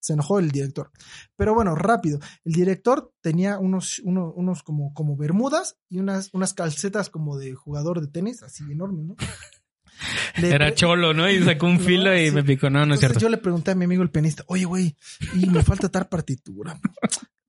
se 0.01 0.13
enojó 0.15 0.39
el 0.39 0.51
director. 0.51 0.91
Pero 1.37 1.55
bueno, 1.55 1.75
rápido. 1.75 2.19
El 2.45 2.53
director 2.53 3.13
tenía 3.21 3.59
unos, 3.59 4.01
uno- 4.05 4.33
unos 4.33 4.63
como, 4.63 4.93
como 4.95 5.17
bermudas 5.17 5.77
y 5.89 5.99
unas, 5.99 6.31
unas 6.33 6.55
calcetas 6.55 7.11
como 7.11 7.37
de 7.39 7.55
jugador 7.55 8.01
de 8.01 8.07
tenis, 8.09 8.43
así 8.43 8.65
enormes, 8.71 9.07
¿no? 9.07 9.17
Le- 10.41 10.55
Era 10.55 10.73
cholo, 10.75 11.13
¿no? 11.13 11.29
Y 11.29 11.43
sacó 11.43 11.67
un 11.67 11.75
No, 11.79 11.81
filo 11.81 12.17
y 12.17 12.29
sí. 12.29 12.33
me 12.35 12.45
picó. 12.45 12.71
No, 12.71 12.87
no 12.87 12.95
es 12.95 13.01
Entonces 13.01 13.09
cierto. 13.09 13.21
yo 13.21 13.29
le 13.29 13.39
pregunté 13.39 13.73
a 13.73 13.75
mi 13.75 13.85
amigo 13.87 14.03
el 14.03 14.11
pianista, 14.11 14.45
oye, 14.47 14.65
güey, 14.65 14.97
y 15.35 15.47
me 15.47 15.63
falta 15.65 15.89
tal 15.89 16.09
partitura. 16.09 16.79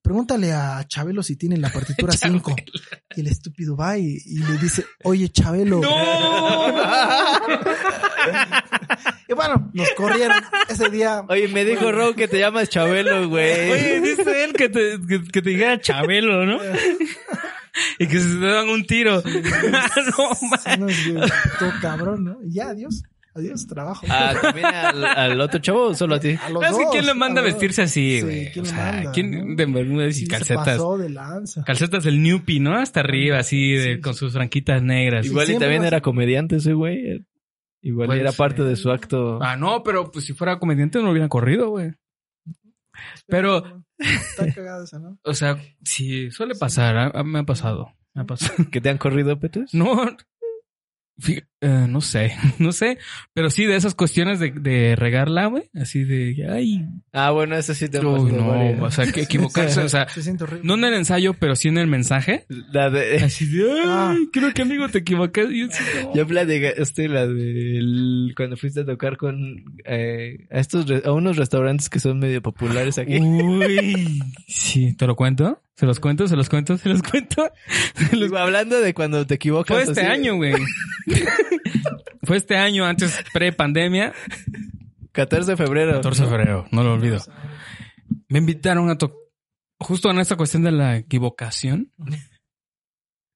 Pregúntale 0.10 0.52
a 0.52 0.84
Chabelo 0.88 1.22
si 1.22 1.36
tiene 1.36 1.56
la 1.58 1.70
partitura 1.72 2.14
5. 2.14 2.56
Y 3.16 3.22
el 3.22 3.28
estúpido 3.28 3.78
va 3.78 3.96
y, 3.96 4.18
y 4.26 4.40
le 4.40 4.58
dice, 4.58 4.84
oye, 5.04 5.30
Chabelo. 5.30 5.82
y 9.28 9.34
bueno, 9.36 9.70
nos 9.72 9.92
corrieron 9.92 10.36
ese 10.68 10.90
día. 10.90 11.24
Oye, 11.30 11.48
me 11.50 11.64
dijo 11.64 11.92
Ro 11.92 12.16
que 12.16 12.28
te 12.28 12.40
llamas 12.40 12.70
Chabelo, 12.70 13.30
güey. 13.30 13.70
Oye, 13.70 14.02
dice 14.02 14.46
él 14.46 14.54
que 14.54 14.70
te, 14.70 14.98
que, 15.08 15.24
que 15.26 15.42
te 15.44 15.50
dijera 15.52 15.80
Chabelo, 15.80 16.44
¿no? 16.44 16.58
y 18.00 18.08
que 18.08 18.20
se 18.20 18.30
te 18.30 18.48
dan 18.48 18.68
un 18.68 18.88
tiro. 18.88 19.22
no, 19.22 20.34
Sí, 20.34 20.48
man. 20.66 20.80
nos 20.80 21.06
dio 21.06 21.20
todo 21.60 21.72
cabrón, 21.84 22.24
¿no? 22.24 22.38
Y 22.44 22.54
ya, 22.54 22.70
adiós. 22.70 23.04
Adiós, 23.40 23.66
trabajo. 23.68 24.06
Ah, 24.10 24.34
¿También 24.42 24.66
al, 24.68 25.04
al 25.06 25.42
otro 25.42 25.60
chavo 25.60 25.88
o 25.88 25.94
solo 25.96 26.16
a 26.16 26.20
ti? 26.20 26.38
A 26.42 26.50
los 26.50 26.64
Es 26.64 26.72
que 26.78 26.84
dos, 26.84 26.92
quién 26.92 27.06
le 27.06 27.14
manda 27.14 27.42
a 27.42 27.44
vestirse 27.44 27.82
así, 27.82 28.20
Sí. 28.22 28.50
¿quién 28.54 28.66
o 28.66 28.68
le 28.68 28.70
sea, 28.76 28.92
manda, 28.94 29.12
¿quién 29.12 29.32
no? 29.50 29.56
de 29.56 29.66
bermudas 29.66 30.10
y 30.10 30.14
Sí, 30.14 30.26
se 30.26 30.28
calcetas? 30.32 30.66
pasó 30.66 30.98
de 30.98 31.10
lanza. 31.10 31.64
Calcetas 31.64 32.04
del 32.04 32.22
Newpie, 32.22 32.60
¿no? 32.60 32.76
Hasta 32.76 33.00
arriba, 33.00 33.40
así, 33.40 33.72
de, 33.74 33.96
Sí, 33.96 34.02
con 34.02 34.14
sus 34.14 34.34
franquitas 34.34 34.82
negras. 34.84 35.26
Igual 35.26 35.50
y 35.52 35.58
también 35.58 35.84
era 35.86 36.02
comediante 36.02 36.58
ese 36.58 36.74
güey. 36.74 37.26
Igual 37.82 38.08
Puede 38.08 38.20
era 38.22 38.32
parte 38.34 38.64
de 38.64 38.76
su 38.76 38.92
acto. 38.92 39.40
Ah, 39.42 39.56
no, 39.56 39.84
pero 39.84 40.12
pues 40.12 40.26
si 40.26 40.34
fuera 40.34 40.60
comediante 40.60 41.00
no 41.00 41.06
lo 41.06 41.12
hubieran 41.12 41.30
corrido, 41.30 41.70
güey. 41.70 41.92
Pero- 43.28 43.84
Está 43.98 44.54
cagada 44.54 44.84
esa, 44.84 45.00
¿no? 45.00 45.18
O 45.24 45.34
sea, 45.34 45.58
sí, 45.84 46.32
suele 46.32 46.56
pasar. 46.56 47.24
me 47.26 47.40
ha 47.40 47.44
pasado. 47.44 47.94
Me 48.14 48.22
ha 48.24 48.26
pasado. 48.26 48.66
¿Que 48.72 48.82
te 48.82 48.90
han 48.90 48.98
corrido, 48.98 49.40
Petes? 49.40 49.74
No, 49.74 50.06
fí- 51.18 51.46
eh, 51.62 51.86
no 51.90 52.00
sé, 52.02 52.34
no 52.60 52.72
sé, 52.72 52.98
pero 53.34 53.50
sí 53.50 53.66
de 53.66 53.76
esas 53.76 53.96
cuestiones 53.96 54.40
de, 54.40 54.52
de 54.52 54.96
regarla, 54.96 55.48
güey, 55.48 55.70
así 55.76 56.04
de, 56.04 56.48
ay, 56.50 56.86
Ah, 57.12 57.32
bueno, 57.32 57.56
eso 57.58 57.74
sí 57.74 57.90
te 57.90 58.00
uy, 58.00 58.32
no, 58.32 58.48
varias. 58.50 58.82
o 58.82 58.92
sea, 58.92 59.12
que 59.12 59.22
equivocarse, 59.24 59.82
o 59.82 59.90
sea, 59.90 60.08
Se 60.10 60.34
no 60.64 60.76
en 60.76 60.84
el 60.86 60.94
ensayo, 60.94 61.34
pero 61.34 61.56
sí 61.56 61.68
en 61.68 61.78
el 61.78 61.88
mensaje, 61.88 62.46
La 62.72 62.90
de... 62.90 63.18
así 63.24 63.46
de, 63.46 63.64
ay, 63.72 63.78
Ah. 63.88 64.16
creo 64.32 64.54
que 64.54 64.62
amigo 64.62 64.88
te 64.90 65.00
equivocaste. 65.00 65.58
Yo 65.58 65.68
no. 65.68 66.16
Yo 66.16 66.28
platicaste 66.28 67.08
la 67.10 67.28
de 67.28 68.32
cuando 68.36 68.56
fuiste 68.58 68.82
a 68.82 68.86
tocar 68.86 69.18
con 69.18 69.64
eh, 69.86 70.48
a 70.52 70.60
estos 70.60 70.86
a 71.04 71.12
unos 71.12 71.38
restaurantes 71.38 71.90
que 71.90 72.00
son 72.00 72.20
medio 72.20 72.42
populares 72.42 72.98
aquí. 72.98 73.18
Uy, 73.20 74.22
sí, 74.48 74.94
¿te 74.96 75.06
lo 75.08 75.16
cuento? 75.16 75.62
¿Se 75.76 75.86
los 75.86 76.00
cuento? 76.00 76.28
¿Se 76.28 76.36
los 76.36 76.50
cuento? 76.50 76.78
¿Se 76.78 76.90
los 76.90 77.02
cuento? 77.02 77.50
Se 77.96 78.16
los- 78.16 78.34
hablando 78.34 78.80
de 78.82 78.94
cuando 78.94 79.26
te 79.26 79.36
equivocas. 79.36 79.76
Fue 79.76 79.84
este 79.84 80.02
así- 80.02 80.10
año, 80.12 80.36
güey. 80.36 80.54
Fue 82.24 82.38
este 82.38 82.58
año, 82.58 82.86
antes 82.86 83.20
pre-pandemia. 83.34 84.14
14 85.12 85.52
de 85.52 85.58
febrero. 85.58 85.94
14 85.94 86.24
de 86.24 86.30
febrero, 86.30 86.68
no 86.72 86.84
lo 86.84 86.94
olvido. 86.94 87.20
Me 88.28 88.40
invitaron 88.40 88.90
a 88.90 88.98
tocar, 88.98 89.18
justo 89.80 90.10
en 90.12 90.20
esta 90.20 90.36
cuestión 90.36 90.64
de 90.64 90.72
la 90.72 90.98
equivocación. 90.98 91.92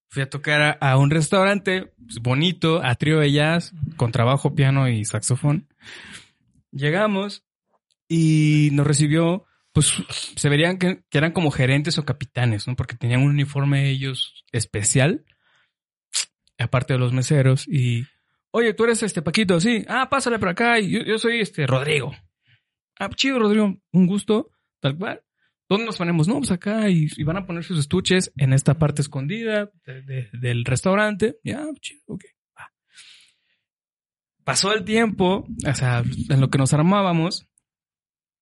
Fui 0.10 0.22
a 0.22 0.30
tocar 0.30 0.62
a, 0.62 0.72
a 0.72 0.98
un 0.98 1.10
restaurante 1.10 1.94
bonito, 2.22 2.84
a 2.84 2.96
trío 2.96 3.20
de 3.20 3.32
jazz, 3.32 3.74
con 3.98 4.12
trabajo, 4.12 4.54
piano 4.54 4.88
y 4.88 5.06
saxofón. 5.06 5.68
Llegamos 6.72 7.44
y 8.08 8.70
nos 8.74 8.86
recibió, 8.86 9.46
pues 9.72 9.92
se 10.36 10.50
verían 10.50 10.78
que, 10.78 11.04
que 11.10 11.18
eran 11.18 11.32
como 11.32 11.52
gerentes 11.52 11.98
o 11.98 12.06
capitanes, 12.06 12.68
¿no? 12.68 12.76
Porque 12.76 12.96
tenían 12.96 13.22
un 13.22 13.30
uniforme 13.30 13.90
ellos 13.90 14.46
especial, 14.52 15.26
aparte 16.64 16.94
de 16.94 17.00
los 17.00 17.14
meseros. 17.14 17.68
Y, 17.68 18.06
oye, 18.52 18.74
tú 18.74 18.86
eres 18.86 19.04
este 19.04 19.22
Paquito, 19.22 19.60
sí. 19.60 19.86
Ah, 19.88 20.10
pásale 20.10 20.40
por 20.40 20.50
acá. 20.50 20.80
Y 20.80 20.92
yo, 20.92 21.02
yo 21.04 21.18
soy 21.20 21.40
este 21.42 21.68
Rodrigo. 21.68 22.14
Ah, 23.00 23.10
chido, 23.10 23.40
Rodrigo, 23.40 23.78
un 23.92 24.08
gusto, 24.08 24.50
tal 24.80 24.98
cual. 24.98 25.22
¿Dónde 25.70 25.86
nos 25.86 25.98
ponemos? 25.98 26.28
No, 26.28 26.38
pues 26.40 26.52
acá 26.52 26.90
y, 26.90 27.08
van 27.24 27.38
a 27.38 27.46
poner 27.46 27.64
sus 27.64 27.80
estuches 27.80 28.32
en 28.38 28.54
esta 28.54 28.76
parte 28.76 29.02
escondida 29.02 29.72
de- 29.86 30.02
de- 30.04 30.30
del 30.34 30.66
restaurante. 30.66 31.38
Ya, 31.44 31.66
chido, 31.82 32.02
ok. 32.08 32.24
Pasó 34.44 34.74
el 34.74 34.84
tiempo, 34.84 35.48
o 35.66 35.74
sea, 35.74 36.04
en 36.30 36.42
lo 36.42 36.50
que 36.50 36.58
nos 36.58 36.74
armábamos. 36.74 37.48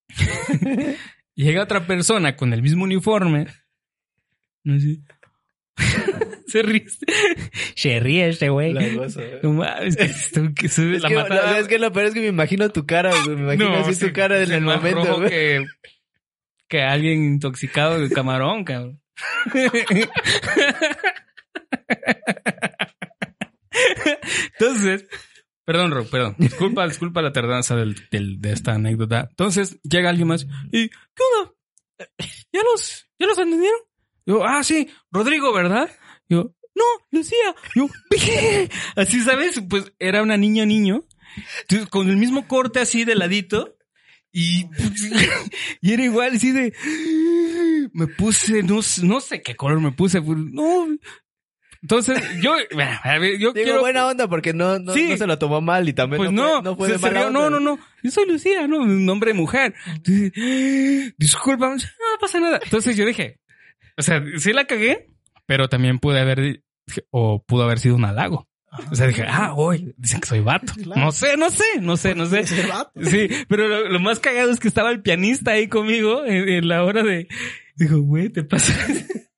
Llega 1.36 1.64
otra 1.64 1.86
persona 1.86 2.36
con 2.36 2.54
el 2.54 2.62
mismo 2.64 2.84
uniforme. 2.84 3.48
No 4.64 4.80
sé. 4.80 5.00
Se 6.52 6.62
ríe. 6.62 6.86
Se 7.76 8.00
ríe 8.00 8.30
este 8.30 8.50
güey. 8.50 8.74
No 9.44 9.54
mames, 9.54 9.96
que 9.96 10.66
Es 10.66 10.78
la 10.78 11.08
que, 11.10 11.16
matada- 11.16 11.60
es 11.60 11.68
que 11.68 11.80
lo 11.80 11.92
peor 11.92 12.08
es 12.08 12.14
que 12.14 12.20
me 12.22 12.28
imagino 12.28 12.70
tu 12.70 12.86
cara, 12.86 13.12
güey. 13.24 13.36
Me 13.38 13.54
imagino 13.56 13.76
así 13.78 13.94
sí, 13.94 14.08
tu 14.08 14.14
cara 14.14 14.42
en 14.42 14.52
el 14.52 14.62
más 14.62 14.78
momento, 14.78 15.04
rojo 15.06 15.18
güey. 15.20 15.30
que, 15.30 15.66
que 16.68 16.82
alguien 16.82 17.24
intoxicado 17.24 18.00
de 18.00 18.10
camarón, 18.10 18.64
cabrón. 18.64 19.02
Entonces, 24.54 25.06
perdón, 25.66 25.92
Ro, 25.92 26.06
perdón. 26.06 26.36
Disculpa, 26.38 26.88
disculpa 26.88 27.22
la 27.22 27.32
tardanza 27.32 27.76
del, 27.76 27.96
del- 28.10 28.40
de 28.42 28.52
esta 28.52 28.74
anécdota. 28.74 29.28
Entonces, 29.30 29.80
llega 29.84 30.10
alguien 30.10 30.28
más 30.28 30.46
y, 30.72 30.90
¿qué 30.90 31.24
onda? 31.40 31.54
¿Ya 32.52 32.62
los, 32.64 33.08
ya 33.20 33.28
los 33.28 33.38
atendieron? 33.38 33.80
Yo, 34.26 34.44
ah, 34.46 34.64
sí, 34.64 34.90
Rodrigo, 35.12 35.54
¿verdad? 35.54 35.90
Yo, 36.32 36.56
no, 36.76 36.86
Lucía. 37.12 37.54
Yo, 37.76 37.88
"Bien". 38.10 38.70
así, 38.96 39.20
¿sabes? 39.22 39.62
Pues 39.70 39.92
era 40.00 40.24
una 40.24 40.38
niña 40.38 40.66
niño, 40.66 41.04
con 41.90 42.10
el 42.10 42.16
mismo 42.18 42.48
corte 42.48 42.80
así 42.80 43.04
de 43.06 43.16
ladito. 43.16 43.76
Y, 44.32 44.66
y 45.82 45.92
era 45.94 46.04
igual, 46.06 46.34
así 46.36 46.52
de. 46.52 46.74
Me 47.94 48.08
puse, 48.08 48.64
no, 48.64 48.80
no 49.04 49.20
sé 49.20 49.42
qué 49.42 49.56
color 49.56 49.82
me 49.82 49.92
puse. 49.92 50.22
pues, 50.22 50.38
No. 50.40 50.88
Entonces, 51.84 52.22
yo, 52.42 52.56
bueno, 52.74 52.92
yo 53.04 53.38
Digo, 53.38 53.54
quiero. 53.54 53.80
buena 53.82 54.06
onda 54.08 54.28
porque 54.30 54.54
no, 54.54 54.78
no, 54.78 54.94
Sí. 54.94 55.10
no 55.10 55.18
se 55.18 55.26
lo 55.26 55.40
tomó 55.40 55.62
mal 55.62 55.90
y 55.90 55.94
también 55.94 56.20
Pues 56.20 56.32
no, 56.32 56.62
no, 56.62 56.62
fue, 56.62 56.64
no 56.64 56.76
fue 56.78 56.88
se- 56.90 56.94
de 56.94 57.00
mala 57.00 57.28
onda. 57.28 57.40
no, 57.40 57.50
no, 57.50 57.60
no. 57.60 57.80
Yo 58.04 58.12
soy 58.12 58.28
Lucía, 58.28 58.68
no, 58.68 58.78
un 58.82 59.04
nombre 59.06 59.32
de 59.34 59.38
mujer. 59.40 59.74
Entonces, 59.88 60.32
disculpa, 61.18 61.70
no 61.76 61.78
pasa 62.20 62.40
nada. 62.40 62.60
Entonces 62.64 62.96
yo 62.96 63.04
dije, 63.06 63.40
o 63.98 64.02
sea, 64.04 64.24
sí 64.38 64.54
la 64.54 64.66
cagué, 64.66 65.10
pero 65.52 65.68
también 65.68 66.00
pude 66.00 66.18
haber, 66.18 66.64
o 67.10 67.44
pudo 67.44 67.64
haber 67.64 67.78
sido 67.78 67.98
un 67.98 68.06
halago. 68.06 68.48
O 68.90 68.96
sea, 68.96 69.08
dije, 69.08 69.26
ah, 69.28 69.52
hoy 69.54 69.94
dicen 69.98 70.22
que 70.22 70.28
soy 70.30 70.40
vato. 70.40 70.72
Claro. 70.82 71.02
No 71.02 71.12
sé, 71.12 71.36
no 71.36 71.50
sé, 71.50 71.66
no 71.82 71.98
sé, 71.98 72.16
no 72.16 72.26
sé. 72.26 72.46
Sí, 73.04 73.28
pero 73.50 73.68
lo, 73.68 73.90
lo 73.90 74.00
más 74.00 74.22
cagado 74.22 74.50
es 74.50 74.62
que 74.62 74.70
estaba 74.70 74.92
el 74.92 75.02
pianista 75.02 75.52
ahí 75.52 75.68
conmigo 75.68 76.24
en, 76.26 76.48
en 76.48 76.70
la 76.70 76.86
hora 76.86 77.04
de. 77.04 77.28
Dijo, 77.76 78.00
güey, 78.00 78.30
te 78.30 78.46
pasa. 78.46 78.74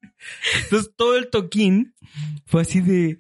Entonces 0.66 0.94
todo 0.96 1.18
el 1.18 1.32
toquín 1.32 1.96
fue 2.46 2.62
así 2.62 2.80
de. 2.82 3.18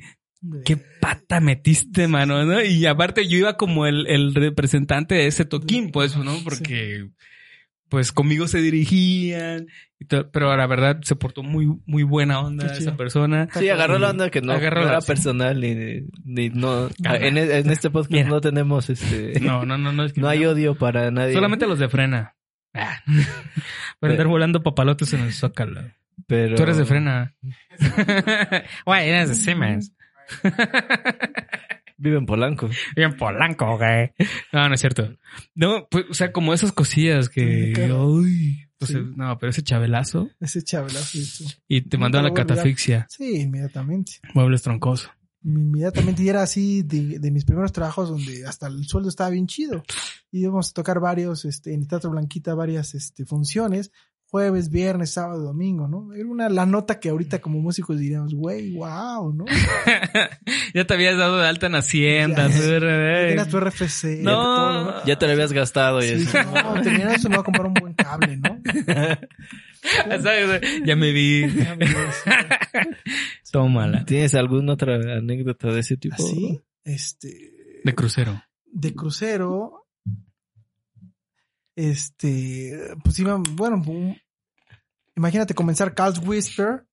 ¿Qué 0.63 0.77
pata 0.77 1.39
metiste, 1.39 2.07
mano? 2.07 2.45
¿no? 2.45 2.61
Y 2.61 2.85
aparte 2.85 3.27
yo 3.27 3.39
iba 3.39 3.57
como 3.57 3.87
el, 3.87 4.05
el 4.05 4.35
representante 4.35 5.15
de 5.15 5.25
ese 5.25 5.45
toquín, 5.45 5.89
pues, 5.89 6.15
¿no? 6.15 6.37
Porque, 6.43 7.09
pues, 7.93 8.11
conmigo 8.11 8.47
se 8.47 8.57
dirigían. 8.59 9.67
y 9.99 10.05
todo, 10.05 10.31
pero 10.31 10.57
la 10.57 10.65
verdad 10.65 10.99
se 11.03 11.15
portó 11.15 11.43
muy, 11.43 11.67
muy 11.85 12.01
buena 12.01 12.39
onda 12.39 12.65
esa 12.73 12.97
persona. 12.97 13.47
Sí, 13.53 13.69
agarró 13.69 13.99
la 13.99 14.09
onda 14.09 14.31
que 14.31 14.41
no, 14.41 14.51
Agarró 14.53 14.79
no 14.79 14.85
la- 14.87 14.91
era 14.93 15.01
sí. 15.01 15.07
personal 15.09 15.61
ni, 15.61 16.01
ni 16.25 16.49
no. 16.49 16.89
Ajá. 17.05 17.17
En, 17.17 17.37
en 17.37 17.69
este 17.69 17.91
podcast 17.91 18.11
Mira. 18.11 18.29
no 18.29 18.41
tenemos 18.41 18.89
este. 18.89 19.39
No, 19.41 19.63
no, 19.63 19.77
no, 19.77 19.91
no. 19.91 20.05
es 20.05 20.13
que 20.13 20.21
no 20.21 20.27
hay 20.27 20.43
odio 20.43 20.73
para 20.73 21.11
nadie. 21.11 21.35
Solamente 21.35 21.67
los 21.67 21.77
de 21.77 21.87
frena. 21.87 22.35
Ah. 22.73 23.03
Para 23.99 24.13
andar 24.13 24.25
volando 24.25 24.63
papalotes 24.63 25.13
en 25.13 25.19
el 25.21 25.33
zócalo. 25.33 25.81
Pero... 26.25 26.55
Tú 26.55 26.63
eres 26.63 26.77
de 26.77 26.85
frena. 26.85 27.35
Güey, 28.87 29.07
eres 29.09 29.29
de 29.29 29.35
Siemens. 29.35 29.93
Vive 31.97 32.17
en 32.17 32.25
Polanco. 32.25 32.69
Bien 32.95 33.15
polanco, 33.15 33.77
güey. 33.77 34.11
No, 34.51 34.67
no 34.67 34.75
es 34.75 34.81
cierto. 34.81 35.15
No, 35.55 35.87
pues, 35.89 36.05
o 36.09 36.13
sea, 36.13 36.31
como 36.31 36.53
esas 36.53 36.71
cosillas 36.71 37.29
que. 37.29 37.73
Uy, 37.93 38.67
pues, 38.77 38.91
Sí. 38.91 38.97
no, 39.15 39.37
pero 39.37 39.49
ese 39.51 39.63
chavelazo. 39.63 40.29
Ese 40.39 40.61
chabelazo. 40.63 41.17
Y 41.67 41.81
te 41.81 41.97
mandó 41.97 42.19
a 42.19 42.23
la 42.23 42.33
catafixia. 42.33 43.07
Sí, 43.09 43.41
inmediatamente. 43.41 44.13
Muebles 44.33 44.61
troncoso. 44.61 45.09
Inmediatamente 45.45 46.23
y 46.23 46.29
era 46.29 46.41
así 46.41 46.83
de, 46.83 47.19
de 47.19 47.31
mis 47.31 47.43
primeros 47.43 47.73
trabajos 47.73 48.09
donde 48.09 48.45
hasta 48.45 48.67
el 48.67 48.85
sueldo 48.85 49.09
estaba 49.09 49.29
bien 49.29 49.45
chido. 49.47 49.83
Y 50.31 50.41
íbamos 50.41 50.69
a 50.69 50.73
tocar 50.73 50.99
varios, 50.99 51.45
este, 51.45 51.73
en 51.73 51.81
el 51.81 51.87
Teatro 51.87 52.11
Blanquita, 52.11 52.55
varias 52.55 52.95
este, 52.95 53.25
funciones. 53.25 53.91
Jueves, 54.33 54.71
viernes, 54.71 55.11
sábado, 55.11 55.43
domingo, 55.43 55.87
¿no? 55.87 56.11
Era 56.11 56.25
una, 56.25 56.49
la 56.49 56.65
nota 56.65 56.99
que 56.99 57.09
ahorita 57.09 57.37
como 57.39 57.59
músicos 57.59 57.99
diríamos, 57.99 58.33
güey, 58.33 58.73
wow, 58.73 59.31
¿no? 59.31 59.45
ya 60.73 60.87
te 60.87 60.93
habías 60.95 61.19
dado 61.19 61.37
de 61.37 61.47
alta 61.47 61.67
en 61.67 61.75
Hacienda. 61.75 62.47
Ya, 62.49 63.45
tu 63.45 63.59
RFC. 63.59 64.21
No. 64.23 64.31
todo, 64.31 64.83
¿no? 64.85 65.05
Ya 65.05 65.19
te 65.19 65.27
lo 65.27 65.33
habías 65.33 65.53
gastado 65.53 65.99
y 65.99 66.07
Sí, 66.07 66.13
eso. 66.27 66.43
no, 66.45 66.81
terminando 66.81 67.13
eso 67.13 67.29
me 67.29 67.35
voy 67.35 67.41
a 67.41 67.43
comprar 67.43 67.67
un 67.67 67.73
buen 67.75 67.93
cable, 67.93 68.37
¿no? 68.37 68.59
¿Sabes? 70.23 70.61
Ya 70.83 70.95
me 70.95 71.11
vi. 71.11 71.41
Ya 71.55 71.75
me 71.75 71.85
dio 71.85 71.97
Tómala. 73.51 74.03
¿Tienes 74.03 74.33
alguna 74.33 74.73
otra 74.73 74.95
anécdota 74.95 75.67
de 75.67 75.79
ese 75.81 75.95
tipo? 75.95 76.15
Así, 76.15 76.59
este, 76.83 77.81
De 77.83 77.93
crucero. 77.93 78.41
de 78.65 78.95
crucero, 78.95 79.82
este, 81.75 82.77
pues 83.03 83.17
iban, 83.19 83.43
bueno, 83.55 83.81
imagínate 85.15 85.53
comenzar 85.53 85.93
Carl's 85.95 86.19
Whisper 86.19 86.85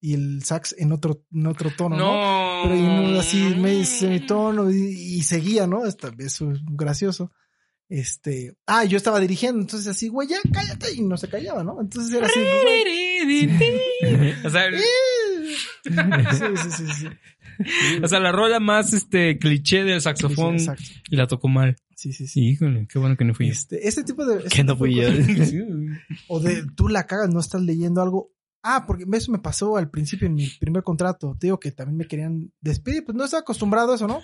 y 0.00 0.14
el 0.14 0.42
sax 0.42 0.74
en 0.78 0.92
otro, 0.92 1.24
en 1.32 1.46
otro 1.46 1.70
tono, 1.76 1.96
¿no? 1.96 2.12
No. 2.12 2.62
Pero 2.64 2.74
en 2.74 3.16
así 3.16 3.54
medio 3.56 3.84
semitono 3.84 4.70
y, 4.70 4.76
y 5.18 5.22
seguía, 5.22 5.66
¿no? 5.66 5.86
Esta- 5.86 6.12
Eso 6.18 6.50
es 6.50 6.58
gracioso. 6.64 7.32
Este, 7.88 8.56
ah, 8.66 8.84
yo 8.84 8.96
estaba 8.96 9.20
dirigiendo, 9.20 9.60
entonces 9.60 9.86
así, 9.86 10.08
güey, 10.08 10.26
ya 10.26 10.38
cállate, 10.52 10.94
y 10.94 11.02
no 11.02 11.16
se 11.18 11.28
callaba, 11.28 11.62
¿no? 11.62 11.78
Entonces 11.80 12.14
era 12.14 12.26
así, 12.26 12.40
güey. 12.40 13.02
O 14.44 14.50
sea, 14.50 14.64
Sí, 15.84 15.90
sí, 16.56 16.70
sí, 16.70 16.86
sí. 16.94 17.06
o 18.02 18.08
sea, 18.08 18.18
la 18.20 18.32
rola 18.32 18.60
más 18.60 18.92
este 18.92 19.38
cliché 19.38 19.84
del 19.84 20.00
saxofón 20.00 20.58
Sí, 20.58 20.70
y 21.10 21.16
la 21.16 21.26
tocó 21.26 21.48
mal. 21.48 21.76
Sí, 22.02 22.12
sí, 22.12 22.26
sí. 22.26 22.40
Híjole, 22.40 22.88
qué 22.88 22.98
bueno 22.98 23.16
que 23.16 23.24
no 23.24 23.32
fui 23.32 23.46
yo. 23.46 23.52
Este, 23.52 23.86
este 23.86 24.02
tipo 24.02 24.24
de. 24.26 24.38
este 24.38 24.48
Que 24.48 24.64
no 24.64 24.76
fui 24.76 24.96
yo. 24.96 25.02
O 26.28 26.40
de 26.40 26.64
tú 26.74 26.88
la 26.88 27.06
cagas, 27.06 27.28
no 27.30 27.38
estás 27.38 27.62
leyendo 27.62 28.02
algo. 28.02 28.32
Ah, 28.64 28.84
porque 28.88 29.04
eso 29.12 29.30
me 29.30 29.38
pasó 29.38 29.76
al 29.76 29.88
principio 29.88 30.26
en 30.26 30.34
mi 30.34 30.48
primer 30.48 30.82
contrato. 30.82 31.36
Te 31.38 31.46
digo 31.46 31.60
que 31.60 31.70
también 31.70 31.96
me 31.98 32.08
querían 32.08 32.52
despedir. 32.60 33.04
Pues 33.04 33.16
no 33.16 33.24
estaba 33.24 33.42
acostumbrado 33.42 33.92
a 33.92 33.94
eso, 33.94 34.08
¿no? 34.08 34.20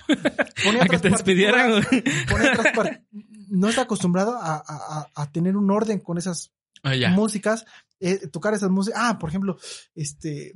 Ponía 0.65 0.83
A 0.85 0.87
que 0.89 0.99
te 0.99 1.09
despidieran. 1.11 1.83
ponía 2.29 2.53
No 3.49 3.69
estaba 3.69 3.85
acostumbrado 3.85 4.37
a, 4.37 4.57
a- 4.57 5.09
a- 5.15 5.31
tener 5.33 5.57
un 5.57 5.71
orden 5.71 6.01
con 6.01 6.19
esas 6.19 6.53
Ah, 6.83 6.95
músicas, 7.11 7.65
eh, 8.01 8.27
tocar 8.29 8.55
esas 8.55 8.71
músicas. 8.71 9.01
Ah, 9.05 9.19
por 9.21 9.29
ejemplo, 9.31 9.57
este, 9.95 10.53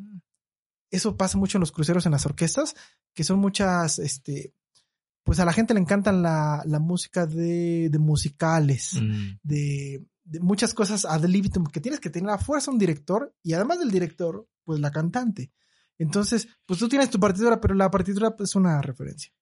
eso 0.90 1.16
pasa 1.16 1.38
mucho 1.38 1.58
en 1.58 1.60
los 1.60 1.72
cruceros, 1.72 2.04
en 2.06 2.12
las 2.12 2.26
orquestas, 2.26 2.74
que 3.14 3.24
son 3.24 3.38
muchas, 3.38 3.98
este, 3.98 4.54
pues 5.24 5.38
a 5.40 5.44
la 5.44 5.52
gente 5.52 5.74
le 5.74 5.80
encantan 5.80 6.22
la, 6.22 6.62
la 6.66 6.78
música 6.78 7.26
de, 7.26 7.88
de 7.90 7.98
musicales, 7.98 8.94
Mm. 9.00 9.38
de, 9.42 10.04
de 10.24 10.40
muchas 10.40 10.74
cosas 10.74 11.04
ad 11.04 11.24
libitum, 11.24 11.66
que 11.66 11.80
tienes 11.80 12.00
que 12.00 12.10
tener 12.10 12.30
a 12.30 12.38
fuerza 12.38 12.70
un 12.70 12.78
director 12.78 13.34
y 13.42 13.52
además 13.52 13.78
del 13.78 13.90
director, 13.90 14.46
pues 14.64 14.80
la 14.80 14.90
cantante. 14.90 15.52
Entonces, 15.98 16.48
pues 16.66 16.78
tú 16.78 16.88
tienes 16.88 17.10
tu 17.10 17.20
partitura, 17.20 17.60
pero 17.60 17.74
la 17.74 17.90
partitura 17.90 18.34
pues, 18.36 18.50
es 18.50 18.56
una 18.56 18.80
referencia. 18.82 19.32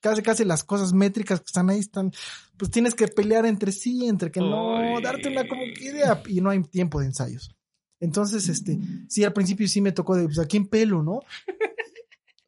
Casi, 0.00 0.22
casi 0.22 0.44
las 0.44 0.64
cosas 0.64 0.92
métricas 0.94 1.40
que 1.40 1.46
están 1.46 1.68
ahí 1.68 1.78
están, 1.78 2.10
pues 2.56 2.70
tienes 2.70 2.94
que 2.94 3.06
pelear 3.06 3.44
entre 3.44 3.70
sí, 3.70 4.06
entre 4.06 4.30
que 4.30 4.40
no, 4.40 4.98
darte 5.02 5.28
una 5.28 5.46
como 5.46 5.62
que 5.76 5.84
idea 5.84 6.22
y 6.26 6.40
no 6.40 6.48
hay 6.50 6.62
tiempo 6.62 7.00
de 7.00 7.06
ensayos. 7.06 7.54
Entonces, 8.00 8.48
este, 8.48 8.78
sí, 9.08 9.24
al 9.24 9.34
principio 9.34 9.68
sí 9.68 9.82
me 9.82 9.92
tocó 9.92 10.16
de, 10.16 10.24
pues, 10.24 10.38
¿a 10.38 10.46
quién 10.46 10.66
pelo, 10.68 11.02
no? 11.02 11.20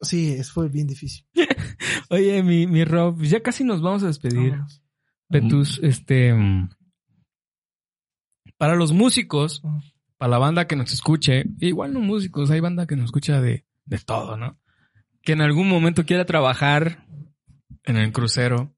Sí, 0.03 0.33
eso 0.33 0.53
fue 0.53 0.69
bien 0.69 0.87
difícil. 0.87 1.25
Oye, 2.09 2.43
mi, 2.43 2.67
mi 2.67 2.83
Rob, 2.85 3.21
ya 3.23 3.41
casi 3.41 3.63
nos 3.63 3.81
vamos 3.81 4.03
a 4.03 4.07
despedir 4.07 4.51
Vámonos. 4.51 4.83
de 5.29 5.41
tus, 5.41 5.79
este, 5.83 6.33
mm, 6.33 6.69
para 8.57 8.75
los 8.75 8.91
músicos, 8.91 9.61
Ujú. 9.63 9.81
para 10.17 10.31
la 10.31 10.37
banda 10.37 10.67
que 10.67 10.75
nos 10.75 10.91
escuche, 10.93 11.45
igual 11.59 11.93
no 11.93 11.99
músicos, 11.99 12.51
hay 12.51 12.59
banda 12.59 12.85
que 12.87 12.95
nos 12.95 13.05
escucha 13.05 13.41
de, 13.41 13.65
de 13.85 13.97
todo, 13.99 14.37
¿no? 14.37 14.59
Que 15.21 15.33
en 15.33 15.41
algún 15.41 15.67
momento 15.69 16.05
quiera 16.05 16.25
trabajar 16.25 17.05
en 17.83 17.97
el 17.97 18.11
crucero, 18.11 18.75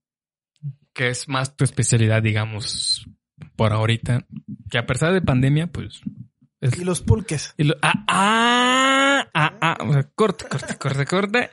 que 0.93 1.09
es 1.09 1.27
más 1.27 1.55
tu 1.55 1.63
especialidad, 1.63 2.23
digamos, 2.23 3.07
por 3.55 3.73
ahorita, 3.73 4.25
que 4.69 4.77
a 4.77 4.85
pesar 4.85 5.13
de 5.13 5.21
pandemia, 5.21 5.67
pues... 5.67 6.01
es- 6.65 6.77
Y 6.79 6.83
los 6.83 7.01
pulques. 7.01 7.53
y 7.57 7.63
lo- 7.65 7.75
ah, 7.81 8.05
ah, 8.07 9.27
ah, 9.33 9.53
ah, 9.61 9.77
o 9.87 9.93
sea, 9.93 10.03
corte, 10.15 10.45
corte, 10.49 10.75
corte, 10.77 11.05
corte. 11.05 11.49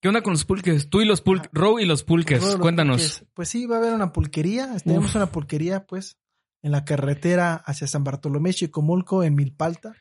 ¿Qué 0.00 0.08
onda 0.08 0.22
con 0.22 0.32
los 0.32 0.44
pulques? 0.44 0.90
Tú 0.90 1.00
y 1.00 1.04
los 1.04 1.20
pulques, 1.20 1.48
Row 1.52 1.78
y 1.78 1.84
los 1.84 2.02
pulques, 2.02 2.42
los 2.42 2.56
cuéntanos. 2.56 3.00
pulques. 3.02 3.24
Pues 3.34 3.48
sí, 3.48 3.66
va 3.66 3.76
a 3.76 3.78
haber 3.78 3.92
una 3.94 4.12
pulquería. 4.12 4.68
Tenemos 4.84 5.10
Uf. 5.10 5.16
una 5.16 5.26
pulquería, 5.26 5.84
pues, 5.86 6.18
en 6.62 6.72
la 6.72 6.84
carretera 6.84 7.54
hacia 7.54 7.86
San 7.86 8.02
Bartolomé, 8.04 8.52
Chicomulco, 8.52 9.22
en 9.22 9.34
Milpalta, 9.36 9.94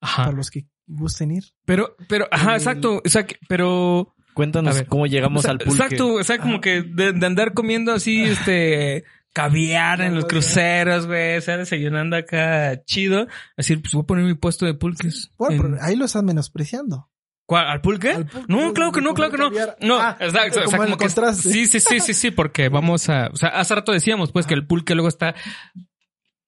Ajá. 0.00 0.24
para 0.26 0.36
los 0.36 0.50
que 0.50 0.66
gusten 0.86 1.32
ir. 1.32 1.44
Pero, 1.64 1.96
pero, 2.08 2.28
ajá, 2.30 2.50
El- 2.52 2.56
exacto, 2.56 2.98
exacto, 3.04 3.34
pero... 3.48 4.14
Cuéntanos 4.32 4.76
ver. 4.76 4.86
cómo 4.86 5.08
llegamos 5.08 5.40
o 5.40 5.42
sea, 5.42 5.50
al 5.50 5.58
pulque. 5.58 5.72
Exacto, 5.82 6.14
o 6.14 6.22
sea, 6.22 6.38
como 6.38 6.60
que 6.60 6.82
de, 6.82 7.12
de 7.12 7.26
andar 7.26 7.54
comiendo 7.54 7.92
así, 7.92 8.22
este, 8.22 9.02
caviar 9.42 10.00
en 10.00 10.14
los 10.14 10.24
lo- 10.24 10.28
cruceros, 10.28 11.06
güey. 11.06 11.36
O 11.36 11.40
sea, 11.40 11.56
desayunando 11.56 12.16
acá 12.16 12.82
chido. 12.84 13.26
Decir, 13.56 13.80
pues 13.80 13.92
voy 13.94 14.02
a 14.02 14.06
poner 14.06 14.24
mi 14.24 14.34
puesto 14.34 14.66
de 14.66 14.74
pulques. 14.74 15.30
Bueno, 15.38 15.54
En- 15.54 15.62
pero 15.72 15.82
ahí 15.84 15.96
lo 15.96 16.04
estás 16.04 16.22
menospreciando. 16.22 17.08
¿Cuál? 17.46 17.66
¿Al 17.66 17.80
pulque? 17.80 18.10
Al 18.10 18.26
pulque, 18.26 18.52
No, 18.52 18.74
claro 18.74 18.92
que 18.92 19.00
no, 19.00 19.14
claro 19.14 19.30
que 19.32 19.38
no. 19.38 19.50
No, 19.80 19.98
Ah, 20.00 20.16
exacto. 20.20 20.60
O 20.60 20.64
como 20.64 20.70
sea, 20.76 20.84
el 20.86 20.92
como 20.92 20.96
que. 20.98 21.34
Sí, 21.34 21.66
sí, 21.66 21.80
sí, 21.80 22.00
sí, 22.00 22.12
sí, 22.14 22.30
porque 22.30 22.68
vamos 22.68 23.08
a. 23.08 23.28
O 23.32 23.36
sea, 23.36 23.48
hace 23.50 23.74
rato 23.74 23.92
decíamos, 23.92 24.32
pues, 24.32 24.46
que 24.46 24.54
el 24.54 24.66
pulque 24.66 24.94
luego 24.94 25.08
está 25.08 25.34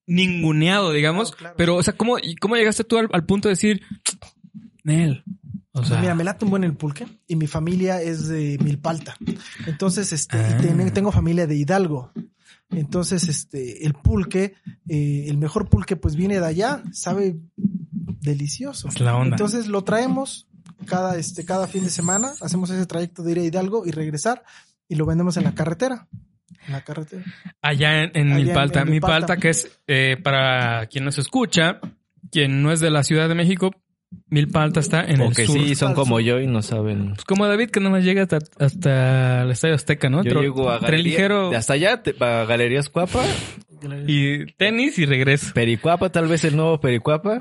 ninguneado, 0.06 0.92
digamos. 0.92 1.30
Claro, 1.30 1.38
claro. 1.38 1.54
Pero, 1.56 1.76
o 1.76 1.82
sea, 1.82 1.94
¿cómo, 1.96 2.16
¿cómo 2.40 2.56
llegaste 2.56 2.84
tú 2.84 2.98
al, 2.98 3.08
al 3.12 3.24
punto 3.24 3.48
de 3.48 3.52
decir, 3.52 3.82
Nel? 4.84 5.22
O 5.72 5.78
Pues 5.78 5.88
sea, 5.88 6.00
mira, 6.00 6.14
me 6.16 6.24
late 6.24 6.44
un 6.44 6.50
buen 6.50 6.64
el 6.64 6.74
pulque 6.76 7.06
y 7.28 7.36
mi 7.36 7.46
familia 7.46 8.02
es 8.02 8.26
de 8.28 8.58
Milpalta. 8.62 9.16
Entonces, 9.66 10.12
este, 10.12 10.36
y 10.36 10.40
Ah. 10.40 10.58
ten- 10.60 10.92
tengo 10.92 11.12
familia 11.12 11.46
de 11.46 11.54
Hidalgo. 11.56 12.12
Entonces, 12.70 13.28
este, 13.28 13.84
el 13.84 13.94
pulque, 13.94 14.54
eh, 14.88 15.24
el 15.28 15.38
mejor 15.38 15.68
pulque, 15.68 15.96
pues 15.96 16.14
viene 16.16 16.38
de 16.40 16.46
allá, 16.46 16.82
sabe 16.92 17.36
delicioso. 18.20 18.88
es 18.88 19.00
la 19.00 19.16
onda. 19.16 19.34
Entonces 19.36 19.66
lo 19.66 19.82
traemos 19.82 20.46
cada, 20.86 21.16
este, 21.16 21.44
cada 21.44 21.66
fin 21.66 21.84
de 21.84 21.90
semana, 21.90 22.32
hacemos 22.40 22.70
ese 22.70 22.86
trayecto 22.86 23.22
de 23.22 23.32
ir 23.32 23.38
a 23.40 23.44
Hidalgo 23.44 23.86
y 23.86 23.90
regresar 23.90 24.44
y 24.88 24.94
lo 24.94 25.06
vendemos 25.06 25.36
en 25.36 25.44
la 25.44 25.54
carretera. 25.54 26.08
En 26.66 26.72
la 26.72 26.82
carretera. 26.84 27.24
Allá 27.62 28.02
en, 28.04 28.10
en 28.14 28.28
Allá 28.32 28.38
en- 28.38 28.44
Milpalta. 28.46 28.80
en 28.82 28.90
Milpalta, 28.90 29.16
Milpalta. 29.18 29.36
que 29.38 29.48
es, 29.50 29.80
eh, 29.86 30.16
para 30.22 30.86
quien 30.86 31.04
nos 31.04 31.18
escucha, 31.18 31.80
quien 32.30 32.62
no 32.62 32.70
es 32.72 32.80
de 32.80 32.90
la 32.90 33.02
Ciudad 33.02 33.28
de 33.28 33.34
México, 33.34 33.70
Milpalta 34.28 34.80
está 34.80 35.04
en 35.04 35.20
o 35.20 35.26
el 35.28 35.34
que 35.36 35.46
sur. 35.46 35.56
sí 35.58 35.74
son 35.74 35.94
como 35.94 36.18
yo 36.20 36.40
y 36.40 36.46
no 36.46 36.62
saben. 36.62 37.10
Pues 37.14 37.24
como 37.24 37.46
David, 37.46 37.70
que 37.70 37.80
nomás 37.80 38.02
llega 38.04 38.22
hasta, 38.22 38.38
hasta 38.58 39.42
el 39.42 39.50
Estadio 39.50 39.74
Azteca, 39.76 40.08
¿no? 40.10 40.22
Yo 40.24 40.32
Tro- 40.32 40.40
llego 40.42 40.70
a 40.70 40.80
tren 40.80 41.02
ligero 41.02 41.50
hasta 41.56 41.74
allá, 41.74 42.02
te- 42.02 42.14
a 42.24 42.44
Galerías 42.44 42.88
Cuapa, 42.88 43.22
y 44.06 44.46
tenis 44.54 44.98
y 44.98 45.06
regreso. 45.06 45.52
Pericuapa, 45.54 46.10
tal 46.10 46.26
vez 46.28 46.44
el 46.44 46.56
nuevo 46.56 46.80
Pericuapa. 46.80 47.38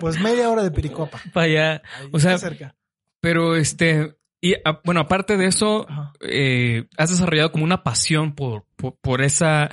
Pues 0.00 0.20
media 0.20 0.48
hora 0.50 0.62
de 0.62 0.70
Pericopa. 0.70 1.20
Para 1.32 1.46
allá. 1.46 1.82
Ahí 2.00 2.08
O 2.12 2.18
sea, 2.18 2.38
cerca. 2.38 2.74
Pero 3.20 3.54
este, 3.56 4.16
y 4.40 4.54
a- 4.64 4.80
bueno, 4.84 5.00
aparte 5.00 5.36
de 5.36 5.46
eso, 5.46 5.86
eh, 6.20 6.86
has 6.96 7.10
desarrollado 7.10 7.52
como 7.52 7.64
una 7.64 7.82
pasión 7.82 8.34
por, 8.34 8.64
por, 8.76 8.96
por 9.00 9.22
esa, 9.22 9.70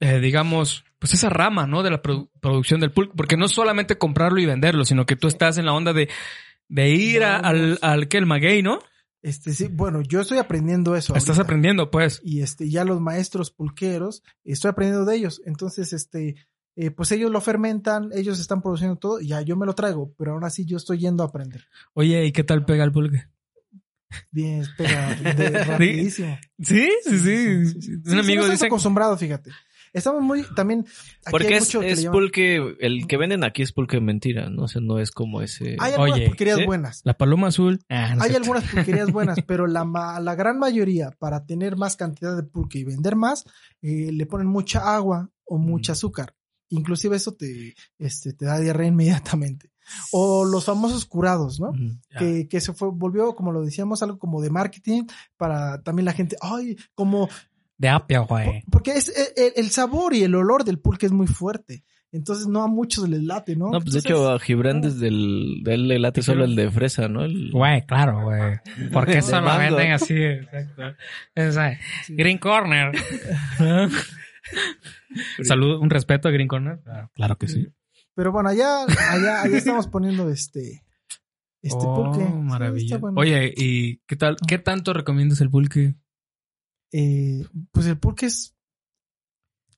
eh, 0.00 0.18
digamos, 0.20 0.84
pues 1.02 1.14
esa 1.14 1.28
rama, 1.28 1.66
¿no? 1.66 1.82
De 1.82 1.90
la 1.90 2.00
produ- 2.00 2.30
producción 2.40 2.78
del 2.80 2.92
pulque, 2.92 3.12
porque 3.16 3.36
no 3.36 3.48
solamente 3.48 3.98
comprarlo 3.98 4.40
y 4.40 4.46
venderlo, 4.46 4.84
sino 4.84 5.04
que 5.04 5.16
tú 5.16 5.26
estás 5.26 5.58
en 5.58 5.66
la 5.66 5.72
onda 5.74 5.92
de, 5.92 6.08
de 6.68 6.90
ir 6.90 7.24
a- 7.24 7.38
al, 7.38 7.78
al 7.82 8.06
que 8.06 8.18
el 8.18 8.26
maguey, 8.26 8.62
¿no? 8.62 8.78
Este, 9.20 9.52
sí, 9.52 9.66
bueno, 9.68 10.00
yo 10.02 10.20
estoy 10.20 10.38
aprendiendo 10.38 10.94
eso. 10.96 11.14
Estás 11.14 11.30
ahorita. 11.30 11.42
aprendiendo, 11.42 11.90
pues. 11.90 12.20
y 12.24 12.40
este 12.42 12.70
ya 12.70 12.84
los 12.84 13.00
maestros 13.00 13.50
pulqueros 13.50 14.22
estoy 14.44 14.70
aprendiendo 14.70 15.04
de 15.04 15.16
ellos 15.16 15.42
entonces 15.44 15.92
este 15.92 16.36
eh, 16.76 16.90
pues 16.90 17.12
ellos 17.12 17.30
lo 17.30 17.40
fermentan 17.40 18.10
ellos 18.14 18.40
están 18.40 18.62
produciendo 18.62 18.96
todo 18.96 19.20
y 19.20 19.28
ya 19.28 19.42
yo 19.42 19.56
me 19.56 19.66
lo 19.66 19.74
traigo 19.74 20.12
pero 20.16 20.32
aún 20.32 20.44
así 20.44 20.64
yo 20.64 20.76
estoy 20.76 20.98
yendo 20.98 21.22
a 21.22 21.26
aprender 21.26 21.66
Oye, 21.94 22.24
¿y 22.26 22.32
qué 22.32 22.42
tal 22.44 22.64
pega 22.64 22.82
el 22.84 22.92
pulque? 22.92 23.26
bien 24.30 24.64
pega 24.76 25.14
de- 25.14 25.50
rapidísimo 25.64 26.38
Sí, 26.60 26.88
sí, 27.04 27.18
sí. 27.18 27.66
sí, 27.66 27.80
sí. 27.82 27.92
Un 28.12 28.18
amigo 28.18 28.48
dice, 28.48 28.66
acostumbrado 28.66 29.16
fíjate 29.16 29.50
estamos 29.92 30.22
muy 30.22 30.42
también 30.54 30.80
aquí 30.80 31.30
Porque 31.30 31.48
hay 31.48 31.54
es, 31.54 31.60
mucho 31.66 31.80
que 31.80 31.86
le 31.86 31.92
es 31.92 32.02
llaman- 32.02 32.12
pulque, 32.12 32.76
el 32.80 33.06
que 33.06 33.16
venden 33.16 33.44
aquí 33.44 33.62
es 33.62 33.72
pulque 33.72 34.00
mentira, 34.00 34.48
¿no? 34.50 34.62
O 34.64 34.68
sea, 34.68 34.80
no 34.80 34.98
es 34.98 35.10
como 35.10 35.42
ese... 35.42 35.76
hay 35.78 35.92
algunas 35.92 36.14
Oye, 36.16 36.26
pulquerías 36.28 36.58
¿sí? 36.58 36.64
buenas 36.66 37.00
la 37.04 37.14
paloma 37.18 37.48
azul. 37.48 37.80
Ah, 37.88 38.14
no 38.16 38.22
hay 38.24 38.34
algunas 38.34 38.64
pulquerías 38.70 39.10
buenas, 39.12 39.38
pero 39.46 39.66
la, 39.66 39.84
ma- 39.84 40.20
la 40.20 40.34
gran 40.34 40.58
mayoría, 40.58 41.10
para 41.18 41.44
tener 41.44 41.76
más 41.76 41.96
cantidad 41.96 42.36
de 42.36 42.42
pulque 42.42 42.78
y 42.78 42.84
vender 42.84 43.16
más, 43.16 43.44
eh, 43.82 44.10
le 44.12 44.26
ponen 44.26 44.46
mucha 44.46 44.94
agua 44.94 45.30
o 45.44 45.58
mucha 45.58 45.92
azúcar. 45.92 46.34
Inclusive 46.70 47.16
eso 47.16 47.34
te, 47.34 47.74
este, 47.98 48.32
te 48.32 48.46
da 48.46 48.58
diarrea 48.58 48.88
inmediatamente. 48.88 49.70
O 50.12 50.44
los 50.44 50.64
famosos 50.64 51.04
curados, 51.04 51.60
¿no? 51.60 51.72
Ya. 52.10 52.18
Que, 52.18 52.48
que 52.48 52.60
se 52.60 52.72
fue, 52.72 52.88
volvió, 52.92 53.34
como 53.34 53.52
lo 53.52 53.62
decíamos, 53.62 54.02
algo 54.02 54.18
como 54.18 54.40
de 54.40 54.48
marketing 54.48 55.02
para 55.36 55.82
también 55.82 56.06
la 56.06 56.12
gente, 56.12 56.36
ay, 56.40 56.76
como, 56.94 57.28
De 57.82 57.88
apia, 57.88 58.20
güey. 58.20 58.62
porque 58.70 58.92
es 58.92 59.08
eh, 59.08 59.32
el, 59.36 59.64
el 59.64 59.70
sabor 59.72 60.14
y 60.14 60.22
el 60.22 60.36
olor 60.36 60.62
del 60.62 60.78
pulque 60.78 61.06
es 61.06 61.10
muy 61.10 61.26
fuerte. 61.26 61.82
Entonces 62.12 62.46
no 62.46 62.62
a 62.62 62.68
muchos 62.68 63.08
les 63.08 63.24
late, 63.24 63.56
¿no? 63.56 63.70
No, 63.70 63.80
pues 63.80 63.94
de 63.94 63.98
hecho 63.98 64.30
a 64.30 64.38
Gibran 64.38 64.80
desde 64.82 65.08
el, 65.08 65.62
de 65.64 65.74
él 65.74 65.88
le 65.88 65.98
late 65.98 66.22
solo 66.22 66.44
el 66.44 66.54
de 66.54 66.70
fresa, 66.70 67.08
¿no? 67.08 67.24
El, 67.24 67.50
Güey, 67.50 67.84
claro, 67.84 68.22
güey. 68.22 68.60
Porque 68.92 69.18
eso 69.18 69.40
lo 69.40 69.58
venden 69.58 69.90
así, 69.90 70.14
exacto. 70.14 70.94
Es, 71.34 71.56
eh, 71.56 71.80
Green 72.10 72.38
Corner. 72.38 72.92
Salud, 75.42 75.80
un 75.80 75.90
respeto 75.90 76.28
a 76.28 76.30
Green 76.30 76.46
Corner. 76.46 76.78
Claro, 76.84 77.10
claro 77.14 77.36
que 77.36 77.48
sí. 77.48 77.66
Pero 78.14 78.30
bueno, 78.30 78.50
allá, 78.50 78.84
allá, 78.84 79.42
allá 79.42 79.58
estamos 79.58 79.88
poniendo 79.88 80.30
este, 80.30 80.84
este 81.62 81.84
oh, 81.84 82.12
pulque. 82.12 82.24
Sí, 82.24 82.32
maravilla. 82.32 82.98
bueno. 82.98 83.20
Oye, 83.20 83.52
¿y 83.56 83.96
qué 84.06 84.14
tal? 84.14 84.36
¿Qué 84.46 84.58
tanto 84.58 84.92
recomiendas 84.92 85.40
el 85.40 85.50
pulque? 85.50 85.96
Eh, 86.92 87.44
pues 87.72 87.86
el 87.86 87.98
pulque 87.98 88.26
es, 88.26 88.54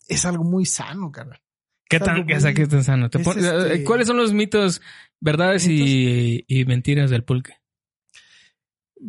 es 0.09 0.25
algo 0.25 0.45
muy 0.45 0.67
sano, 0.67 1.11
carnal. 1.11 1.41
¿Qué 1.89 1.99
tan, 2.01 2.25
muy- 2.27 2.55
qué 2.55 2.67
tan 2.67 2.83
sano? 2.85 3.11
¿Te 3.11 3.19
es 3.19 3.25
pon- 3.25 3.39
este- 3.39 3.75
eh, 3.75 3.85
¿Cuáles 3.85 4.07
son 4.07 4.17
los 4.17 4.33
mitos, 4.33 4.81
verdades 5.21 5.67
y, 5.69 6.45
y 6.49 6.65
mentiras 6.65 7.11
del 7.11 7.25
pulque? 7.25 7.59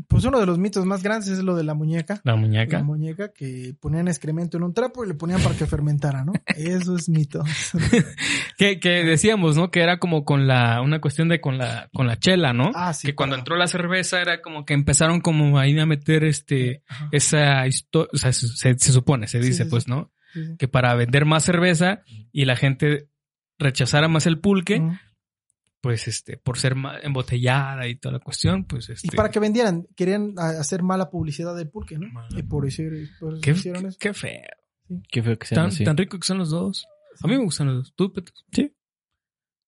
Pues 0.08 0.26
uno 0.26 0.40
de 0.40 0.46
los 0.48 0.58
mitos 0.58 0.84
más 0.86 1.04
grandes 1.04 1.30
es 1.30 1.44
lo 1.44 1.56
de 1.56 1.64
la 1.64 1.74
muñeca. 1.74 2.20
La 2.24 2.34
La 2.34 2.38
muñeca. 2.38 2.84
muñeca 2.84 3.32
que 3.32 3.76
ponían 3.80 4.08
excremento 4.08 4.58
en 4.58 4.64
un 4.64 4.74
trapo 4.74 5.06
y 5.06 5.08
le 5.08 5.14
ponían 5.14 5.42
para 5.42 5.56
que 5.56 5.66
fermentara, 5.68 6.26
¿no? 6.26 6.34
Eso 6.56 6.96
es 6.96 7.08
mito. 7.08 7.44
Que, 8.58 8.80
que 8.80 8.90
decíamos, 9.04 9.58
¿no? 9.58 9.70
Que 9.70 9.82
era 9.82 10.00
como 10.00 10.24
con 10.24 10.48
la, 10.48 10.82
una 10.82 11.02
cuestión 11.02 11.28
de 11.28 11.42
con 11.42 11.58
la, 11.58 11.90
con 11.94 12.08
la 12.08 12.18
chela, 12.18 12.54
¿no? 12.54 12.72
Ah, 12.74 12.94
sí. 12.94 13.08
que 13.08 13.16
cuando 13.16 13.36
entró 13.36 13.58
la 13.58 13.68
cerveza 13.68 14.22
era 14.22 14.42
como 14.42 14.66
que 14.66 14.74
empezaron 14.74 15.20
como 15.20 15.60
ahí 15.60 15.78
a 15.78 15.86
meter 15.86 16.24
este, 16.24 16.82
Ajá. 16.88 17.10
esa 17.12 17.68
historia, 17.68 18.10
o 18.14 18.18
sea, 18.18 18.32
se, 18.32 18.48
se- 18.48 18.78
se 18.80 18.92
supone, 18.94 19.28
se 19.28 19.40
dice 19.40 19.66
sí, 19.66 19.70
pues. 19.70 19.88
¿no? 19.88 20.12
Sí. 20.34 20.42
Que 20.58 20.68
para 20.68 20.96
vender 20.96 21.26
más 21.26 21.44
cerveza 21.44 22.02
y 22.32 22.46
la 22.46 22.56
gente 22.56 23.10
rechazara 23.60 24.08
más 24.08 24.26
el 24.26 24.40
pulque. 24.40 24.82
Pues 25.86 26.08
este, 26.08 26.36
por 26.38 26.58
ser 26.58 26.76
embotellada 27.04 27.88
y 27.88 27.96
toda 27.98 28.14
la 28.14 28.20
cuestión, 28.20 28.66
pues 28.66 28.90
este. 28.90 29.06
Y 29.06 29.12
para 29.16 29.30
que 29.30 29.40
vendieran, 29.40 29.86
querían 29.96 30.34
hacer 30.40 30.82
mala 30.82 31.12
publicidad 31.12 31.56
del 31.56 31.70
pulque, 31.70 31.96
¿no? 32.00 32.12
Mala 32.12 32.28
Y 32.36 32.42
por 32.42 32.66
eso, 32.66 32.82
por 33.20 33.34
eso 33.34 33.42
Qué, 33.44 33.52
hicieron 33.52 33.86
eso. 33.86 33.98
qué 34.00 34.12
feo. 34.16 34.42
Qué 35.12 35.22
feo 35.22 35.38
que 35.38 35.46
sean 35.46 35.56
Tan, 35.62 35.68
así. 35.68 35.84
tan 35.84 35.96
rico 35.96 36.18
que 36.18 36.26
son 36.26 36.40
los 36.40 36.50
dos. 36.50 36.88
A 37.22 37.28
mí 37.28 37.38
me 37.38 37.44
gustan 37.44 37.68
los 37.68 37.76
dos. 37.76 37.94
¿Tú? 37.96 38.12
Sí. 38.52 38.76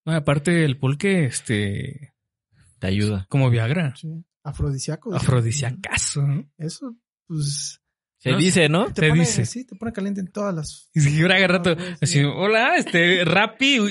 No, 0.04 0.12
aparte 0.12 0.64
el 0.64 0.76
pulque, 0.76 1.24
este, 1.26 2.14
Te 2.80 2.88
ayuda. 2.88 3.24
como 3.30 3.48
Viagra. 3.48 3.94
Sí. 3.94 4.08
Afrodisíaco. 4.42 5.14
Afrodisiacazo, 5.14 6.22
¿no? 6.22 6.50
Eso, 6.58 6.96
pues. 7.28 7.80
Se 8.18 8.32
No, 8.32 8.38
dice, 8.38 8.68
¿no? 8.68 8.86
Te 8.92 9.02
Se 9.02 9.08
pone, 9.10 9.20
dice. 9.20 9.46
Sí, 9.46 9.64
te 9.64 9.76
pone 9.76 9.92
caliente 9.92 10.20
en 10.20 10.30
todas 10.32 10.52
las. 10.54 10.90
Y 10.92 11.00
si 11.00 11.20
ahora 11.22 11.46
rato, 11.46 11.76
Ah, 11.78 11.80
sí. 11.90 11.94
así, 12.02 12.24
hola, 12.24 12.76
este, 12.76 13.24
Rappi, 13.24 13.78
¿o 13.78 13.86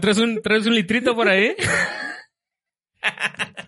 traes 0.00 0.18
un, 0.18 0.40
traes 0.42 0.64
un 0.66 0.74
litrito 0.76 1.14
por 1.16 1.26
ahí? 1.28 1.54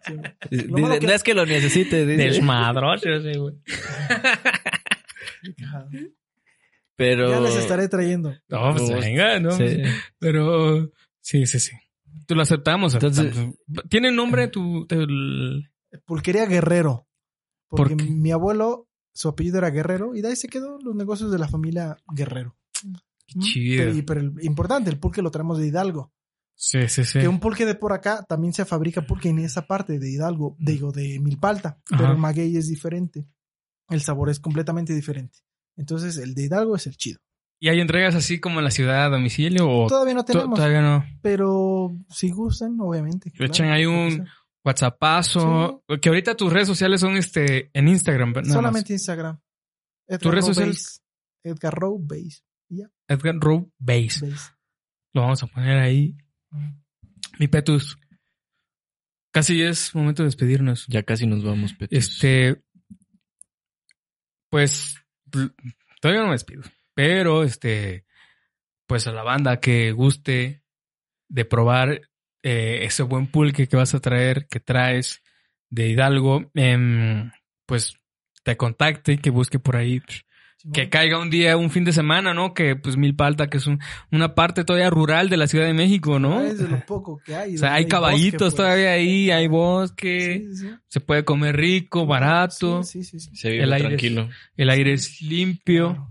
sí. 0.07 0.15
Dice, 0.51 0.69
que- 1.01 1.07
No 1.07 1.13
es 1.13 1.23
que 1.25 1.35
lo 1.35 1.45
necesite, 1.45 2.07
dice. 2.07 2.23
Desmadroso, 2.23 3.09
sí, 3.23 3.37
güey. 3.39 3.55
Pero... 6.97 7.29
Ya 7.29 7.41
les 7.41 7.57
estaré 7.57 7.89
trayendo. 7.89 8.31
No, 8.49 8.73
pues 8.77 8.89
No, 8.89 9.01
venga, 9.01 9.41
no. 9.41 9.51
Sí. 9.51 9.83
Pero, 10.21 10.93
sí, 11.21 11.45
sí, 11.47 11.59
sí. 11.59 11.73
Tú 12.27 12.35
lo 12.37 12.43
aceptamos. 12.43 12.95
Entonces- 12.95 13.27
aceptamos. 13.33 13.57
¿Tiene 13.91 14.13
nombre 14.13 14.47
tu, 14.49 14.87
tu- 14.87 15.01
el- 15.01 15.69
Pulquería 16.07 16.47
Guerrero. 16.47 17.07
¿Por 17.75 17.89
Porque 17.89 18.05
mi 18.05 18.31
abuelo, 18.33 18.89
su 19.13 19.29
apellido 19.29 19.59
era 19.59 19.71
Guerrero, 19.71 20.15
y 20.15 20.23
de 20.23 20.29
ahí 20.29 20.37
se 20.37 20.49
quedó 20.49 20.79
los 20.81 20.95
negocios 20.95 21.31
de 21.33 21.39
la 21.39 21.49
familia 21.49 21.97
Guerrero. 22.15 22.57
Qué 23.27 23.39
¿Mm? 23.39 23.43
chido. 23.43 23.85
Pero, 23.85 23.97
y- 23.97 24.03
pero 24.03 24.21
el 24.21 24.33
importante, 24.43 24.91
el 24.91 24.99
pulque 24.99 25.23
lo 25.23 25.31
traemos 25.31 25.59
de 25.59 25.67
Hidalgo. 25.67 26.13
Sí, 26.57 26.89
sí, 26.89 27.05
sí. 27.05 27.19
Que 27.19 27.27
un 27.29 27.41
pulque 27.41 27.67
de 27.67 27.75
por 27.75 27.93
acá 27.93 28.25
también 28.29 28.53
se 28.53 28.65
fabrica 28.65 29.03
pulque 29.07 29.29
en 29.29 29.41
esa 29.41 29.67
parte 29.67 29.99
de 29.99 30.11
Hidalgo, 30.11 30.57
digo, 30.59 30.93
de 30.93 31.19
Milpalta. 31.19 31.81
Pero 31.89 32.05
Ajá. 32.05 32.13
el 32.13 32.19
maguey 32.19 32.57
es 32.57 32.69
diferente. 32.69 33.27
El 33.89 34.01
sabor 34.01 34.31
es 34.31 34.39
completamente 34.41 34.95
diferente. 34.95 35.39
Entonces, 35.77 36.17
el 36.19 36.35
de 36.35 36.45
Hidalgo 36.45 36.77
es 36.77 36.87
el 36.87 36.97
chido. 36.97 37.19
¿Y 37.61 37.69
hay 37.71 37.81
entregas 37.81 38.15
así 38.15 38.39
como 38.41 38.59
en 38.61 38.65
la 38.65 38.71
ciudad 38.71 39.05
a 39.07 39.09
domicilio 39.09 39.69
o 39.69 39.87
Todavía 39.89 40.15
no 40.15 40.25
tenemos, 40.25 40.55
todavía 40.57 40.83
no? 40.83 41.05
pero 41.23 41.97
si 42.11 42.31
gustan, 42.31 42.77
obviamente. 42.81 43.33
Le 43.39 43.47
echan 43.47 43.71
ahí 43.71 43.87
un- 43.87 44.27
WhatsAppazo. 44.65 45.85
Que 46.01 46.09
ahorita 46.09 46.37
tus 46.37 46.53
redes 46.53 46.69
sociales 46.69 47.01
son 47.01 47.17
este 47.17 47.71
en 47.73 47.89
Instagram. 47.89 48.31
nada 48.31 48.43
más. 48.43 48.53
Solamente 48.53 48.93
Instagram. 48.93 49.41
Edgar 50.07 50.21
¿Tus 50.21 50.33
redes 50.33 50.47
sociales? 50.47 51.03
Edgar 51.43 51.75
Rowe 51.75 52.01
Base. 52.01 52.43
Edgar 53.09 53.37
Rowe 53.37 53.71
Base. 53.79 54.27
Base. 54.27 54.53
Lo 55.13 55.23
vamos 55.23 55.43
a 55.43 55.47
poner 55.47 55.79
ahí. 55.79 56.17
Mi 57.39 57.49
Petus. 57.49 57.99
Casi 59.33 59.63
es 59.63 59.95
momento 59.95 60.23
de 60.23 60.29
despedirnos. 60.29 60.87
Ya 60.89 61.03
casi 61.03 61.27
nos 61.27 61.45
vamos, 61.45 61.75
Petus. 61.75 61.99
Este. 61.99 62.63
pues 64.49 64.97
todavía 66.01 66.23
no 66.23 66.29
me 66.29 66.35
despido. 66.35 66.63
Pero 66.95 67.43
este, 67.43 68.07
pues 68.87 69.07
a 69.07 69.13
la 69.13 69.25
banda 69.25 69.61
que 69.61 69.93
guste 69.93 70.63
de 71.29 71.45
probar 71.45 72.01
eh, 72.45 72.81
ese 72.83 73.03
buen 73.03 73.27
pulque 73.27 73.67
que 73.67 73.77
vas 73.77 73.93
a 73.95 74.01
traer, 74.01 74.47
que 74.49 74.61
traes 74.61 75.21
de 75.71 75.89
Hidalgo, 75.89 76.51
em, 76.55 77.33
pues 77.67 77.97
te 78.45 78.57
contacte, 78.57 79.19
que 79.19 79.31
busque 79.31 79.59
por 79.59 79.75
ahí, 79.77 80.01
que 80.73 80.89
caiga 80.89 81.19
un 81.19 81.29
día, 81.29 81.57
un 81.59 81.71
fin 81.71 81.85
de 81.85 81.93
semana, 81.93 82.33
¿no? 82.33 82.55
Que 82.55 82.75
pues 82.77 82.97
Milpalta, 82.97 83.49
que 83.49 83.59
es 83.59 83.67
un- 83.67 83.81
una 84.11 84.35
parte 84.35 84.65
todavía 84.65 84.89
rural 84.89 85.29
de 85.29 85.37
la 85.37 85.47
Ciudad 85.47 85.67
de 85.67 85.75
México, 85.75 86.19
¿no? 86.19 86.41
Es 86.43 86.59
de 86.59 86.69
lo 86.69 86.81
poco 86.87 87.21
que 87.23 87.35
hay. 87.37 87.57
O 87.57 87.59
sea, 87.59 87.75
hay 87.75 87.83
bosque, 87.85 87.91
caballitos 87.91 88.39
pues. 88.41 88.55
todavía 88.55 88.93
ahí, 88.93 89.31
hay 89.31 89.47
bosque, 89.47 90.45
Sí, 90.47 90.57
sí, 90.57 90.69
sí. 90.69 90.75
se 90.89 91.01
puede 91.01 91.23
comer 91.25 91.57
rico, 91.57 92.07
barato, 92.07 92.83
Sí, 92.83 93.05
sí, 93.05 93.19
sí. 93.21 93.29
sí. 93.31 93.37
Se 93.37 93.51
vive 93.51 93.65
El 93.65 93.73
aire- 93.75 93.89
tranquilo. 93.89 94.31
el 94.57 94.71
aire 94.71 94.93
es 94.95 95.21
limpio. 95.21 95.95
Claro. 95.95 96.11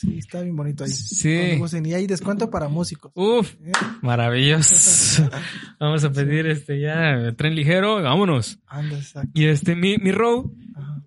Sí, 0.00 0.16
está 0.16 0.40
bien 0.40 0.56
bonito 0.56 0.82
ahí. 0.84 0.90
Sí. 0.90 1.60
Y 1.84 1.92
hay 1.92 2.06
descuento 2.06 2.48
para 2.48 2.68
músicos. 2.68 3.12
Uf, 3.14 3.52
¿eh? 3.62 3.72
maravilloso. 4.00 5.28
Vamos 5.78 6.02
a 6.04 6.10
pedir 6.10 6.46
este 6.46 6.80
ya 6.80 7.32
tren 7.36 7.54
ligero, 7.54 8.02
vámonos. 8.02 8.58
Anda, 8.66 8.96
exacto. 8.96 9.30
Y 9.34 9.44
este, 9.44 9.76
mi, 9.76 9.98
mi 9.98 10.10
Row, 10.10 10.56
Ajá. 10.74 11.02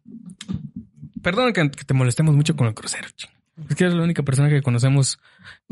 perdón 1.23 1.53
que, 1.53 1.71
que 1.71 1.83
te 1.85 1.93
molestemos 1.95 2.35
mucho 2.35 2.55
con 2.55 2.67
el 2.67 2.75
crucero. 2.75 3.07
ching. 3.15 3.31
Es 3.67 3.75
que 3.75 3.85
eres 3.85 3.95
la 3.95 4.03
única 4.03 4.21
persona 4.21 4.47
que 4.49 4.61
conocemos 4.61 5.17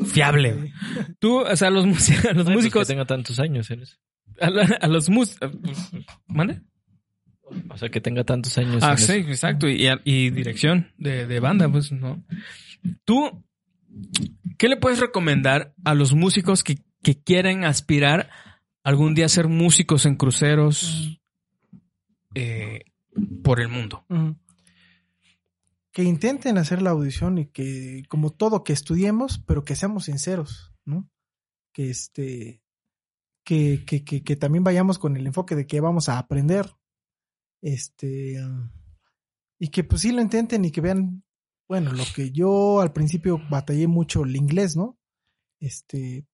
fiable. 0.03 0.73
Tú, 1.19 1.41
o 1.41 1.55
sea, 1.55 1.69
los, 1.69 1.85
músicos, 1.85 2.23
los 2.35 2.37
Ay, 2.37 2.43
pues 2.43 2.55
músicos, 2.55 2.87
que 2.87 2.93
tenga 2.93 3.05
tantos 3.05 3.39
años, 3.39 3.69
eres. 3.69 3.99
a, 4.39 4.49
la- 4.49 4.77
a 4.81 4.87
los 4.87 5.09
músicos, 5.11 5.51
¿mande? 6.27 6.61
O 7.69 7.77
sea, 7.77 7.89
que 7.89 8.01
tenga 8.01 8.23
tantos 8.23 8.57
años. 8.57 8.81
Ah, 8.81 8.97
sí, 8.97 9.03
eso. 9.17 9.29
exacto. 9.29 9.67
Y, 9.69 9.87
y 10.05 10.29
dirección 10.31 10.91
de, 10.97 11.27
de 11.27 11.39
banda, 11.39 11.69
pues, 11.71 11.91
¿no? 11.91 12.23
Tú, 13.05 13.43
¿qué 14.57 14.67
le 14.67 14.77
puedes 14.77 14.99
recomendar 14.99 15.73
a 15.83 15.93
los 15.93 16.13
músicos 16.13 16.63
que, 16.63 16.83
que 17.01 17.21
quieren 17.21 17.63
aspirar 17.63 18.29
algún 18.83 19.13
día 19.13 19.25
a 19.25 19.29
ser 19.29 19.47
músicos 19.47 20.05
en 20.05 20.15
cruceros 20.15 21.19
eh, 22.35 22.85
por 23.43 23.59
el 23.59 23.69
mundo? 23.69 24.05
Ujú. 24.09 24.35
Que 25.91 26.03
intenten 26.03 26.57
hacer 26.57 26.81
la 26.81 26.91
audición 26.91 27.37
y 27.37 27.47
que, 27.47 28.03
como 28.07 28.31
todo, 28.31 28.63
que 28.63 28.73
estudiemos, 28.73 29.39
pero 29.45 29.65
que 29.65 29.75
seamos 29.75 30.05
sinceros, 30.05 30.73
¿no? 30.85 31.09
Que 31.73 31.89
este, 31.89 32.61
que, 33.43 33.83
que, 33.85 34.03
que, 34.03 34.23
que 34.23 34.35
también 34.35 34.63
vayamos 34.63 34.99
con 34.99 35.17
el 35.17 35.27
enfoque 35.27 35.55
de 35.55 35.67
que 35.67 35.81
vamos 35.81 36.07
a 36.09 36.17
aprender. 36.17 36.75
Este, 37.61 38.41
y 39.59 39.67
que 39.67 39.83
pues 39.83 40.01
sí 40.01 40.11
lo 40.11 40.21
intenten 40.21 40.65
y 40.65 40.71
que 40.71 40.81
vean, 40.81 41.23
bueno, 41.71 41.93
lo 41.93 42.03
que 42.13 42.31
yo 42.31 42.81
al 42.81 42.91
principio 42.91 43.39
batallé 43.49 43.87
mucho 43.87 44.25
el 44.25 44.35
inglés, 44.35 44.75
¿no? 44.75 44.99
Este, 45.61 46.27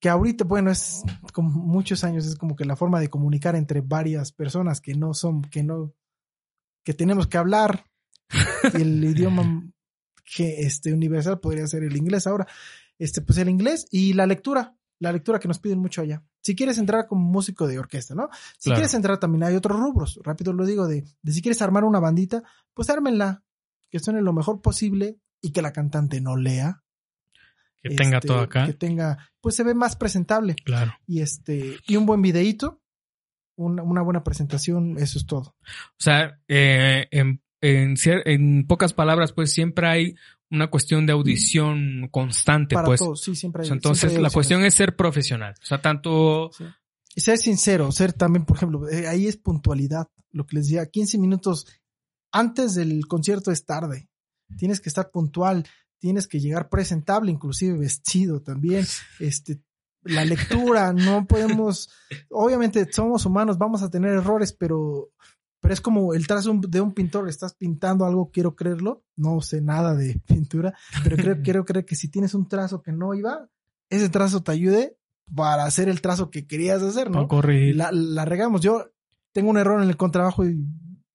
que 0.00 0.08
ahorita, 0.08 0.44
bueno, 0.44 0.70
es 0.70 1.02
como 1.34 1.50
muchos 1.50 2.02
años, 2.02 2.24
es 2.24 2.34
como 2.34 2.56
que 2.56 2.64
la 2.64 2.74
forma 2.74 2.98
de 2.98 3.10
comunicar 3.10 3.56
entre 3.56 3.82
varias 3.82 4.32
personas 4.32 4.80
que 4.80 4.94
no 4.94 5.12
son, 5.12 5.42
que 5.42 5.62
no, 5.62 5.92
que 6.82 6.94
tenemos 6.94 7.26
que 7.26 7.36
hablar. 7.36 7.84
el 8.72 9.04
idioma 9.04 9.70
que 10.24 10.62
este 10.62 10.94
universal 10.94 11.40
podría 11.40 11.66
ser 11.66 11.82
el 11.82 11.94
inglés 11.98 12.26
ahora. 12.26 12.46
Este, 12.98 13.20
pues 13.20 13.36
el 13.36 13.50
inglés 13.50 13.86
y 13.90 14.14
la 14.14 14.26
lectura, 14.26 14.78
la 14.98 15.12
lectura 15.12 15.38
que 15.40 15.48
nos 15.48 15.58
piden 15.58 15.78
mucho 15.78 16.00
allá. 16.00 16.24
Si 16.42 16.56
quieres 16.56 16.78
entrar 16.78 17.06
como 17.06 17.20
músico 17.20 17.66
de 17.66 17.78
orquesta, 17.78 18.14
¿no? 18.14 18.30
Si 18.56 18.70
Claro. 18.70 18.76
quieres 18.78 18.94
entrar 18.94 19.20
también 19.20 19.42
hay 19.44 19.56
otros 19.56 19.78
rubros, 19.78 20.18
rápido 20.22 20.54
lo 20.54 20.64
digo, 20.64 20.88
de, 20.88 21.04
de 21.20 21.32
si 21.32 21.42
quieres 21.42 21.60
armar 21.60 21.84
una 21.84 22.00
bandita, 22.00 22.42
pues 22.72 22.88
ármenla, 22.88 23.44
que 23.90 23.98
suene 23.98 24.22
lo 24.22 24.32
mejor 24.32 24.60
posible 24.60 25.18
y 25.40 25.52
que 25.52 25.62
la 25.62 25.72
cantante 25.72 26.20
no 26.20 26.36
lea. 26.36 26.82
Que 27.82 27.90
tenga 27.90 28.16
Este, 28.18 28.28
todo 28.28 28.40
acá. 28.40 28.66
Que 28.66 28.72
tenga, 28.74 29.30
pues 29.40 29.54
se 29.54 29.62
ve 29.64 29.74
más 29.74 29.96
presentable. 29.96 30.56
Claro. 30.64 30.92
Y 31.06 31.20
este, 31.20 31.76
y 31.86 31.96
un 31.96 32.06
buen 32.06 32.20
videíto, 32.22 32.80
una, 33.56 33.82
una 33.82 34.02
buena 34.02 34.24
presentación, 34.24 34.96
eso 34.98 35.18
es 35.18 35.26
todo. 35.26 35.54
O 35.64 35.98
sea, 35.98 36.40
eh, 36.48 37.06
en, 37.10 37.40
en, 37.60 38.66
pocas 38.66 38.92
palabras, 38.92 39.32
pues 39.32 39.52
siempre 39.52 39.86
hay 39.88 40.16
una 40.50 40.68
cuestión 40.70 41.06
de 41.06 41.12
audición 41.12 42.08
constante, 42.10 42.74
Para 42.74 42.86
pues. 42.86 43.00
sí, 43.20 43.36
siempre 43.36 43.60
O 43.60 43.62
hay. 43.62 43.68
sea, 43.68 43.74
entonces, 43.74 44.00
siempre 44.00 44.16
hay 44.18 44.22
la 44.24 44.30
cuestión 44.30 44.64
es 44.64 44.74
ser 44.74 44.96
profesional. 44.96 45.54
O 45.62 45.64
sea, 45.66 45.80
tanto 45.80 46.50
Sí. 46.52 46.64
Y 47.14 47.20
ser 47.20 47.38
sincero, 47.38 47.90
ser 47.90 48.12
también, 48.12 48.44
por 48.44 48.56
ejemplo, 48.56 48.88
eh, 48.88 49.08
ahí 49.08 49.26
es 49.26 49.36
puntualidad. 49.36 50.08
Lo 50.30 50.46
que 50.46 50.56
les 50.56 50.66
decía, 50.66 50.86
15 50.86 51.18
minutos 51.18 51.66
antes 52.32 52.74
del 52.74 53.06
concierto 53.06 53.50
es 53.50 53.64
tarde. 53.64 54.08
Tienes 54.56 54.80
que 54.80 54.88
estar 54.88 55.10
puntual, 55.10 55.66
tienes 55.98 56.26
que 56.26 56.40
llegar 56.40 56.68
presentable, 56.68 57.30
inclusive 57.30 57.78
vestido 57.78 58.42
también. 58.42 58.86
Este, 59.20 59.60
la 60.02 60.24
lectura, 60.24 60.92
no 60.92 61.26
podemos, 61.26 61.90
obviamente 62.30 62.86
somos 62.90 63.26
humanos, 63.26 63.58
vamos 63.58 63.82
a 63.82 63.90
tener 63.90 64.12
errores, 64.12 64.52
pero, 64.52 65.10
pero 65.60 65.74
es 65.74 65.80
como 65.80 66.14
el 66.14 66.26
trazo 66.26 66.58
de 66.66 66.80
un 66.80 66.94
pintor, 66.94 67.28
estás 67.28 67.54
pintando 67.54 68.06
algo, 68.06 68.30
quiero 68.30 68.54
creerlo, 68.54 69.04
no 69.16 69.40
sé 69.40 69.60
nada 69.60 69.94
de 69.94 70.20
pintura, 70.26 70.74
pero 71.02 71.16
creo, 71.16 71.36
quiero 71.42 71.64
creer 71.64 71.84
que 71.84 71.96
si 71.96 72.08
tienes 72.08 72.34
un 72.34 72.48
trazo 72.48 72.80
que 72.80 72.92
no 72.92 73.12
iba, 73.14 73.48
ese 73.90 74.08
trazo 74.08 74.42
te 74.42 74.52
ayude 74.52 74.96
para 75.34 75.64
hacer 75.64 75.88
el 75.88 76.00
trazo 76.00 76.30
que 76.30 76.46
querías 76.46 76.82
hacer, 76.82 77.10
no 77.10 77.22
¿no? 77.22 77.28
corregir. 77.28 77.76
La, 77.76 77.90
la 77.92 78.24
regamos. 78.24 78.62
Yo 78.62 78.90
tengo 79.32 79.50
un 79.50 79.58
error 79.58 79.82
en 79.82 79.88
el 79.88 79.96
contrabajo 79.96 80.46
y 80.46 80.64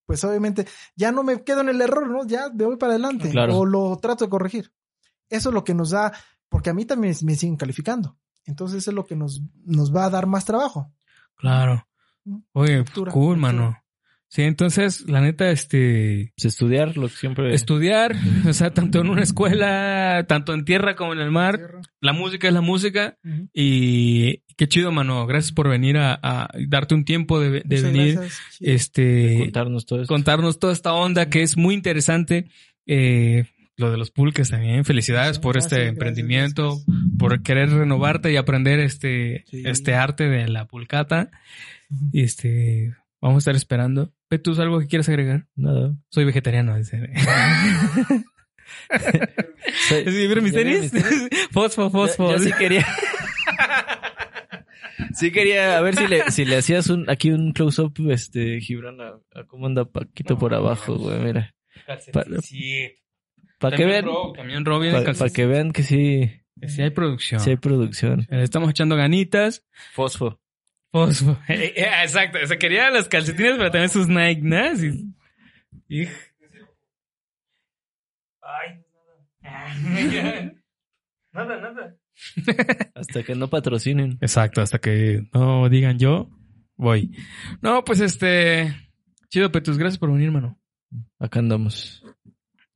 pues 0.05 0.23
obviamente 0.23 0.67
ya 0.95 1.11
no 1.11 1.23
me 1.23 1.43
quedo 1.43 1.61
en 1.61 1.69
el 1.69 1.81
error, 1.81 2.09
¿no? 2.09 2.25
Ya 2.25 2.49
me 2.53 2.65
voy 2.65 2.77
para 2.77 2.93
adelante 2.93 3.29
Claro. 3.29 3.57
o 3.57 3.65
lo 3.65 3.97
trato 3.97 4.25
de 4.25 4.29
corregir. 4.29 4.73
Eso 5.29 5.49
es 5.49 5.53
lo 5.55 5.63
que 5.63 5.73
nos 5.73 5.91
da, 5.91 6.11
porque 6.49 6.69
a 6.69 6.73
mí 6.73 6.85
también 6.85 7.15
me 7.23 7.35
siguen 7.35 7.55
calificando. 7.57 8.17
Entonces 8.45 8.79
eso 8.79 8.91
es 8.91 8.95
lo 8.95 9.05
que 9.05 9.15
nos, 9.15 9.41
nos 9.65 9.95
va 9.95 10.05
a 10.05 10.09
dar 10.09 10.27
más 10.27 10.45
trabajo. 10.45 10.91
Claro. 11.35 11.87
Oye, 12.53 12.77
Lectura, 12.77 13.11
cool, 13.11 13.35
lectura. 13.35 13.53
mano. 13.53 13.82
Sí, 14.33 14.41
entonces, 14.41 15.07
la 15.07 15.21
neta, 15.21 15.51
este, 15.51 16.33
Pues 16.35 16.45
estudiar 16.45 16.97
lo 16.97 17.07
que 17.07 17.13
siempre. 17.15 17.53
estudiar, 17.53 18.15
o 18.47 18.53
sea, 18.53 18.71
tanto 18.73 18.99
en 19.01 19.09
una 19.09 19.21
escuela, 19.21 20.25
tanto 20.27 20.55
en 20.55 20.65
tierra 20.65 20.95
como 20.95 21.13
en 21.13 21.19
el 21.19 21.29
mar, 21.29 21.59
la 22.01 22.13
música 22.13 22.47
es 22.47 22.53
la 22.55 22.61
música 22.61 23.19
y 23.53 24.39
qué 24.57 24.67
chido, 24.67 24.91
mano. 24.91 25.27
Gracias 25.27 25.51
por 25.51 25.69
venir 25.69 25.97
a, 25.97 26.19
a 26.23 26.49
darte 26.67 26.95
un 26.95 27.05
tiempo 27.05 27.39
de, 27.39 27.61
venir, 27.63 28.15
gracias. 28.15 28.39
Este, 28.59 29.37
contarnos 29.39 29.85
todo 29.85 30.01
esto. 30.01 30.11
contarnos 30.11 30.57
toda 30.57 30.73
esta 30.73 30.93
onda 30.93 31.29
que 31.29 31.43
es 31.43 31.55
muy 31.55 31.75
interesante. 31.75 32.47
Eh, 32.87 33.45
lo 33.77 33.91
de 33.91 33.97
los 33.97 34.09
pulques 34.09 34.49
también. 34.49 34.83
Felicidades 34.83 35.35
Sí, 35.35 35.41
por 35.43 35.53
gracias, 35.53 35.73
este 35.73 35.75
gracias, 35.83 35.93
emprendimiento, 35.93 36.69
gracias. 36.87 37.17
por 37.19 37.43
querer 37.43 37.69
renovarte 37.69 38.31
y 38.33 38.37
aprender 38.37 38.79
este, 38.79 39.43
Sí. 39.47 39.61
este 39.65 39.93
arte 39.93 40.27
de 40.27 40.47
la 40.47 40.65
pulcata. 40.65 41.29
Y 42.11 42.23
este, 42.23 42.95
vamos 43.21 43.35
a 43.35 43.39
estar 43.39 43.55
esperando. 43.55 44.11
¿Tú 44.39 44.59
algo 44.61 44.79
que 44.79 44.87
quieres 44.87 45.07
agregar? 45.09 45.47
Nada. 45.55 45.95
Soy 46.09 46.25
vegetariano, 46.25 46.77
dice. 46.77 46.99
Soy- 49.87 50.03
¿Sí, 50.05 50.27
¿Vieron 50.27 50.43
mis 50.43 50.53
¿Ya 50.53 50.59
tenis? 50.59 50.91
fosfo, 51.51 51.89
fosfo. 51.89 52.31
Yo, 52.31 52.37
yo 52.37 52.43
sí 52.43 52.51
quería. 52.57 52.85
sí 55.13 55.31
quería 55.31 55.77
a 55.77 55.81
ver 55.81 55.95
si 55.95 56.07
le, 56.07 56.31
si 56.31 56.45
le 56.45 56.57
hacías 56.57 56.89
un 56.89 57.09
aquí 57.09 57.31
un 57.31 57.53
close 57.53 57.81
up, 57.81 57.93
este, 58.09 58.59
Gibran, 58.61 58.99
a, 59.01 59.13
a 59.33 59.43
cómo 59.45 59.67
anda 59.67 59.85
Paquito 59.85 60.37
por 60.37 60.53
abajo, 60.53 60.95
güey, 60.97 61.19
mira. 61.19 61.53
Sí. 62.41 62.91
Para 63.59 63.77
que 63.77 63.85
vean, 63.85 64.05
También 64.35 64.63
para 64.63 65.29
que 65.29 65.45
vean 65.45 65.71
que 65.71 65.83
sí, 65.83 66.31
Sí 66.67 66.81
hay 66.81 66.91
producción. 66.91 67.39
sí 67.39 67.51
hay 67.51 67.57
producción. 67.57 68.27
Le 68.29 68.43
estamos 68.43 68.69
echando 68.69 68.95
ganitas. 68.95 69.65
Fosfo. 69.93 70.39
Fosfo. 70.93 71.39
Eh, 71.49 71.73
eh, 71.75 71.89
exacto. 72.03 72.37
O 72.41 72.45
sea, 72.45 72.57
quería 72.57 72.91
las 72.91 73.09
calcetines, 73.09 73.53
pero 73.57 73.71
también 73.71 73.89
sus 73.89 74.07
Nike, 74.07 74.41
¿no? 74.43 74.55
Hij. 75.89 76.13
Ay, 78.41 78.79
nada. 79.41 80.53
Nada, 81.33 81.59
nada. 81.59 81.97
Hasta 82.93 83.23
que 83.23 83.33
no 83.33 83.49
patrocinen. 83.49 84.19
Exacto, 84.21 84.61
hasta 84.61 84.77
que 84.77 85.27
no 85.33 85.67
digan 85.67 85.97
yo, 85.97 86.29
voy. 86.75 87.09
No, 87.59 87.83
pues 87.83 87.99
este. 87.99 88.71
Chido, 89.29 89.51
Petus, 89.51 89.79
gracias 89.79 89.97
por 89.97 90.13
venir, 90.13 90.29
mano. 90.29 90.59
Acá 91.17 91.39
andamos. 91.39 92.02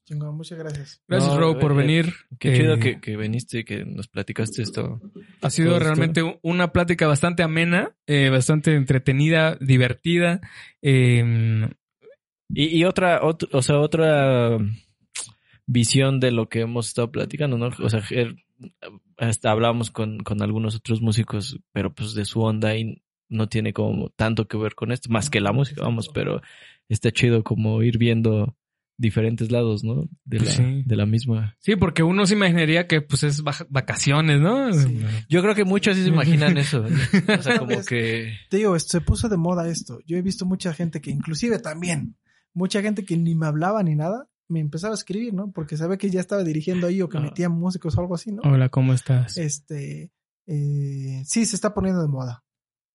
Chingón, 0.08 0.38
muchas 0.38 0.58
gracias. 0.58 1.02
Gracias, 1.08 1.34
No, 1.34 1.40
Rob, 1.40 1.60
por 1.60 1.74
eh, 1.74 1.76
venir. 1.76 2.14
Qué 2.40 2.54
Eh, 2.54 2.58
chido 2.58 2.80
que, 2.80 3.02
que 3.02 3.18
viniste 3.18 3.60
y 3.60 3.64
que 3.66 3.84
nos 3.86 4.08
platicaste 4.08 4.62
esto. 4.62 5.02
Ha 5.42 5.50
sido 5.50 5.74
esto. 5.74 5.84
realmente 5.84 6.40
una 6.44 6.72
plática 6.72 7.08
bastante 7.08 7.44
amena, 7.44 7.94
eh, 8.08 8.30
bastante 8.30 8.74
entretenida, 8.76 9.58
divertida. 9.60 10.40
Eh, 10.82 11.68
Y, 12.50 12.78
y 12.80 12.86
otra, 12.86 13.22
ot- 13.22 13.50
o 13.52 13.62
sea, 13.62 13.80
otra 13.80 14.58
visión 15.66 16.22
de 16.22 16.32
lo 16.32 16.48
que 16.48 16.62
hemos 16.62 16.88
estado 16.88 17.12
platicando, 17.12 17.58
¿no? 17.58 17.70
O 17.84 17.90
sea, 17.90 18.02
hasta 19.18 19.52
hablamos 19.52 19.92
con, 19.92 20.20
con 20.20 20.42
algunos 20.42 20.74
otros 20.76 21.02
músicos, 21.02 21.60
pero 21.74 21.94
pues 21.94 22.14
de 22.14 22.24
su 22.24 22.42
onda 22.42 22.76
y 22.78 23.02
no 23.30 23.50
tiene 23.50 23.74
como 23.74 24.10
tanto 24.12 24.48
que 24.48 24.56
ver 24.58 24.76
con 24.76 24.94
esto, 24.94 25.10
más 25.10 25.30
que 25.30 25.42
la 25.42 25.52
música, 25.52 25.82
vamos, 25.82 26.10
pero 26.14 26.42
está 26.88 27.12
chido 27.12 27.44
como 27.44 27.84
ir 27.84 27.98
viendo 27.98 28.56
diferentes 28.98 29.52
lados, 29.52 29.84
¿no? 29.84 30.10
De 30.26 30.38
la, 30.40 30.44
Pues 30.44 30.56
sí. 30.56 30.84
de 30.86 30.96
la 30.96 31.06
misma. 31.06 31.56
Sí, 31.60 31.76
porque 31.76 32.02
uno 32.04 32.26
se 32.26 32.34
imaginaría 32.34 32.88
que 32.88 33.02
pues 33.02 33.24
es 33.24 33.44
vacaciones, 33.70 34.40
¿no? 34.42 34.74
Sí. 34.74 35.00
Yo 35.30 35.42
creo 35.42 35.54
que 35.56 35.66
muchos 35.66 35.96
sí 35.96 36.04
se 36.04 36.10
imaginan 36.10 36.58
eso. 36.58 36.82
¿no? 36.82 36.90
O 37.38 37.42
sea, 37.42 37.60
como 37.60 37.72
Es- 37.72 37.86
que... 37.86 38.34
Te 38.50 38.58
digo, 38.58 38.76
esto- 38.76 38.92
se 38.98 39.02
puso 39.02 39.30
de 39.30 39.38
moda 39.38 39.68
esto. 39.70 40.00
Yo 40.06 40.18
he 40.18 40.22
visto 40.22 40.46
mucha 40.46 40.74
gente 40.74 41.00
que, 41.02 41.12
inclusive 41.12 41.60
también, 41.60 42.16
mucha 42.54 42.82
gente 42.82 43.06
que 43.06 43.18
ni 43.18 43.36
me 43.36 43.46
hablaba 43.46 43.84
ni 43.84 43.96
nada, 43.96 44.28
me 44.50 44.60
empezaba 44.62 44.94
a 44.94 44.98
escribir, 44.98 45.34
¿no? 45.34 45.52
Porque 45.52 45.78
sabía 45.78 45.98
que 45.98 46.10
ya 46.10 46.20
estaba 46.22 46.44
dirigiendo 46.44 46.88
ahí 46.88 47.02
o 47.02 47.10
que 47.10 47.18
Ah. 47.18 47.22
metía 47.22 47.50
músicos 47.50 47.96
o 47.98 48.02
algo 48.02 48.16
así, 48.16 48.32
¿no? 48.32 48.42
Hola, 48.46 48.70
¿cómo 48.70 48.94
estás? 48.94 49.38
Este, 49.38 50.12
eh, 50.48 51.22
sí, 51.26 51.46
se 51.46 51.56
está 51.56 51.74
poniendo 51.74 52.02
de 52.02 52.08
moda. 52.08 52.44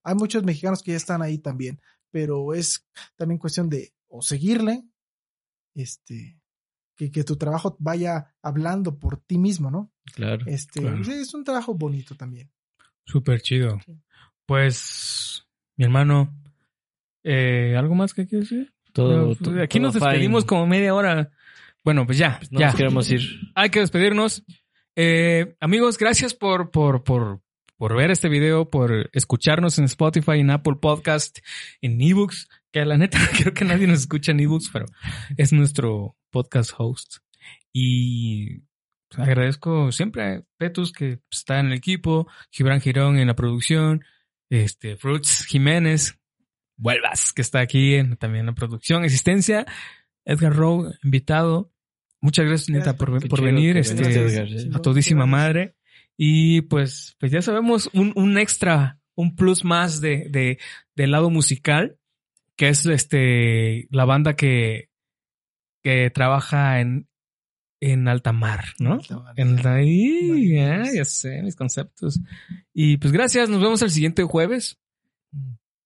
Hay 0.03 0.15
muchos 0.17 0.43
mexicanos 0.43 0.83
que 0.83 0.91
ya 0.93 0.97
están 0.97 1.23
ahí 1.23 1.39
también, 1.39 1.81
pero 2.11 2.55
es 2.55 2.89
también 3.17 3.39
cuestión 3.39 3.69
de 3.69 3.93
o 4.09 4.21
seguirle, 4.21 4.83
este, 5.75 6.41
que, 6.97 7.11
que 7.11 7.25
tu 7.25 7.37
trabajo 7.37 7.77
vaya 7.79 8.35
hablando 8.43 8.99
por 8.99 9.19
ti 9.19 9.39
mismo, 9.39 9.71
¿no? 9.71 9.93
Claro. 10.15 10.45
Este, 10.47 10.81
Claro. 10.81 11.01
es 11.03 11.35
un 11.35 11.45
trabajo 11.45 11.75
bonito 11.75 12.15
también. 12.15 12.51
Súper 13.05 13.41
chido. 13.43 13.79
Sí. 13.85 13.99
Pues, 14.47 15.47
mi 15.77 15.85
hermano, 15.85 16.35
eh, 17.25 17.75
¿algo 17.77 17.95
más 17.95 18.15
que 18.15 18.27
quieres 18.27 18.51
decir? 18.51 18.73
Todo, 18.93 19.35
todo- 19.37 19.63
Aquí 19.63 19.81
nos 19.81 19.95
despedimos 19.95 20.43
fine. 20.43 20.49
como 20.49 20.67
media 20.67 20.95
hora. 20.95 21.31
Bueno, 21.85 22.05
pues 22.07 22.19
ya, 22.19 22.39
No 22.51 22.61
ya. 22.61 22.67
nos 22.67 22.75
queremos 22.77 23.11
ir. 23.11 23.21
Hay 23.55 23.71
que 23.71 23.81
despedirnos. 23.81 24.45
Eh, 24.95 25.57
amigos, 25.61 25.97
gracias 25.99 26.35
por, 26.35 26.71
por, 26.71 27.03
por, 27.03 27.41
por 27.77 27.97
ver 27.97 28.11
este 28.11 28.29
video, 28.29 28.69
por 28.69 29.09
escucharnos 29.13 29.79
en 29.79 29.87
Spotify, 29.87 30.41
en 30.41 30.51
Apple 30.51 30.75
Podcast, 30.81 31.39
en 31.81 32.01
ebooks, 32.01 32.49
que 32.73 32.85
la 32.85 32.97
neta 32.97 33.19
creo 33.39 33.55
que 33.55 33.65
nadie 33.65 33.87
nos 33.87 34.01
escucha 34.01 34.33
en 34.33 34.41
ebooks, 34.41 34.71
pero 34.73 34.87
es 35.37 35.53
nuestro 35.53 36.17
podcast 36.31 36.73
host. 36.77 37.19
Y 37.73 38.63
agradezco 39.17 39.93
siempre 39.93 40.23
a 40.25 40.43
Petus 40.57 40.93
que 40.93 41.21
está 41.31 41.61
en 41.61 41.67
el 41.67 41.75
equipo, 41.75 42.27
Gibran 42.51 42.81
Girón 42.81 43.19
en 43.19 43.29
la 43.29 43.37
producción, 43.37 44.05
este 44.51 44.97
Fruits 44.97 45.45
Jiménez, 45.47 46.19
vuelvas, 46.77 47.33
que 47.33 47.43
está 47.43 47.61
aquí 47.61 47.95
en, 47.95 48.17
también 48.17 48.41
en 48.41 48.47
la 48.47 48.55
producción, 48.55 49.05
existencia, 49.05 49.67
Edgar 50.25 50.55
Rowe, 50.55 50.95
invitado. 51.03 51.73
Muchas 52.21 52.47
gracias, 52.47 52.69
neta, 52.71 52.93
Gracias 52.93 52.97
por, 52.97 53.29
por 53.29 53.39
chido 53.41 53.53
venir. 53.53 53.77
Este, 53.77 54.03
Edgar, 54.03 54.77
a 54.77 54.79
todísima 54.81 55.27
madre. 55.27 55.75
Y 56.17 56.63
pues, 56.63 57.17
pues 57.19 57.33
ya 57.33 57.43
sabemos 57.43 57.91
un, 57.93 58.13
un 58.15 58.39
extra, 58.39 59.01
un 59.15 59.35
plus 59.35 59.65
más 59.65 60.01
de, 60.01 60.29
de, 60.31 60.59
del 60.95 61.11
lado 61.11 61.31
musical, 61.31 61.99
que 62.57 62.69
es 62.69 62.87
este 62.87 63.87
la 63.91 64.05
banda 64.05 64.35
que, 64.37 64.89
que 65.83 66.11
trabaja 66.11 66.81
en, 66.81 67.09
en 67.81 68.07
alta 68.09 68.33
mar, 68.33 68.65
¿no? 68.79 68.99
En 69.37 69.63
la, 69.63 69.75
ahí, 69.77 70.59
ah, 70.59 70.85
ya 70.95 71.05
sé, 71.05 71.43
mis 71.43 71.57
conceptos. 71.57 72.21
Y 72.73 72.97
pues 72.99 73.13
gracias, 73.13 73.49
nos 73.49 73.61
vemos 73.61 73.83
el 73.83 73.91
siguiente 73.91 74.23
jueves. 74.23 74.79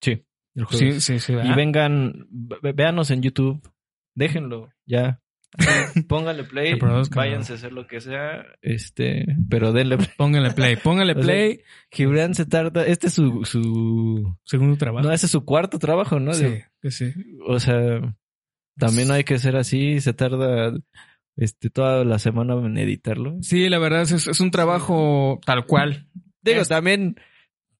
Sí. 0.03 0.25
el 0.55 0.67
Sí, 0.69 0.77
jueves. 0.79 1.05
sí, 1.05 1.19
sí. 1.19 1.33
Y 1.33 1.37
¿verdad? 1.37 1.57
vengan, 1.57 2.27
ve- 2.31 2.73
véanos 2.73 3.11
en 3.11 3.23
YouTube. 3.23 3.63
Déjenlo, 4.15 4.71
ya. 4.87 5.23
Pónganle 6.09 6.45
play. 6.45 6.79
Váyanse 7.15 7.53
a 7.53 7.57
hacer 7.57 7.73
lo 7.73 7.87
que 7.87 8.01
sea. 8.01 8.45
Este, 8.63 9.25
pero 9.49 9.73
denle 9.73 9.97
play. 9.97 10.11
Pónganle 10.17 10.51
play, 10.51 10.77
pónganle 10.83 11.13
O 11.13 11.17
sea, 11.17 11.23
play. 11.25 11.61
Gibran 11.91 12.35
se 12.35 12.47
tarda. 12.47 12.85
Este 12.85 13.07
es 13.07 13.15
su, 13.15 13.45
su. 13.45 14.37
Segundo 14.45 14.77
trabajo. 14.77 15.07
No, 15.07 15.13
ese 15.13 15.27
es 15.27 15.33
su 15.33 15.45
cuarto 15.45 15.79
trabajo, 15.79 16.21
¿no? 16.21 16.35
sí, 16.35 16.63
sí. 16.91 17.13
O 17.47 17.59
sea, 17.59 18.15
también 18.77 19.11
hay 19.11 19.25
que 19.25 19.39
ser 19.39 19.57
así. 19.57 20.01
Se 20.01 20.13
tarda 20.13 20.73
este 21.37 21.71
toda 21.71 22.05
la 22.05 22.19
semana 22.19 22.55
en 22.55 22.77
editarlo. 22.79 23.39
Sí, 23.43 23.69
la 23.69 23.79
verdad 23.79 24.03
es, 24.03 24.13
es 24.27 24.41
un 24.41 24.51
trabajo 24.51 25.41
tal 25.47 25.67
cual. 25.67 26.09
Digo, 26.43 26.61
Es- 26.63 26.69
también 26.69 27.17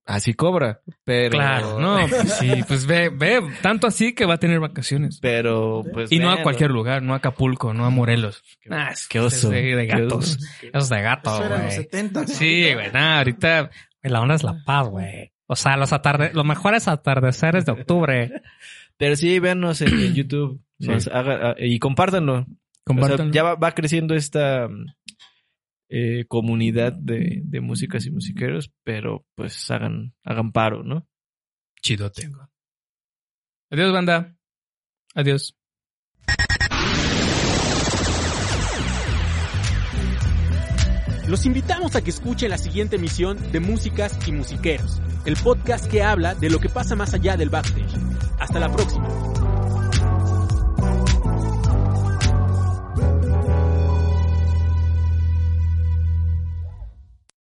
así 0.07 0.33
cobra, 0.35 0.81
pero. 1.05 1.31
Claro, 1.33 1.79
no, 1.81 2.07
pues 2.09 2.33
sí, 2.39 2.51
pues 2.67 2.87
ve, 2.87 3.11
ve, 3.11 3.43
tanto 3.61 3.87
así 3.87 4.15
que 4.15 4.25
va 4.25 4.35
a 4.35 4.39
tener 4.39 4.61
vacaciones. 4.61 5.19
Pero, 5.21 5.85
pues. 5.93 6.11
Y 6.11 6.19
no 6.19 6.31
a 6.31 6.43
cualquier 6.43 6.71
lugar, 6.71 7.03
no 7.03 7.13
a 7.13 7.17
Acapulco, 7.19 7.75
no 7.75 7.85
a 7.85 7.91
Morelos. 7.91 8.43
Ah, 8.71 8.89
es- 8.93 9.07
qué 9.09 9.21
oso, 9.21 9.53
Es 9.53 9.65
de, 9.65 9.77
de 9.77 9.87
qué 9.87 10.01
gatos. 10.03 10.37
oso. 10.37 10.39
Eso 10.63 10.79
es 10.79 10.89
de 10.89 11.03
gato, 11.03 11.31
Eso 11.35 11.45
era 11.45 11.57
en 11.57 11.63
los 11.65 11.75
güey. 11.75 11.77
70. 11.85 12.27
Sí, 12.29 12.73
güey, 12.75 12.93
nada, 12.93 13.19
ahorita 13.19 13.71
la 14.03 14.21
onda 14.21 14.35
es 14.37 14.43
la 14.43 14.63
paz, 14.65 14.89
güey. 14.89 15.33
O 15.49 15.55
sea, 15.57 15.77
los 15.77 15.93
atarde, 15.93 16.31
los 16.33 16.45
mejores 16.45 16.89
atardeceres 16.89 17.65
de 17.67 17.73
octubre. 17.73 18.33
Pero 18.97 19.15
sí, 19.17 19.39
véanos 19.41 19.81
en, 19.83 19.89
en 20.01 20.15
YouTube. 20.15 20.61
Sí. 20.81 20.89
Nos 20.89 21.07
haga- 21.09 21.51
ah, 21.51 21.55
y 21.59 21.79
compártanlo. 21.79 22.47
Compártanlo. 22.85 23.25
O 23.25 23.27
sea, 23.27 23.33
ya 23.33 23.43
va, 23.43 23.55
va 23.57 23.73
creciendo 23.73 24.15
esta 24.15 24.69
eh, 25.89 26.25
comunidad 26.27 26.93
de, 26.93 27.43
de 27.45 27.61
músicas 27.61 28.07
y 28.07 28.11
musiqueros, 28.11 28.73
pero 28.85 29.25
pues 29.35 29.71
hagan, 29.71 30.15
hagan 30.25 30.53
paro, 30.53 30.83
¿no? 30.83 31.07
Chidote. 31.81 32.29
Adiós, 33.71 33.93
banda. 33.93 34.37
Adiós. 35.15 35.57
Los 41.29 41.45
invitamos 41.45 41.97
a 41.97 42.05
que 42.05 42.11
escuchen 42.11 42.51
la 42.51 42.59
siguiente 42.59 42.97
emisión 42.97 43.51
de 43.51 43.59
Músicas 43.59 44.17
y 44.29 44.33
Musiqueros, 44.33 45.01
el 45.25 45.35
podcast 45.37 45.91
que 45.91 46.05
habla 46.05 46.37
de 46.37 46.51
lo 46.51 46.61
que 46.61 46.69
pasa 46.69 46.95
más 46.95 47.15
allá 47.15 47.37
del 47.37 47.51
backstage. 47.51 47.97
Hasta 48.39 48.61
la 48.61 48.71
próxima. 48.71 49.36